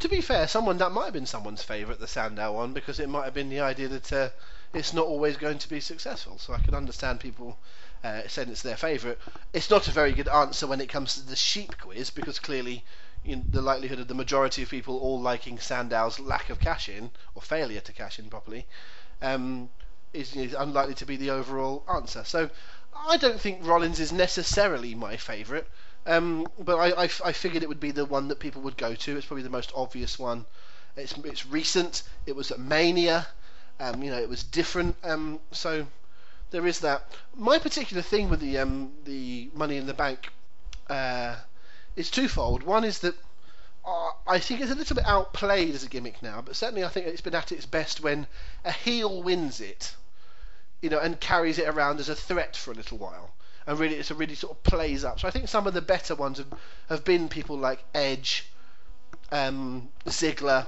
[0.00, 3.08] To be fair, someone that might have been someone's favourite, the Sandow one, because it
[3.08, 4.28] might have been the idea that uh,
[4.72, 6.38] it's not always going to be successful.
[6.38, 7.58] So I can understand people
[8.04, 9.18] uh, saying it's their favourite.
[9.52, 12.84] It's not a very good answer when it comes to the sheep quiz, because clearly
[13.24, 16.88] you know, the likelihood of the majority of people all liking Sandow's lack of cash
[16.88, 18.66] in or failure to cash in properly
[19.20, 19.68] um,
[20.12, 22.22] is, is unlikely to be the overall answer.
[22.24, 22.50] So
[22.94, 25.66] I don't think Rollins is necessarily my favourite.
[26.06, 28.94] Um, but I, I, I figured it would be the one that people would go
[28.94, 29.16] to.
[29.16, 30.46] It's probably the most obvious one.
[30.96, 32.04] It's it's recent.
[32.26, 33.26] It was at Mania.
[33.80, 34.96] Um, you know, it was different.
[35.02, 35.86] Um, so
[36.52, 37.10] there is that.
[37.34, 40.28] My particular thing with the um, the Money in the Bank
[40.88, 41.36] uh,
[41.96, 42.62] is twofold.
[42.62, 43.16] One is that
[43.84, 46.88] uh, I think it's a little bit outplayed as a gimmick now, but certainly I
[46.88, 48.28] think it's been at its best when
[48.64, 49.96] a heel wins it,
[50.80, 53.32] you know, and carries it around as a threat for a little while
[53.66, 55.20] and really it's a really sort of plays up.
[55.20, 56.52] So I think some of the better ones have,
[56.88, 58.46] have been people like Edge,
[59.32, 60.66] um, Ziggler,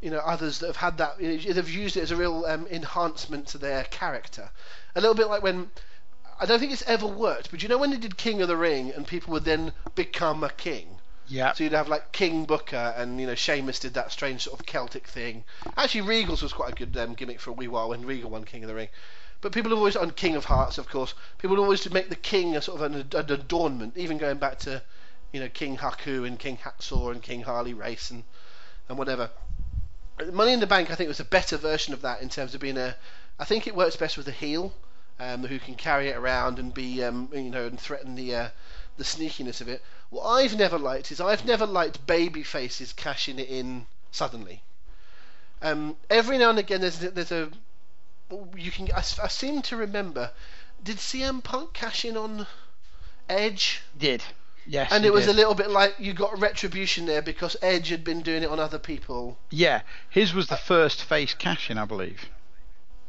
[0.00, 1.20] you know, others that have had that.
[1.20, 4.50] You know, they've used it as a real um, enhancement to their character.
[4.94, 5.70] A little bit like when
[6.40, 8.56] I don't think it's ever worked, but you know when they did King of the
[8.56, 10.98] Ring and people would then become a king.
[11.26, 11.52] Yeah.
[11.52, 14.64] So you'd have like King Booker, and you know Sheamus did that strange sort of
[14.66, 15.44] Celtic thing.
[15.76, 18.44] Actually, Regal's was quite a good um, gimmick for a wee while when Regal won
[18.44, 18.88] King of the Ring.
[19.40, 21.14] But people have always on King of Hearts, of course.
[21.38, 24.82] People always make the king a sort of an, an adornment, even going back to,
[25.32, 28.24] you know, King Haku and King Hacksaw and King Harley Race and
[28.88, 29.30] and whatever.
[30.32, 32.60] Money in the Bank, I think, was a better version of that in terms of
[32.60, 32.96] being a.
[33.38, 34.72] I think it works best with a heel,
[35.20, 38.48] um, who can carry it around and be, um, you know, and threaten the uh,
[38.96, 39.82] the sneakiness of it.
[40.10, 44.62] What I've never liked is I've never liked baby faces cashing it in suddenly.
[45.62, 47.50] Um, every now and again, there's there's a
[48.56, 48.88] you can.
[48.92, 50.30] I, I seem to remember.
[50.82, 52.46] Did CM Punk cash in on
[53.28, 53.82] Edge?
[53.98, 54.22] Did.
[54.66, 54.92] Yes.
[54.92, 55.34] And it was did.
[55.34, 58.60] a little bit like you got retribution there because Edge had been doing it on
[58.60, 59.38] other people.
[59.50, 59.80] Yeah,
[60.10, 62.28] his was the first face cash in, I believe.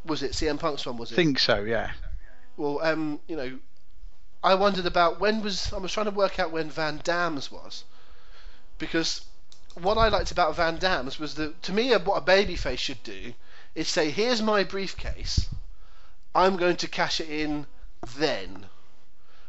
[0.05, 0.97] Was it CM Punk's one?
[0.97, 1.15] Was it?
[1.15, 1.91] Think so, yeah.
[2.55, 3.59] Well, um, you know,
[4.41, 7.83] I wondered about when was I was trying to work out when Van Dam's was,
[8.77, 9.25] because
[9.75, 13.33] what I liked about Van Dam's was that to me what a babyface should do
[13.75, 15.47] is say, here's my briefcase,
[16.33, 17.67] I'm going to cash it in
[18.17, 18.67] then.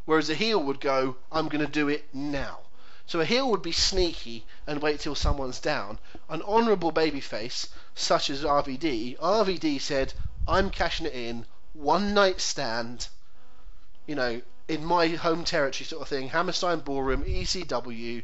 [0.04, 2.60] Whereas a heel would go, I'm going to do it now.
[3.06, 5.98] So a heel would be sneaky and wait till someone's down.
[6.28, 10.14] An honourable babyface, such as RVD, RVD said,
[10.46, 13.08] I'm cashing it in, one night stand,
[14.06, 18.22] you know, in my home territory sort of thing, Hammerstein Ballroom, ECW,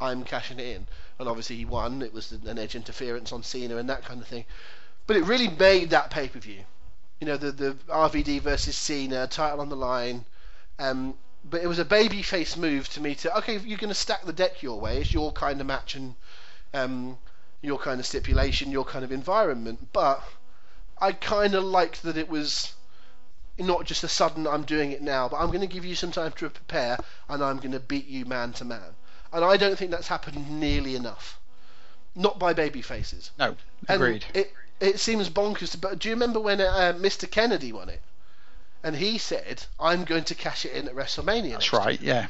[0.00, 0.86] I'm cashing it in.
[1.18, 4.26] And obviously he won, it was an edge interference on Cena and that kind of
[4.26, 4.44] thing.
[5.06, 6.64] But it really made that pay per view.
[7.20, 10.24] You know, the, the RVD versus Cena, title on the line.
[10.78, 11.14] Um,
[11.44, 14.32] but it was a babyface move to me to, okay, you're going to stack the
[14.32, 15.00] deck your way.
[15.00, 16.14] It's your kind of match and
[16.72, 17.18] um,
[17.60, 19.88] your kind of stipulation, your kind of environment.
[19.92, 20.22] But
[20.98, 22.72] I kind of liked that it was
[23.58, 26.10] not just a sudden I'm doing it now, but I'm going to give you some
[26.10, 26.98] time to prepare
[27.28, 28.94] and I'm going to beat you man to man.
[29.32, 31.38] And I don't think that's happened nearly enough.
[32.14, 33.32] Not by baby faces.
[33.38, 33.56] No,
[33.88, 34.24] agreed.
[34.34, 35.80] it it seems bonkers.
[35.80, 37.30] But do you remember when uh, Mr.
[37.30, 38.02] Kennedy won it?
[38.82, 42.26] And he said, "I'm going to cash it in at WrestleMania." That's right, year." yeah.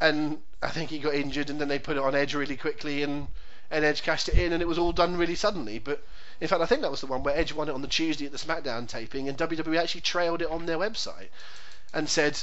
[0.00, 3.02] And I think he got injured, and then they put it on Edge really quickly,
[3.02, 3.28] and
[3.70, 5.78] and Edge cashed it in, and it was all done really suddenly.
[5.78, 6.02] But
[6.40, 8.26] in fact, I think that was the one where Edge won it on the Tuesday
[8.26, 11.28] at the SmackDown taping, and WWE actually trailed it on their website
[11.92, 12.40] and said,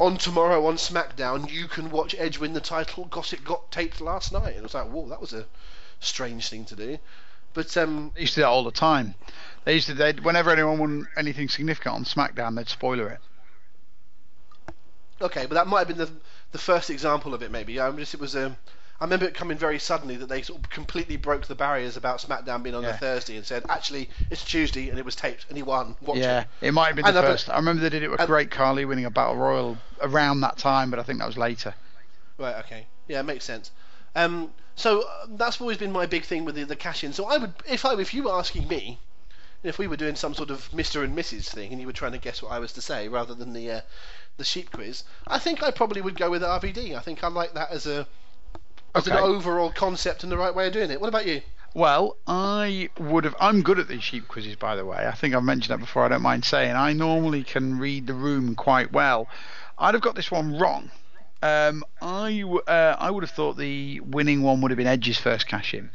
[0.00, 4.00] "On tomorrow on SmackDown, you can watch Edge win the title because it got taped
[4.00, 5.46] last night." And it was like, "Whoa, that was a
[6.00, 6.98] strange thing to do."
[7.54, 9.14] But um, They used to do that all the time.
[9.64, 13.20] They used to, they'd, whenever anyone won anything significant on SmackDown, they'd spoiler it.
[15.20, 16.10] Okay, but that might have been the
[16.50, 17.50] the first example of it.
[17.50, 18.34] Maybe I'm just it was.
[18.36, 18.56] Um,
[19.00, 22.20] I remember it coming very suddenly that they sort of completely broke the barriers about
[22.20, 22.92] SmackDown being on Yeah.
[22.92, 25.96] the Thursday and said, actually, it's Tuesday and it was taped and he won.
[26.02, 26.68] Watch yeah, it.
[26.68, 27.50] it might have been And the I first.
[27.50, 30.56] I remember they did it with and- Great Khali winning a Battle Royal around that
[30.56, 31.74] time, but I think that was later.
[32.38, 32.56] Right.
[32.64, 32.86] Okay.
[33.08, 33.72] Yeah, it makes sense.
[34.14, 37.12] Um, so uh, that's always been my big thing with the, the cash in.
[37.12, 38.98] So I would, if I, if you were asking me,
[39.62, 41.04] if we were doing some sort of Mr.
[41.04, 41.46] and Mrs.
[41.46, 43.70] thing and you were trying to guess what I was to say rather than the
[43.70, 43.80] uh,
[44.38, 46.96] the sheep quiz, I think I probably would go with RVD.
[46.96, 48.06] I think I like that as a
[48.94, 51.00] as an overall concept and the right way of doing it.
[51.00, 51.42] What about you?
[51.74, 53.36] Well, I would have.
[53.40, 55.06] I'm good at these sheep quizzes, by the way.
[55.06, 56.04] I think I've mentioned that before.
[56.04, 56.76] I don't mind saying.
[56.76, 59.28] I normally can read the room quite well.
[59.78, 60.90] I'd have got this one wrong,
[61.42, 65.74] Um, uh, I would have thought the winning one would have been Edge's first cash
[65.74, 65.90] in.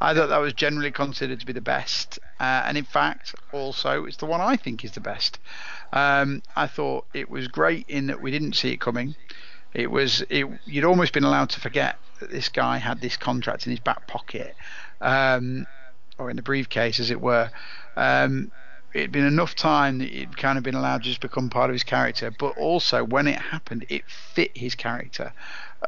[0.00, 4.06] I thought that was generally considered to be the best, uh, and in fact, also
[4.06, 5.38] it's the one I think is the best.
[5.92, 9.14] Um, I thought it was great in that we didn't see it coming.
[9.74, 13.66] It was it, you'd almost been allowed to forget that this guy had this contract
[13.66, 14.56] in his back pocket,
[15.00, 15.66] um,
[16.18, 17.50] or in the briefcase, as it were.
[17.96, 18.50] Um,
[18.94, 21.74] it'd been enough time that it'd kind of been allowed to just become part of
[21.74, 25.32] his character, but also when it happened, it fit his character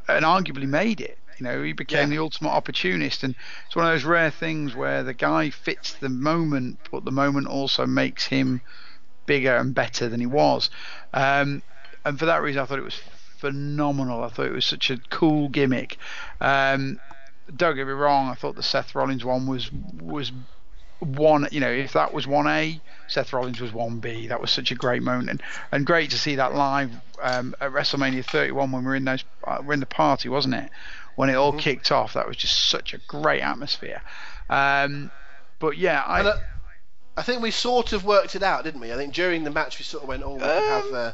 [0.09, 1.19] and arguably made it.
[1.39, 2.17] You know, he became Yeah.
[2.17, 3.35] the ultimate opportunist, and
[3.67, 7.49] it's one of those rare things where the guy fits the moment, but the moment
[7.49, 8.61] also makes him
[9.27, 10.71] bigger and better than he was.
[11.13, 11.63] Um,
[12.05, 13.01] and for that reason, I thought it was
[13.39, 14.23] phenomenal.
[14.23, 15.97] I thought it was such a cool gimmick.
[16.41, 17.01] Um,
[17.57, 20.31] don't get me wrong, I thought the Seth Rollins one was was
[21.03, 21.49] one.
[21.51, 24.29] You know, if that was one A, Seth Rollins was one B.
[24.29, 27.73] That was such a great moment, and, and great to see that live um, at
[27.73, 30.71] WrestleMania 31 when we were in those uh, we're in the party, wasn't it?
[31.17, 34.01] When it all kicked off, that was just such a great atmosphere.
[34.49, 35.11] Um,
[35.59, 36.23] but yeah, I.
[36.23, 36.37] Uh,
[37.15, 38.93] I think we sort of worked it out, didn't we?
[38.93, 41.13] I think during the match we sort of went, "Oh, we could have Um, uh,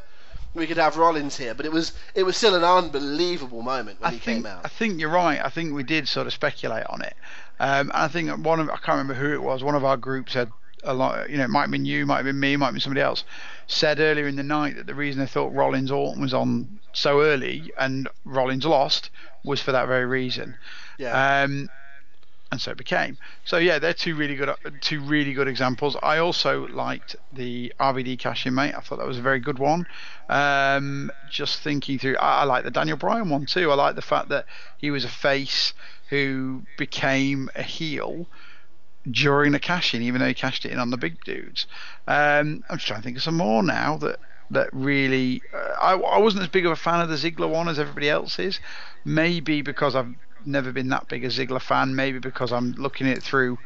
[0.55, 4.11] we could have Rollins here," but it was it was still an unbelievable moment when
[4.11, 4.65] I he think, came out.
[4.65, 5.45] I think you're right.
[5.45, 7.15] I think we did sort of speculate on it.
[7.61, 9.63] Um, and I think one of I can't remember who it was.
[9.63, 10.51] One of our groups said
[10.85, 11.29] a lot.
[11.31, 13.01] You know, it might have been you, might have been me, might have been somebody
[13.01, 13.25] else.
[13.67, 17.21] Said earlier in the night that the reason they thought Rollins Orton was on so
[17.21, 19.11] early and Rollins lost
[19.45, 20.57] was for that very reason.
[20.99, 21.43] Yeah.
[21.43, 21.69] Um,
[22.51, 23.19] and so it became.
[23.45, 25.97] So yeah, they're two really good, two really good examples.
[26.03, 28.75] I also liked the RVD cash in, mate.
[28.75, 29.87] I thought that was a very good one.
[30.31, 33.71] Um, just thinking through, I, I like the Daniel Bryan one too.
[33.71, 34.47] I like the fact that
[34.79, 35.75] he was a face
[36.09, 38.27] who became a heel
[39.11, 41.67] during the cash in, even though he cashed it in on the big dudes.
[42.07, 44.19] Um, I'm just trying to think of some more now that
[44.51, 45.43] that really.
[45.53, 48.09] Uh, I, I wasn't as big of a fan of the Ziggler one as everybody
[48.09, 48.61] else is.
[49.05, 50.15] Maybe because I've
[50.45, 51.95] never been that big a Ziggler fan.
[51.95, 53.59] Maybe because I'm looking at it through.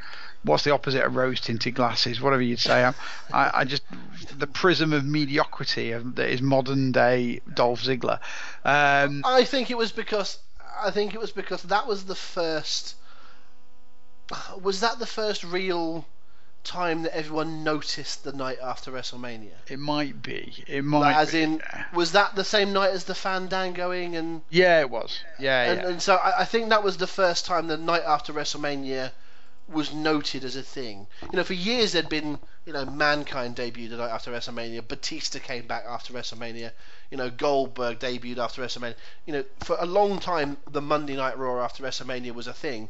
[0.44, 2.20] What's the opposite of rose tinted glasses?
[2.20, 2.82] Whatever you'd say.
[2.82, 2.94] I,
[3.32, 3.84] I just
[4.36, 8.18] the prism of mediocrity of, that is modern day Dolph Ziggler.
[8.64, 10.38] Um, I think it was because
[10.80, 12.96] I think it was because that was the first.
[14.60, 16.06] Was that the first real
[16.64, 19.50] time that everyone noticed the night after WrestleMania?
[19.68, 20.64] it might be.
[20.66, 21.00] It might.
[21.00, 21.42] Like, as be.
[21.42, 21.62] in,
[21.92, 25.20] was that the same night as the Fandangoing and Yeah, it was.
[25.38, 25.88] Yeah, and, yeah.
[25.88, 29.10] and so I, I think that was the first time the night after WrestleMania
[29.68, 31.06] was noted as a thing.
[31.22, 35.38] You know, for years there'd been, you know, Mankind debuted the night after WrestleMania, Batista
[35.38, 36.72] came back after WrestleMania,
[37.10, 38.96] you know, Goldberg debuted after WrestleMania.
[39.26, 42.88] You know, for a long time the Monday Night Raw after WrestleMania was a thing.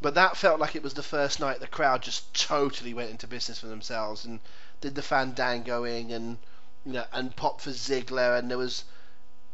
[0.00, 3.26] But that felt like it was the first night the crowd just totally went into
[3.26, 4.38] business for themselves and
[4.80, 6.38] did the Fandangoing and
[6.86, 8.84] you know and pop for Ziggler and there was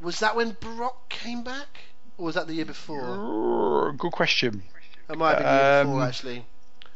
[0.00, 1.78] was that when Brock came back
[2.18, 3.92] or was that the year before?
[3.96, 4.64] Good question.
[5.08, 6.44] It might have been the year Um, before actually.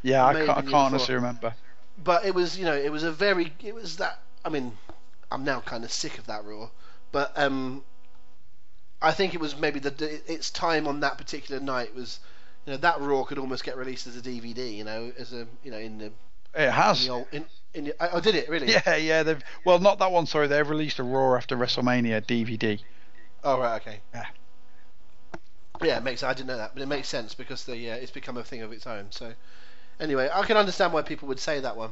[0.01, 0.75] Yeah, I can't, I can't before.
[0.75, 1.53] honestly remember.
[2.03, 4.77] But it was you know it was a very it was that I mean
[5.31, 6.69] I'm now kind of sick of that Raw,
[7.11, 7.83] but um
[9.01, 12.19] I think it was maybe the its time on that particular night was
[12.65, 15.47] you know that Raw could almost get released as a DVD you know as a
[15.63, 16.11] you know in the
[16.53, 16.99] It in has.
[16.99, 19.23] the old in, in the, oh did it really Yeah, yeah.
[19.23, 20.25] They've well, not that one.
[20.25, 22.79] Sorry, they've released a Raw after WrestleMania DVD.
[23.43, 24.25] oh right okay Yeah.
[25.81, 28.11] yeah it makes I didn't know that but it makes sense because the uh, it's
[28.11, 29.33] become a thing of its own so
[29.99, 31.91] anyway I can understand why people would say that one.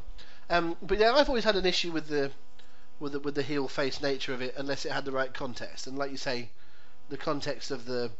[0.49, 2.31] Um but yeah I've always had an issue with the
[2.99, 5.87] with the, with the heel face nature of it unless it had the right context.
[5.87, 6.49] And like you say
[7.09, 8.11] the context of the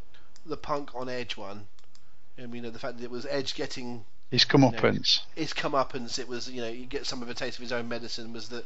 [0.46, 1.68] the punk on edge one
[2.38, 5.22] and you know the fact that it was edge getting His comeuppance.
[5.36, 7.88] his comeuppance it was you know you get some of a taste of his own
[7.90, 8.66] medicine was that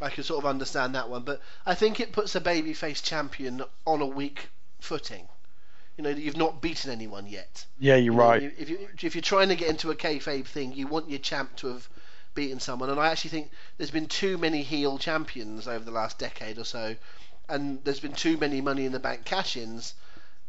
[0.00, 1.22] I could sort of understand that one.
[1.22, 5.26] But I think it puts a babyface champion on a weak footing
[5.96, 7.64] you know you've not beaten anyone yet.
[7.78, 8.42] Yeah, you're you know, right.
[8.42, 11.18] you- If you if you're trying to get into a kayfabe thing, you want your
[11.18, 11.88] champ to have
[12.34, 16.18] beaten someone, and I actually think there's been too many heel champions over the last
[16.18, 16.94] decade or so,
[17.48, 19.94] and there's been too many Money in the Bank cash-ins,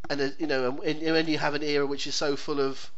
[0.09, 2.59] and uh, you know, and, and when you have an era which is so full
[2.59, 2.91] of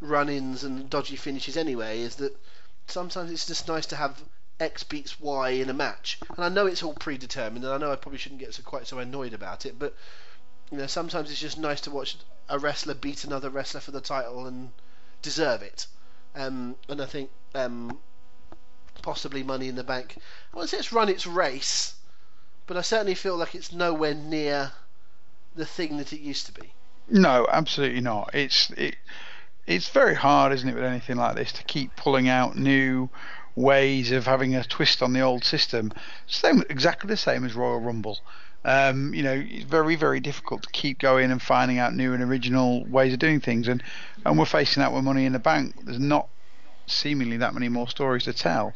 [0.00, 2.34] run-ins and dodgy finishes anyway, is that
[2.86, 4.22] sometimes it's just nice to have
[4.58, 7.92] X beats Y in a match, and I know it's all predetermined, and I know
[7.92, 9.94] I probably shouldn't get so quite so annoyed about it, but
[10.70, 12.16] you know, sometimes it's just nice to watch
[12.48, 14.70] a wrestler beat another wrestler for the title and
[15.22, 15.86] deserve it.
[16.34, 17.98] Um, and I think um,
[19.02, 20.16] possibly Money in the Bank.
[20.52, 21.94] I won't say it's run its race,
[22.66, 24.72] but I certainly feel like it's nowhere near
[25.56, 26.72] the thing that it used to be.
[27.08, 28.30] No, absolutely not.
[28.32, 28.96] It's it,
[29.66, 33.08] it's very hard, isn't it, with anything like this, to keep pulling out new
[33.56, 35.92] ways of having a twist on the old system.
[36.26, 38.20] Same, exactly the same as Royal Rumble.
[38.64, 42.22] Um, you know, it's very, very difficult to keep going and finding out new and
[42.22, 43.68] original ways of doing things.
[43.68, 43.82] And,
[44.24, 45.74] and we're facing that with Money in the Bank.
[45.84, 46.28] There's not
[46.86, 48.74] seemingly that many more stories to tell.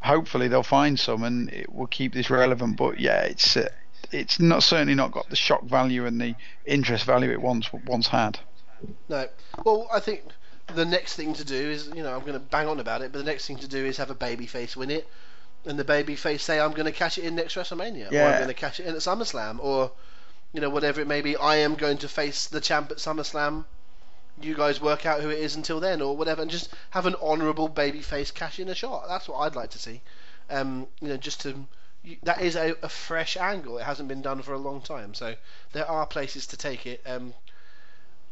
[0.00, 2.76] Hopefully they'll find some and it will keep this relevant.
[2.76, 3.68] But yeah, it's uh,
[4.12, 6.34] it's not certainly not got the shock value and the
[6.64, 8.38] interest value it once once had.
[9.08, 9.26] No.
[9.64, 10.22] Well, I think
[10.74, 13.12] the next thing to do is, you know, I'm going to bang on about it,
[13.12, 15.08] but the next thing to do is have a babyface win it,
[15.64, 18.38] and the baby face say, "I'm going to cash it in next WrestleMania," or "I'm
[18.38, 19.92] going to cash it in at SummerSlam," or
[20.52, 21.36] you know, whatever it may be.
[21.36, 23.64] I am going to face the champ at SummerSlam.
[24.40, 27.16] You guys work out who it is until then, or whatever, and just have an
[27.16, 29.06] honourable babyface cash in a shot.
[29.08, 30.00] That's what I'd like to see.
[30.48, 31.66] Um, you know, just to
[32.22, 33.78] that is a, a fresh angle.
[33.78, 35.34] It hasn't been done for a long time, so
[35.72, 37.02] there are places to take it.
[37.04, 37.34] Um,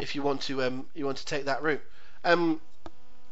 [0.00, 1.82] if you want to, um, you want to take that route.
[2.24, 2.60] Um,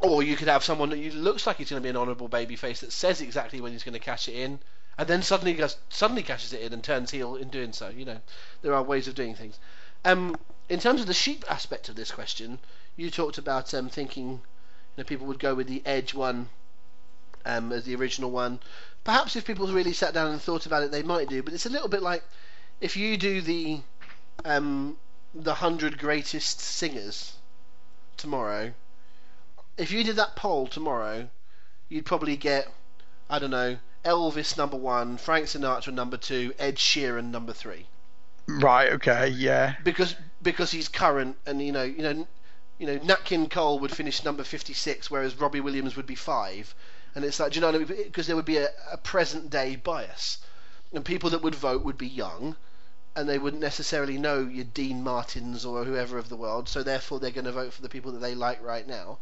[0.05, 2.81] or you could have someone that looks like he's going to be an honourable babyface
[2.81, 4.59] that says exactly when he's going to cash it in,
[4.99, 7.89] and then suddenly goes, suddenly cashes it in and turns heel in doing so.
[7.89, 8.21] You know,
[8.63, 9.59] there are ways of doing things.
[10.05, 10.37] Um,
[10.69, 12.59] in terms of the sheep aspect of this question,
[12.97, 14.41] you talked about um, thinking, you
[14.99, 16.49] know, people would go with the Edge one
[17.45, 18.61] um, as the original one.
[19.03, 21.43] Perhaps if people really sat down and thought about it, they might do.
[21.43, 22.23] But it's a little bit like
[22.81, 23.81] if you do the
[24.45, 24.97] um,
[25.35, 27.35] the hundred greatest singers
[28.17, 28.73] tomorrow.
[29.77, 31.29] If you did that poll tomorrow,
[31.89, 32.69] you'd probably get
[33.29, 37.87] I don't know Elvis number one, Frank Sinatra number two, Ed Sheeran number three
[38.47, 38.93] Right.
[38.93, 39.29] Okay.
[39.29, 39.75] Yeah.
[39.83, 42.27] because because he's current and you know you know
[42.79, 46.75] you know Nat King Cole would finish number 56 whereas Robbie Williams would be 5
[47.15, 48.99] and it's like do you know what I mean because there would be a, a
[48.99, 50.39] present day bias
[50.93, 52.57] and people that would vote would be young
[53.17, 57.19] and they wouldn't necessarily know your Dean Martins or whoever of the world so therefore
[57.19, 59.19] they're going to vote for the people that they like right now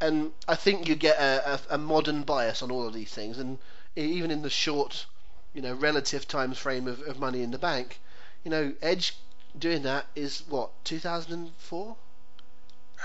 [0.00, 3.38] and I think you get a, a, a modern bias on all of these things
[3.38, 3.58] and
[3.96, 5.06] even in the short
[5.54, 8.00] you know relative time frame of, of money in the bank
[8.44, 9.16] you know Edge
[9.58, 11.96] doing that is what 2004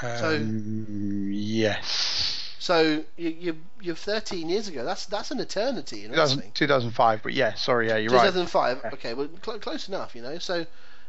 [0.02, 2.56] So- Um, yes.
[2.60, 7.24] so you, you you're 13 years ago that's that's an eternity in 2000, wrestling 2005.
[7.24, 7.54] But yeah.
[7.56, 7.88] Sorry.
[7.88, 7.98] Yeah.
[7.98, 8.32] You're right.
[8.32, 10.66] 2005 okay well cl- close enough you know so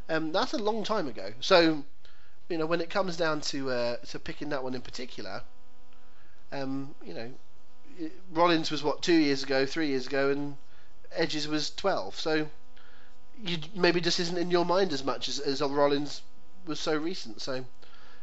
[0.08, 1.82] um, that's a long time ago so
[2.48, 5.42] you know when it comes down to uh, to picking that one in particular
[6.54, 7.30] um, you know
[8.32, 10.56] Rollins was what two years ago three years ago and
[11.12, 12.48] Edges was 12 so
[13.42, 16.22] you maybe just isn't in your mind as much as, as Rollins
[16.66, 17.42] was so recent.
[17.42, 17.64] So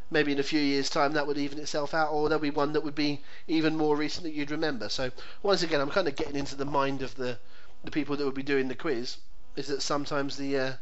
[0.09, 2.73] maybe in a few years time that would even itself out or there'll be one
[2.73, 4.89] that would be even more recent that you'd remember.
[4.89, 5.11] So
[5.43, 7.39] once again I'm kind of getting into the mind of the
[7.83, 9.17] the people that would be doing the quiz
[9.55, 10.73] is that sometimes the uh,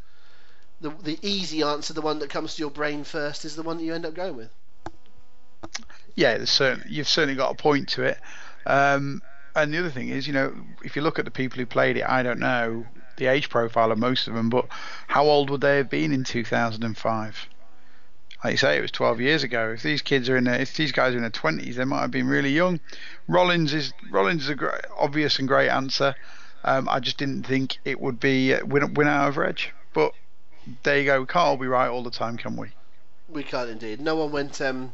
[0.81, 3.77] the the easy answer, the one that comes to your brain first, is the one
[3.77, 4.51] that you end up going with.
[6.15, 8.17] Yeah, certain, you've certainly got a point to it.
[8.65, 9.21] Um,
[9.55, 10.53] and the other thing is, you know,
[10.83, 12.85] if you look at the people who played it, I don't know
[13.17, 14.65] the age profile of most of them, but
[15.07, 17.49] how old would they have been in 2005?
[18.43, 19.71] Like you say, it was 12 years ago.
[19.71, 22.01] If these kids are in, their, if these guys are in their 20s, they might
[22.01, 22.79] have been really young.
[23.27, 26.15] Rollins is Rollins is a great, obvious and great answer.
[26.63, 30.13] Um, I just didn't think it would be uh, win, win out Edge, but
[30.83, 31.19] there you go.
[31.21, 32.69] We can't all be right all the time, can we?
[33.27, 33.99] We can't indeed.
[33.99, 34.93] No one went um,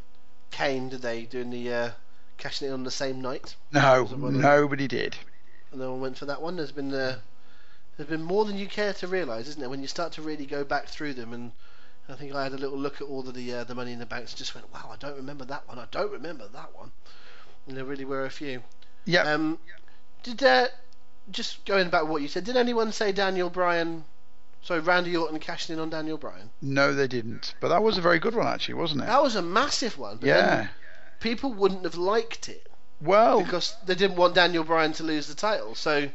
[0.51, 1.91] Kane, did they, doing the uh,
[2.37, 3.55] cashing it in on the same night?
[3.71, 5.15] No, Was it one of- nobody did.
[5.71, 6.55] And No one went for that one.
[6.55, 7.19] There's been uh,
[7.97, 9.69] there's been more than you care to realise, isn't there?
[9.69, 11.51] When you start to really go back through them, and
[12.09, 13.99] I think I had a little look at all of the uh, the money in
[13.99, 15.79] the banks, and just went, wow, I don't remember that one.
[15.79, 16.91] I don't remember that one.
[17.67, 18.61] And there really were a few.
[19.05, 19.21] Yeah.
[19.23, 19.59] Um,
[20.23, 20.67] did uh,
[21.31, 22.43] just going back what you said?
[22.43, 24.05] Did anyone say Daniel Bryan?
[24.65, 26.49] Sorry, Randy Orton cashing in on Daniel Bryan.
[26.59, 27.53] No, they didn't.
[27.59, 29.05] But that was a very good one, actually, wasn't it?
[29.05, 30.17] That was a massive one.
[30.17, 30.67] But yeah.
[31.19, 32.67] people wouldn't have liked it
[32.99, 35.75] Well, because they didn't want Daniel Bryan to lose the title.
[35.75, 36.09] So,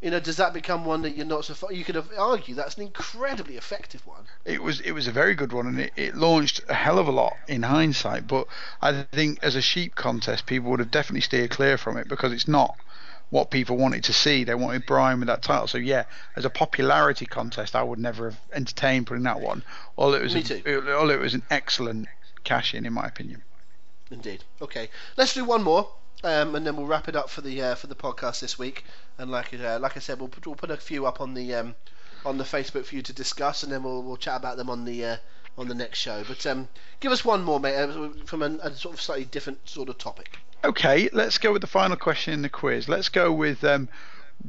[0.00, 1.54] you know, does that become one that you're not so?
[1.54, 1.72] Far?
[1.72, 4.22] You could argue that's an incredibly effective one.
[4.44, 7.08] it was it was a very good one, and it, it launched a hell of
[7.08, 8.28] a lot in hindsight.
[8.28, 8.46] But
[8.80, 12.32] I think as a sheep contest, people would have definitely steered clear from it because
[12.32, 12.76] it's not
[13.30, 14.44] what people wanted to see.
[14.44, 15.66] They wanted Bryan with that title.
[15.68, 16.04] So yeah,
[16.36, 19.62] as a popularity contest, I would never have entertained putting that one.
[19.96, 22.08] All it was, Me a- it- all it was an excellent
[22.44, 23.42] cash in, in my opinion.
[24.10, 24.42] Indeed.
[24.60, 25.88] Okay, let's do one more,
[26.24, 28.84] um, and then we'll wrap it up for the uh, for the podcast this week.
[29.18, 31.54] And like uh, like I said, we'll put, we'll put a few up on the
[31.54, 31.74] um,
[32.26, 34.84] on the Facebook for you to discuss, and then we'll we'll chat about them on
[34.84, 35.16] the uh,
[35.56, 36.24] on the next show.
[36.26, 36.66] But um,
[36.98, 39.98] give us one more, mate, uh, from a, a sort of slightly different sort of
[39.98, 40.38] topic.
[40.62, 42.88] Okay, let's go with the final question in the quiz.
[42.88, 43.88] Let's go with um,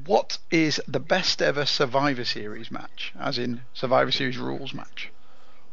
[0.05, 5.09] what is the best ever Survivor Series match, as in Survivor Series rules match?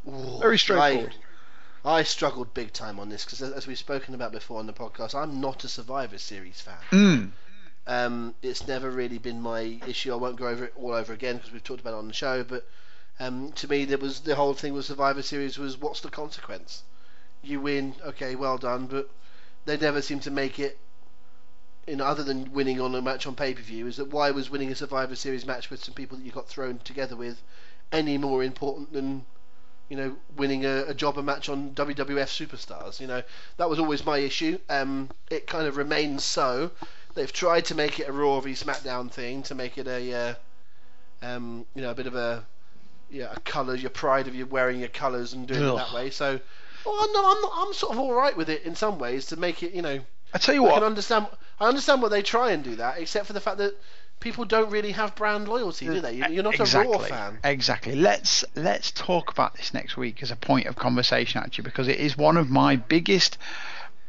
[0.06, 1.14] Ooh, Very straightforward.
[1.84, 4.72] I, I struggled big time on this because, as we've spoken about before on the
[4.72, 6.78] podcast, I'm not a Survivor Series fan.
[6.92, 7.30] Mm.
[7.88, 10.12] Um, it's never really been my issue.
[10.12, 12.14] I won't go over it all over again because we've talked about it on the
[12.14, 12.44] show.
[12.44, 12.68] But
[13.18, 16.82] um, to me, there was the whole thing with Survivor Series was what's the consequence?
[17.42, 19.08] You win, okay, well done, but
[19.64, 20.78] they never seem to make it.
[21.86, 24.50] In other than winning on a match on pay per view, is that why was
[24.50, 27.42] winning a Survivor Series match with some people that you got thrown together with
[27.90, 29.24] any more important than
[29.88, 33.00] you know, winning a, a jobber match on WWF Superstars.
[33.00, 33.22] You know,
[33.56, 34.58] that was always my issue.
[34.68, 36.70] Um, it kind of remains so.
[37.14, 40.34] They've tried to make it a Raw v SmackDown thing to make it a, uh,
[41.22, 42.44] um, you know, a bit of a,
[43.10, 45.74] yeah, a colour, your pride of you wearing your colours and doing Ugh.
[45.74, 46.10] it that way.
[46.10, 46.38] So,
[46.88, 49.26] well, I'm, not, I'm, not, I'm sort of all right with it in some ways
[49.26, 50.00] to make it, you know.
[50.32, 51.26] I tell you what, I can understand.
[51.60, 53.74] I understand what they try and do that, except for the fact that
[54.20, 56.14] people don't really have brand loyalty, do they?
[56.14, 57.38] You're not exactly, a Raw fan.
[57.44, 57.94] Exactly.
[57.94, 61.98] Let's let's talk about this next week as a point of conversation, actually, because it
[61.98, 63.38] is one of my biggest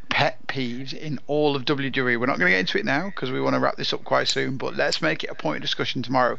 [0.10, 2.20] pet peeves in all of WWE.
[2.20, 4.04] We're not going to get into it now because we want to wrap this up
[4.04, 6.38] quite soon, but let's make it a point of discussion tomorrow.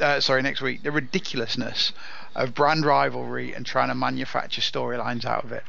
[0.00, 0.82] Uh, sorry, next week.
[0.82, 1.92] The ridiculousness
[2.34, 5.64] of brand rivalry and trying to manufacture storylines out of it.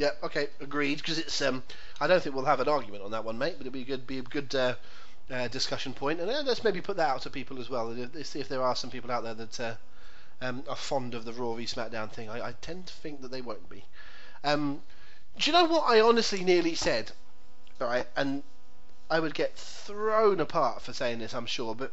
[0.00, 0.10] Yeah.
[0.22, 0.48] Okay.
[0.60, 0.98] Agreed.
[0.98, 1.62] Because it's um,
[2.00, 3.54] I don't think we'll have an argument on that one, mate.
[3.58, 4.06] But it'll be good.
[4.06, 4.54] Be a good.
[4.54, 4.74] Uh,
[5.30, 6.18] uh, discussion point.
[6.18, 7.94] and uh, let's maybe put that out to people as well.
[8.24, 9.74] See if there are some people out there that uh,
[10.40, 12.28] um, are fond of the Raw v SmackDown thing.
[12.28, 13.84] I, I, tend to think that they won't be.
[14.42, 14.82] Um,
[15.38, 17.12] do you know what I honestly nearly said?
[17.80, 18.42] All right, and
[19.10, 21.92] I would get thrown apart for saying this, I'm sure, but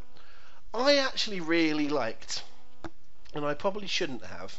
[0.74, 2.44] I actually really liked,
[3.34, 4.58] and I probably shouldn't have.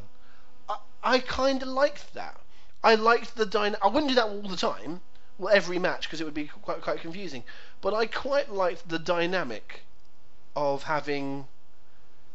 [0.69, 2.39] I, I kind of liked that.
[2.85, 5.01] I liked the dyna- I wouldn't do that all the time,
[5.37, 7.43] well, every match, because it would be quite quite confusing.
[7.81, 9.81] But I quite liked the dynamic
[10.55, 11.49] of having.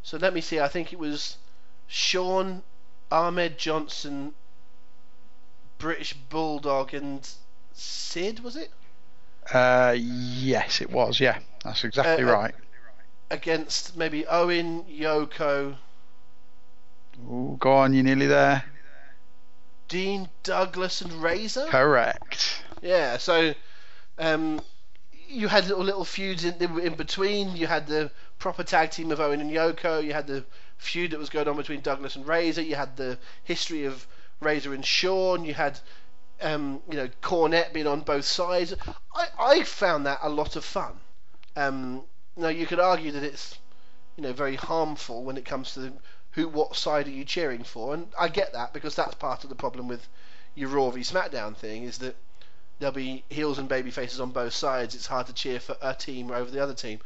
[0.03, 0.61] So let me see.
[0.61, 1.37] I think it was
[1.87, 2.63] Shawn
[3.11, 4.35] Ahmed Johnson,
[5.79, 7.29] British Bulldog and
[7.73, 8.71] Sid, was it?
[9.53, 11.21] Uh, yes, it was.
[11.21, 12.55] Yeah, that's exactly uh, uh right.
[13.31, 15.77] Against maybe Owen, Yoko.
[17.29, 18.65] Ooh, go on, you're nearly there.
[19.89, 21.67] Dean Douglas and Razor.
[21.67, 22.63] Correct.
[22.81, 23.55] Yeah, so
[24.19, 24.61] um,
[25.33, 27.57] you had little little feuds in, in between.
[27.57, 30.05] You had the proper tag team of Owen and Yoko.
[30.05, 30.45] You had the
[30.77, 32.63] feud that was going on between Douglas and Razor.
[32.63, 34.07] You had the history of
[34.41, 35.45] Razor and Shawn.
[35.45, 35.81] You had
[36.43, 38.75] um, you know Cornette being on both sides.
[39.15, 41.01] I, I found that a lot of fun.
[41.57, 42.03] Um,
[42.37, 43.59] now you could argue that it's
[44.17, 45.93] you know very harmful when it comes to
[46.33, 49.51] who what side are you cheering for, and I get that because that's part of
[49.51, 50.07] the problem with
[50.55, 52.17] your Raw v SmackDown thing is that
[52.83, 54.95] there'll be heels and baby faces on both sides.
[54.95, 56.99] It's hard to cheer for a team over the other team.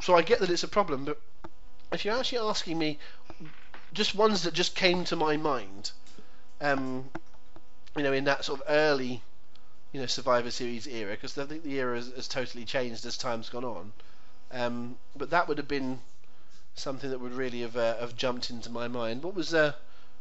[0.00, 1.20] So I get that it's a problem, but
[1.92, 2.98] if you're actually asking me,
[3.92, 5.92] just ones that just came to my mind
[6.60, 7.08] um,
[7.96, 9.22] you know, in that sort of early,
[9.92, 13.16] you know, Survivor Series era, because I think the era has, has, totally changed as
[13.16, 13.92] time's gone on.
[14.52, 16.00] Um, but that would have been
[16.74, 19.22] something that would really have uh, have jumped into my mind.
[19.22, 19.72] What was uh,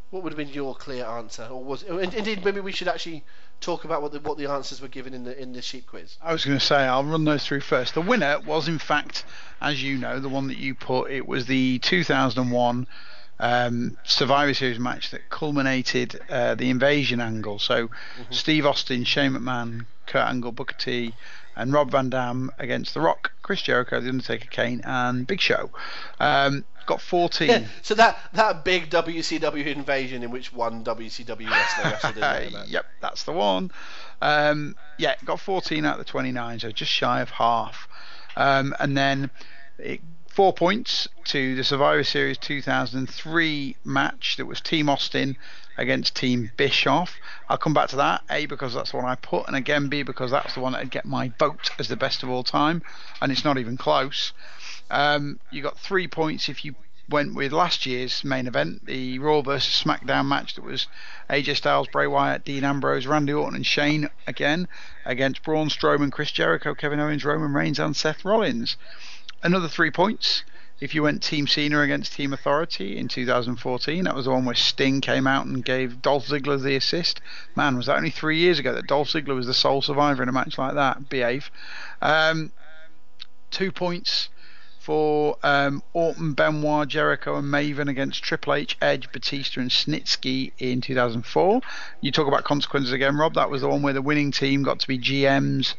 [0.09, 3.23] what would have been your clear answer, or was indeed maybe we should actually
[3.65, 6.17] talk about what the what the answers were given in the in the sheep quiz.
[6.21, 7.95] I was going to say I'll run those through first.
[7.95, 9.25] The winner was in fact,
[9.59, 11.11] as you know, the one that you put.
[11.11, 12.87] It was the 2001
[13.39, 17.59] um, Survivor Series match that culminated uh, the invasion angle.
[17.59, 18.23] So mm-hmm.
[18.29, 21.13] Steve Austin, Shane McMahon, Kurt Angle, Booker T,
[21.55, 25.69] and Rob Van Dam against The Rock, Chris Jericho, The Undertaker, Kane, and Big Show.
[26.19, 27.47] Um, got 14.
[27.47, 32.85] Yeah, so that that big WCW invasion in which one WCW wrestler wrestled in Yep,
[33.01, 33.71] that's the one.
[34.21, 37.87] Um, yeah, got 14 out of the 29, so just shy of half.
[38.35, 39.29] Um, and then
[39.77, 45.37] it four points to the Survivor Series 2003 match that was Team Austin
[45.77, 47.15] against Team Bischoff.
[47.49, 50.03] I'll come back to that, A, because that's the one I put, and again, B,
[50.03, 52.81] because that's the one that'd get my vote as the best of all time,
[53.21, 54.33] and it's not even close.
[54.89, 56.75] Um, you got three points if you
[57.09, 60.87] went with last year's main event, the Raw versus SmackDown match that was
[61.29, 64.67] AJ Styles, Bray Wyatt, Dean Ambrose, Randy Orton, and Shane again
[65.05, 68.77] against Braun Strowman, Chris Jericho, Kevin Owens, Roman Reigns, and Seth Rollins.
[69.43, 70.43] Another three points
[70.79, 74.03] if you went Team Cena against Team Authority in 2014.
[74.03, 77.21] That was the one where Sting came out and gave Dolph Ziggler the assist.
[77.55, 80.29] Man, was that only three years ago that Dolph Ziggler was the sole survivor in
[80.29, 81.09] a match like that?
[81.09, 81.49] Behave.
[82.01, 82.51] Um,
[83.51, 84.29] two points
[84.79, 90.79] for um, Orton, Benoit, Jericho, and Maven against Triple H, Edge, Batista, and Snitsky in
[90.81, 91.61] 2004.
[92.01, 93.33] You talk about consequences again, Rob.
[93.33, 95.73] That was the one where the winning team got to be GMs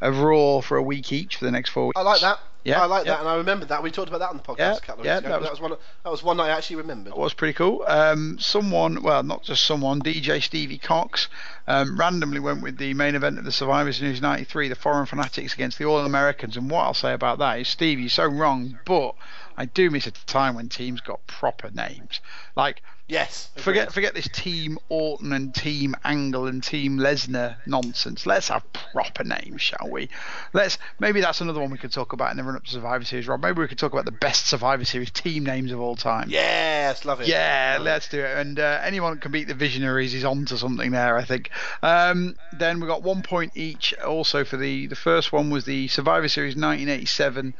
[0.00, 1.98] of Raw for a week each for the next four weeks.
[1.98, 2.38] I like that.
[2.64, 3.12] Yeah, I like yeah.
[3.12, 3.82] that, and I remember that.
[3.82, 5.28] We talked about that on the podcast Yeah, a couple of yeah, weeks ago.
[5.36, 5.78] that That was- was, one.
[6.04, 7.12] That was one I actually remembered.
[7.12, 7.82] That was pretty cool.
[7.86, 11.28] Um, someone, well, not just someone, DJ Stevie Cox
[11.66, 15.54] um, randomly went with the main event of the Survivor Series 93, the Foreign Fanatics
[15.54, 16.56] against the All Americans.
[16.58, 19.14] And what I'll say about that is, Steve, you're so wrong, but
[19.56, 22.20] I do miss a time when teams got proper names.
[22.54, 23.48] Like, Yes.
[23.56, 23.94] forget agreed.
[23.94, 28.26] forget this Team Orton and Team Angle and Team Lesnar nonsense.
[28.26, 30.10] Let's have proper names, shall we?
[30.52, 33.04] Let's maybe that's another one we could talk about in the run up to Survivor
[33.04, 33.42] Series, Rob.
[33.42, 36.28] Maybe we could talk about the best Survivor Series team names of all time.
[36.28, 37.28] Yes, love it.
[37.28, 38.36] Yeah, Love let's do it.
[38.36, 41.50] And uh, anyone that can beat the Visionaries is on to something there, I think.
[41.82, 43.94] Um, then we got one point each.
[43.94, 47.54] Also for the the first one was the Survivor Series 1987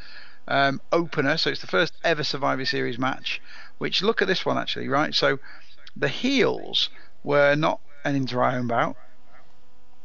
[0.46, 1.36] um, opener.
[1.36, 3.40] So it's the first ever Survivor Series match.
[3.78, 5.14] Which look at this one actually, right?
[5.14, 5.38] So
[5.96, 6.90] the heels
[7.22, 8.96] were not an inter home bout.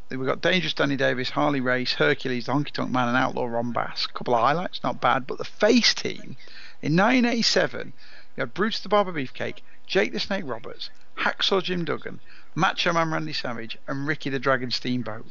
[0.09, 3.71] We've got Dangerous Danny Davis, Harley Race, Hercules, the Honky Tonk Man, and Outlaw Ron
[3.71, 4.05] Bass.
[4.05, 5.25] A couple of highlights, not bad.
[5.25, 6.37] But the face team
[6.83, 7.93] in 1987,
[8.35, 12.19] you had Bruce the Barber Beefcake, Jake the Snake Roberts, Hacksaw Jim Duggan,
[12.53, 15.25] Macho Man Randy Savage, and Ricky the Dragon Steamboat.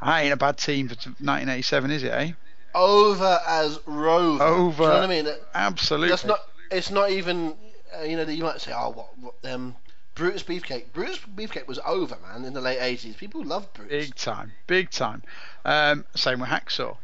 [0.00, 2.32] That ain't a bad team for 1987, is it, eh?
[2.74, 4.42] Over as Rover.
[4.42, 4.76] Over.
[4.76, 5.28] Do you know what I mean?
[5.54, 6.08] Absolutely.
[6.10, 6.40] That's not.
[6.70, 7.54] It's not even.
[7.98, 9.74] Uh, you know that you might say, oh, what, what um,
[10.14, 10.92] Brutus Beefcake.
[10.92, 13.16] Brutus Beefcake was over, man, in the late eighties.
[13.16, 14.06] People loved Brutus.
[14.06, 15.22] Big time, big time.
[15.64, 16.96] Um, same with Hacksaw.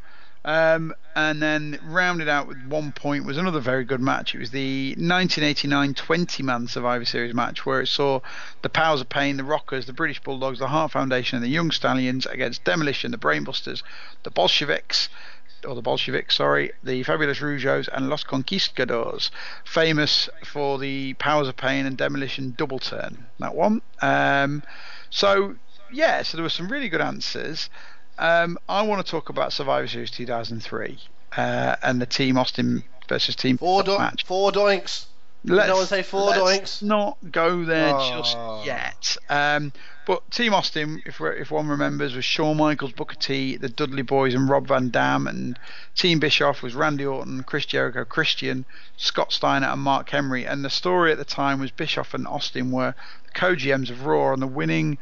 [0.47, 4.35] Um, and then rounded out with one point was another very good match.
[4.35, 8.21] It was the 1989 20 man Survivor Series match where it saw
[8.61, 11.71] the Powers of Pain, the Rockers, the British Bulldogs, the Heart Foundation, and the Young
[11.71, 13.83] Stallions against Demolition, the Brainbusters,
[14.23, 15.09] the Bolsheviks,
[15.65, 19.31] or the Bolsheviks, sorry, the Fabulous Rougeaus, and Los Conquistadors,
[19.65, 23.27] famous for the Powers of Pain and Demolition double turn.
[23.39, 23.83] That one.
[24.03, 24.63] Um,
[25.11, 25.57] so
[25.93, 27.69] yeah, so there were some really good answers.
[28.19, 30.99] Um, I want to talk about Survivor Series 2003
[31.37, 34.25] uh, and the Team Austin versus Team Four, do- match.
[34.25, 35.07] four doinks.
[35.47, 36.83] Let's, no one say four doinks?
[36.83, 38.17] not go there Oh.
[38.17, 38.37] just
[38.67, 39.17] yet.
[39.29, 39.73] Um,
[40.07, 44.35] but Team Austin, if if one remembers, was Shawn Michaels, Booker T, the Dudley Boyz,
[44.35, 45.27] and Rob Van Dam.
[45.27, 45.59] And
[45.95, 48.65] Team Bischoff was Randy Orton, Chris Jericho, Christian,
[48.97, 50.45] Scott Steiner, and Mark Henry.
[50.45, 52.95] And the story at the time was Bischoff and Austin were
[53.25, 54.99] the co-GMs of Raw, and the winning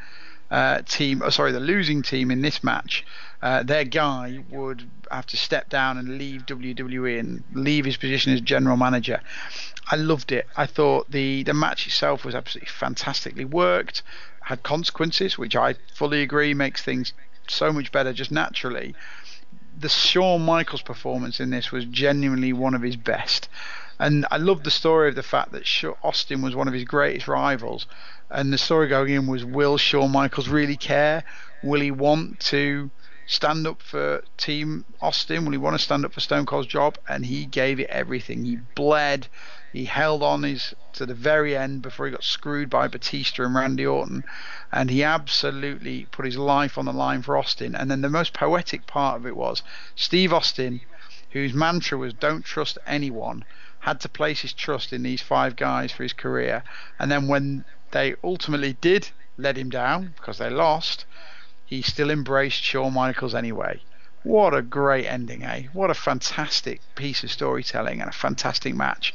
[0.52, 3.04] uh, team, oh, sorry, the losing team in this match,
[3.40, 8.32] uh, their guy would have to step down and leave WWE and leave his position
[8.32, 9.20] as general manager.
[9.90, 10.46] I loved it.
[10.56, 14.02] I thought the the match itself was absolutely fantastically worked,
[14.44, 17.12] had consequences, which I fully agree makes things
[17.48, 18.94] so much better just naturally.
[19.78, 23.48] The Shawn Michaels performance in this was genuinely one of his best.
[23.98, 25.64] And I love the story of the fact that
[26.02, 27.86] Austin was one of his greatest rivals.
[28.31, 31.24] And the story going in was will Shawn Michaels really care?
[31.62, 32.90] Will he want to
[33.27, 35.44] stand up for Team Austin?
[35.44, 36.98] Will he want to stand up for Stone Cold's job?
[37.09, 38.44] And he gave it everything.
[38.44, 39.28] He bled.
[39.72, 43.54] He held on his to the very end before he got screwed by Batista and
[43.54, 44.22] Randy Orton,
[44.70, 47.74] and he absolutely put his life on the line for Austin.
[47.74, 49.62] And then the most poetic part of it was
[49.96, 50.82] Steve Austin,
[51.30, 53.46] whose mantra was "Don't trust anyone,"
[53.80, 56.64] had to place his trust in these five guys for his career.
[56.98, 59.08] And then when they ultimately did
[59.38, 61.06] let him down because they lost,
[61.64, 63.80] he still embraced Shawn Michaels anyway.
[64.24, 65.64] What a great ending, eh?
[65.72, 69.12] What a fantastic piece of storytelling and a fantastic match.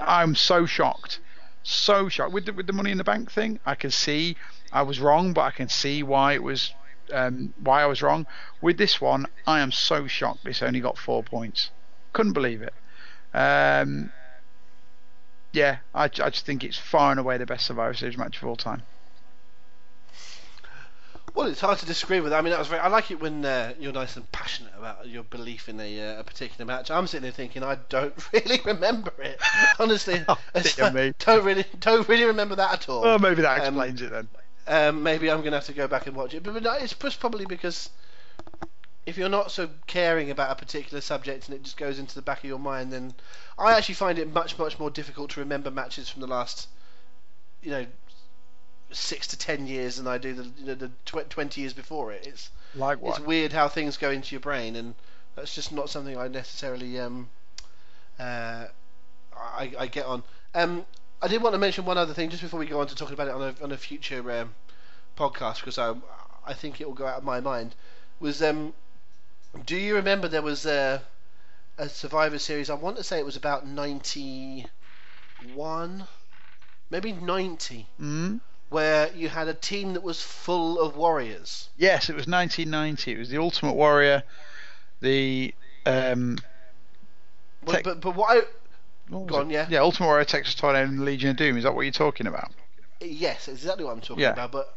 [0.00, 1.20] I'm so shocked,
[1.62, 3.60] so shocked with the, with the Money in the Bank thing.
[3.66, 4.36] I can see
[4.72, 6.72] I was wrong, but I can see why it was
[7.12, 8.26] um, why I was wrong.
[8.60, 10.46] With this one, I am so shocked.
[10.46, 11.70] It's only got four points.
[12.12, 12.74] Couldn't believe it.
[13.34, 14.12] Um,
[15.52, 18.44] yeah, I, I just think it's far and away the best Survivor Series match of
[18.44, 18.82] all time.
[21.34, 22.30] Well, it's hard to disagree with.
[22.30, 22.38] that.
[22.38, 22.80] I mean, that was very.
[22.80, 26.20] I like it when uh, you're nice and passionate about your belief in a, uh,
[26.20, 26.90] a particular match.
[26.92, 29.40] I'm sitting there thinking I don't really remember it.
[29.80, 31.12] Honestly, Oh, It's- dear me.
[31.18, 33.02] don't really don't really remember that at all.
[33.02, 34.28] Well, maybe that Um, explains it then.
[34.66, 37.44] Um, maybe I'm gonna have to go back and watch it, but, but it's probably
[37.46, 37.90] because
[39.04, 42.22] if you're not so caring about a particular subject and it just goes into the
[42.22, 43.12] back of your mind, then
[43.58, 46.68] I actually find it much much more difficult to remember matches from the last,
[47.60, 47.86] you know,
[48.94, 52.12] six to ten years than I do the you know, the tw- twenty years before
[52.12, 52.26] it.
[52.26, 54.94] It's Like it's weird how things go into your brain, and
[55.36, 57.28] that's just not something I necessarily um,
[58.18, 58.66] uh,
[59.36, 60.22] I, I get on.
[60.54, 60.86] Um,
[61.20, 63.14] I did want to mention one other thing just before we go on to talking
[63.14, 64.54] about it on a on a future um,
[65.16, 65.94] podcast because I
[66.46, 67.74] I think it will go out of my mind.
[68.20, 68.74] Was um,
[69.66, 71.00] do you remember there was uh,
[71.78, 72.70] a Survivor Series.
[72.70, 74.66] I want to say it was about ninety
[75.38, 76.06] one,
[76.90, 78.40] maybe ninety, Mm?
[78.74, 81.68] Where you had a team that was full of warriors.
[81.78, 83.12] Yes, it was 1990.
[83.12, 84.22] It was the Ultimate Warrior,
[85.00, 85.54] the
[85.86, 86.38] um,
[87.64, 88.42] But but, but what I
[89.08, 89.54] what Go on, it?
[89.54, 89.66] yeah.
[89.70, 91.56] yeah, Ultimate Warrior, Texas Tornado, and Legion of Doom.
[91.56, 92.50] Is that what you're talking about?
[93.00, 94.32] yes, exactly what I'm talking Yeah.
[94.32, 94.50] about.
[94.52, 94.74] But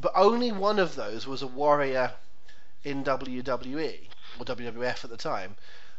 [0.00, 2.12] but only one of those was a warrior
[2.84, 3.98] in WWE
[4.38, 5.56] or WWF at the time.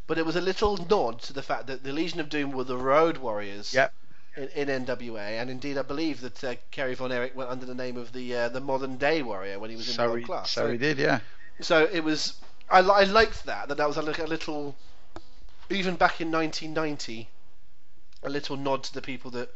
[0.08, 2.64] But it was a little nod to the fact that the Legion of Doom were
[2.64, 3.74] the Road Warriors.
[3.74, 3.94] Yep.
[4.36, 7.76] In, in NWA, and indeed I believe that uh, Kerry Von Erich went under the
[7.76, 10.26] name of the uh, the modern day warrior when he was in So world he,
[10.26, 10.52] class.
[10.52, 11.20] so he did, yeah.
[11.62, 12.34] so it was
[12.70, 14.76] I, I liked that that that was a, a little
[15.70, 17.30] even back in 1990
[18.24, 19.54] a little nod to the people that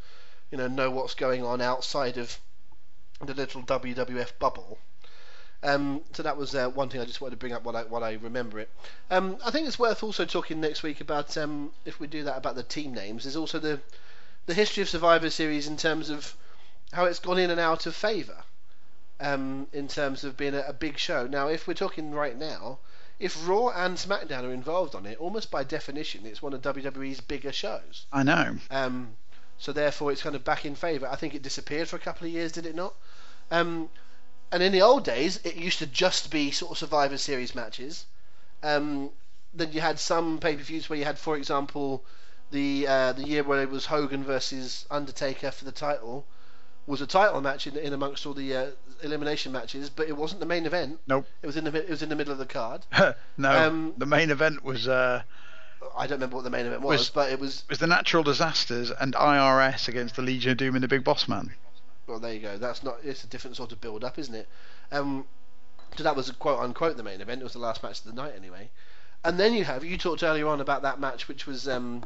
[0.50, 2.38] you know know what's going on outside of
[3.24, 4.78] the little WWF bubble.
[5.62, 7.84] Um, so that was uh, one thing I just wanted to bring up while I,
[7.84, 8.68] while I remember it.
[9.10, 12.36] Um, I think it's worth also talking next week about um, if we do that
[12.36, 13.24] about the team names.
[13.24, 13.80] There's also the
[14.46, 16.34] the history of Survivor Series in terms of
[16.92, 18.44] how it's gone in and out of favour
[19.20, 21.26] um, in terms of being a, a big show.
[21.26, 22.78] Now, if we're talking right now,
[23.18, 27.20] if Raw and SmackDown are involved on it, almost by definition, it's one of WWE's
[27.20, 28.06] bigger shows.
[28.12, 28.56] I know.
[28.70, 29.16] Um,
[29.58, 31.08] so therefore, it's kind of back in favour.
[31.08, 32.94] I think it disappeared for a couple of years, did it not?
[33.50, 33.88] Um,
[34.50, 38.06] and in the old days, it used to just be sort of Survivor Series matches.
[38.62, 39.10] Um,
[39.54, 42.04] then you had some pay-per-views where you had, for example,
[42.50, 46.26] the uh, the year where it was Hogan versus Undertaker for the title
[46.86, 48.66] was a title match in, in amongst all the uh,
[49.02, 51.00] elimination matches, but it wasn't the main event.
[51.06, 51.26] Nope.
[51.42, 52.82] It was in the it was in the middle of the card.
[53.38, 55.22] no, Um, the main event was uh,
[55.96, 58.22] I don't remember what the main event was, Was- but it was was the Natural
[58.22, 61.54] Disasters and IRS against the Legion of Doom and the Big Boss Man.
[62.06, 62.58] Well, there you go.
[62.58, 62.98] That's not.
[63.02, 64.46] It's a different sort of build up, isn't it?
[64.92, 65.24] Um,
[65.96, 67.40] so that was quote unquote the main event.
[67.40, 68.68] It was the last match of the night, anyway.
[69.24, 72.04] And then you have you talked earlier on about that match, which was um,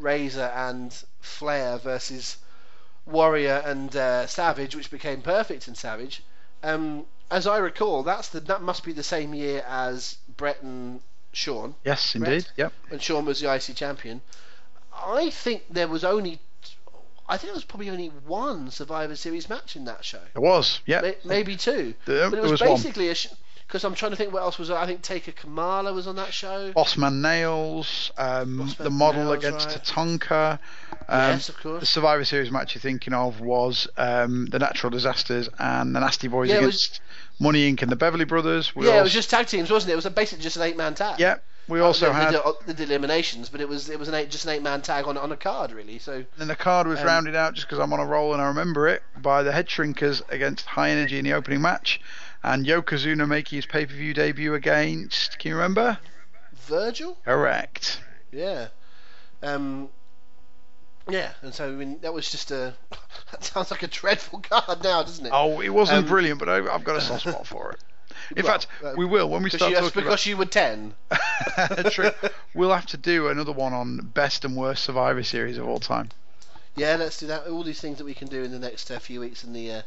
[0.00, 2.36] Razor and Flair versus
[3.06, 6.22] Warrior and uh, Savage, which became Perfect and Savage.
[6.62, 11.00] Um, as I recall, that's the that must be the same year as Bret and
[11.32, 12.46] Shawn Yes, indeed.
[12.56, 12.72] Yep.
[12.88, 14.20] when Shawn was the IC champion.
[14.92, 16.40] I think there was only.
[17.28, 20.20] I think there was probably only one Survivor Series match in that show.
[20.34, 20.80] It was.
[20.86, 21.02] Yep.
[21.02, 21.94] May- maybe two.
[22.04, 22.70] There- but it was, was one.
[22.70, 23.14] basically a.
[23.70, 24.68] Because I'm trying to think what else was.
[24.68, 26.72] I think Taker Kamala was on that show.
[26.72, 29.84] Bossman Nailz, um, the model Nailz, against right.
[29.84, 30.58] Tatanka.
[31.08, 31.78] Um, yes, of course.
[31.78, 31.86] The.
[31.86, 36.48] Survivor Series match you're thinking of was um, the Natural Disasters and the Nasty Boys
[36.48, 37.00] Yeah, it was- against
[37.38, 37.80] Money Inc.
[37.82, 38.74] and the Beverly Brothers.
[38.74, 39.92] We yeah, it was just tag teams, wasn't it?
[39.92, 41.20] It was basically just an eight-man tag.
[41.20, 41.36] Yeah,
[41.68, 42.34] we Uh, also had.
[42.66, 45.06] they did, they eliminations, but it was it was an eight, just an eight-man tag
[45.06, 46.00] on on a card, really.
[46.00, 48.42] So Then the card was Um, rounded out just because I'm on a roll and
[48.42, 52.00] I remember it by the Head Shrinkers against High Energy in the opening match,
[52.42, 55.38] and Yokozuna making his pay-per-view debut against.
[55.38, 55.98] Can you remember?
[56.66, 58.00] Virgil, Correct.
[58.32, 58.68] yeah,
[59.42, 59.88] um,
[61.08, 62.74] yeah, and so I mean that was just a.
[63.32, 65.30] That sounds like a dreadful card now, doesn't it?
[65.32, 67.78] Oh, it wasn't Um, brilliant, but I, I've got a soft spot for it.
[68.36, 70.94] In Well, fact, uh, we will when we start you, that's because you were ten.
[71.90, 72.10] True.
[72.52, 76.08] We'll have to do another one on best and worst Survivor Series of all time.
[76.74, 77.46] Yeah, let's do that.
[77.46, 79.70] All these things that we can do in the next uh, few weeks in the
[79.72, 79.82] uh,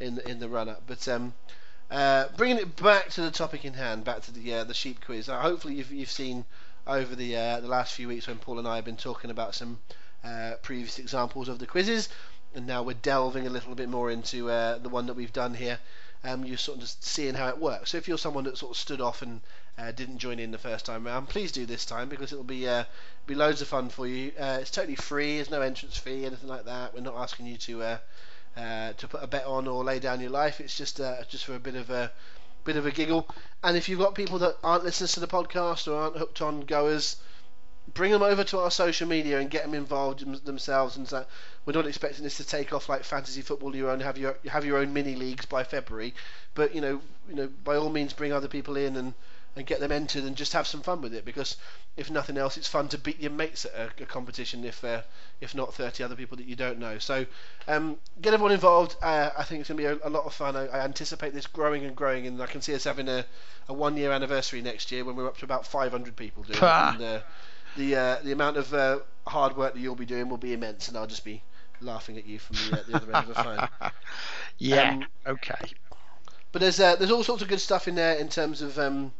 [0.00, 0.84] in in the run up.
[0.86, 1.34] But um,
[1.90, 5.04] uh, bringing it back to the topic in hand, back to the uh, the sheep
[5.04, 5.28] quiz.
[5.28, 6.44] Uh, hopefully, you've you've seen
[6.86, 9.54] over the uh, the last few weeks when Paul and I have been talking about
[9.54, 9.78] some
[10.24, 12.08] uh, previous examples of the quizzes,
[12.54, 15.78] and now we're delving a little bit more into the one that we've done here.
[16.24, 17.90] Um, you're sort of just seeing how it works.
[17.90, 19.40] So if you're someone that sort of stood off and
[19.94, 22.68] didn't join in the first time round, please do this time because it'll be
[23.26, 24.32] be loads of fun for you.
[24.36, 25.36] It's totally free.
[25.36, 26.94] There's no entrance fee, anything like that.
[26.94, 27.98] We're not asking you to
[28.56, 30.60] uh, to put a bet on or lay down your life.
[30.60, 32.12] It's just uh, just for a bit of a
[32.64, 33.28] bit of a giggle.
[33.62, 36.62] And if you've got people that aren't listeners to the podcast or aren't hooked on
[36.62, 37.16] goers,
[37.94, 40.96] bring them over to our social media and get them involved in themselves.
[40.96, 41.24] And so
[41.64, 43.74] we're not expecting this to take off like fantasy football.
[43.74, 46.14] You own have your have your own mini leagues by February,
[46.54, 49.14] but you know you know by all means bring other people in and
[49.56, 51.56] and get them entered and just have some fun with it because
[51.96, 55.00] if nothing else it's fun to beat your mates at a, a competition if uh,
[55.40, 56.98] if not 30 other people that you don't know.
[56.98, 57.24] So
[57.66, 58.96] um, get everyone involved.
[59.02, 60.56] Uh, I think it's going to be a, a lot of fun.
[60.56, 63.24] I, I anticipate this growing and growing and I can see us having a,
[63.68, 66.62] a one year anniversary next year when we're up to about 500 people doing it.
[66.62, 67.20] And, uh,
[67.76, 70.88] the uh, the amount of uh, hard work that you'll be doing will be immense
[70.88, 71.42] and I'll just be
[71.80, 73.68] laughing at you from the, uh, the other end of the phone.
[74.58, 74.92] Yeah.
[74.92, 75.72] Um, okay.
[76.50, 79.12] but there's uh, there's all sorts of good stuff in there in terms of um,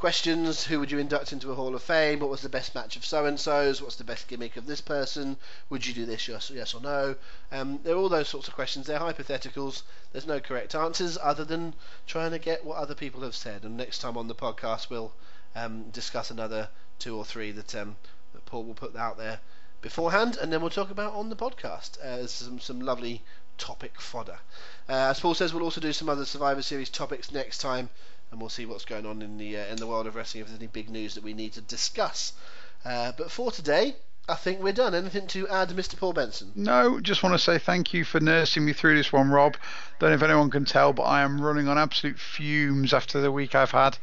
[0.00, 0.64] questions.
[0.64, 2.20] Who would you induct into a Hall of Fame?
[2.20, 3.82] What was the best match of so and so's?
[3.82, 5.36] What's the best gimmick of this person?
[5.68, 6.26] Would you do this?
[6.26, 7.16] Yes, yes or no?
[7.52, 8.86] Um, there are all those sorts of questions.
[8.86, 9.82] They're hypotheticals.
[10.12, 11.74] There's no correct answers other than
[12.06, 13.62] trying to get what other people have said.
[13.62, 15.12] And next time on the podcast, we'll
[15.54, 17.96] um, discuss another two or three that um,
[18.32, 19.40] that Paul will put out there
[19.82, 23.22] beforehand, and then we'll talk about on the podcast uh, some some lovely
[23.58, 24.38] topic fodder.
[24.88, 27.90] Uh, as Paul says, we'll also do some other Survivor Series topics next time,
[28.30, 30.42] and we'll see what's going on in the uh, in the world of wrestling.
[30.42, 32.32] If there's any big news that we need to discuss,
[32.84, 33.96] uh, but for today.
[34.28, 34.94] I think we're done.
[34.94, 35.98] Anything to add, Mr.
[35.98, 36.52] Paul Benson?
[36.54, 39.56] No, just want to say thank you for nursing me through this one, Rob.
[39.98, 43.32] Don't know if anyone can tell, but I am running on absolute fumes after the
[43.32, 43.98] week I've had.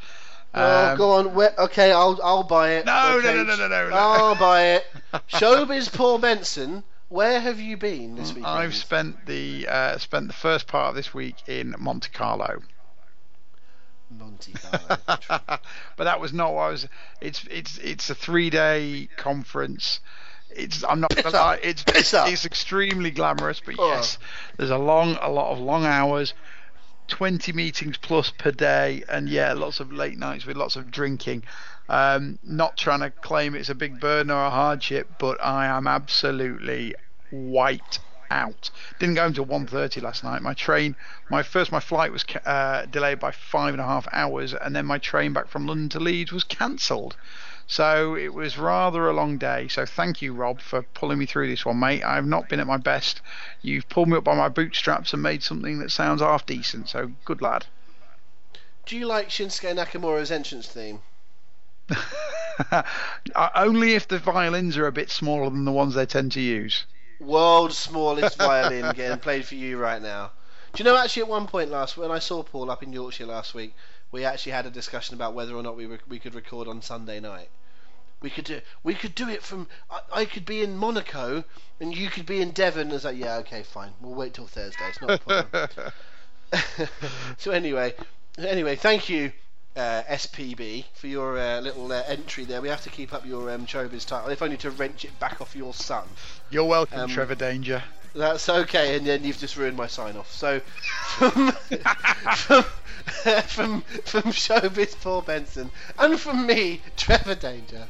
[0.54, 1.34] Oh, Um, go on.
[1.34, 2.86] Where, okay, I'll I'll buy it.
[2.86, 3.36] No, no, okay.
[3.36, 3.96] no, no, no, no, no.
[3.96, 4.86] I'll buy it.
[5.30, 6.84] Showbiz Paul Benson.
[7.08, 8.44] Where have you been this week?
[8.44, 12.64] I've spent the uh, spent the first part of this week in Monte Carlo.
[14.10, 14.98] Monte Carlo.
[15.98, 16.88] but that was not what I was.
[17.22, 20.00] It's it's it's a three day conference.
[20.50, 21.60] It's I'm not gonna lie.
[21.62, 23.90] It's it's, it's extremely glamorous, but Oh.
[23.90, 24.18] yes,
[24.58, 26.34] there's a long a lot of long hours.
[27.08, 31.42] 20 meetings plus per day, and yeah, lots of late nights with lots of drinking.
[31.88, 35.88] Um, not trying to claim it's a big burden or a hardship, but I am
[35.88, 36.96] absolutely
[37.32, 38.70] wiped out.
[39.00, 40.42] Didn't go home till 1:30 last night.
[40.42, 40.96] My train,
[41.30, 44.86] my first my flight was uh, delayed by five and a half hours, and then
[44.86, 47.16] my train back from London to Leeds was cancelled.
[47.68, 49.68] So it was rather a long day.
[49.68, 52.04] So thank you, Rob, for pulling me through this one, mate.
[52.04, 53.22] I've not been at my best.
[53.62, 56.88] You've pulled me up by my bootstraps and made something that sounds half decent.
[56.88, 57.66] So good lad.
[58.86, 61.02] Do you like Shinsuke Nakamura's entrance theme?
[63.36, 66.42] Uh, Only if the violins are a bit smaller than the ones they tend to
[66.42, 66.86] use.
[67.20, 70.32] World's smallest violin getting played for you right now.
[70.74, 73.26] Do you know actually at one point last when I saw Paul up in Yorkshire
[73.26, 73.74] last week,
[74.12, 76.82] we actually had a discussion about whether or not we re- we could record on
[76.82, 77.50] Sunday night.
[78.22, 81.44] We could do we could do it from I, I could be in Monaco
[81.80, 82.92] and you could be in Devon.
[82.92, 84.88] As like yeah okay fine we'll wait till Thursday.
[84.90, 85.70] It's not a problem.
[87.38, 87.94] so anyway,
[88.38, 89.32] anyway, thank you,
[89.78, 92.62] uh, SPB, for your uh, little uh, entry there.
[92.62, 95.56] We have to keep up your um, title, if only to wrench it back off
[95.56, 96.06] your son.
[96.50, 97.84] You're welcome, Um, Trevor Danger.
[98.16, 100.32] That's okay, and then you've just ruined my sign off.
[100.34, 101.52] So, from,
[102.36, 102.64] from,
[103.44, 107.88] from, from Showbiz Paul Benson, and from me, Trevor Danger,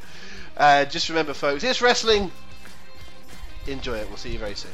[0.57, 2.31] uh, just remember, folks, it's wrestling.
[3.67, 4.07] Enjoy it.
[4.09, 4.71] We'll see you very soon.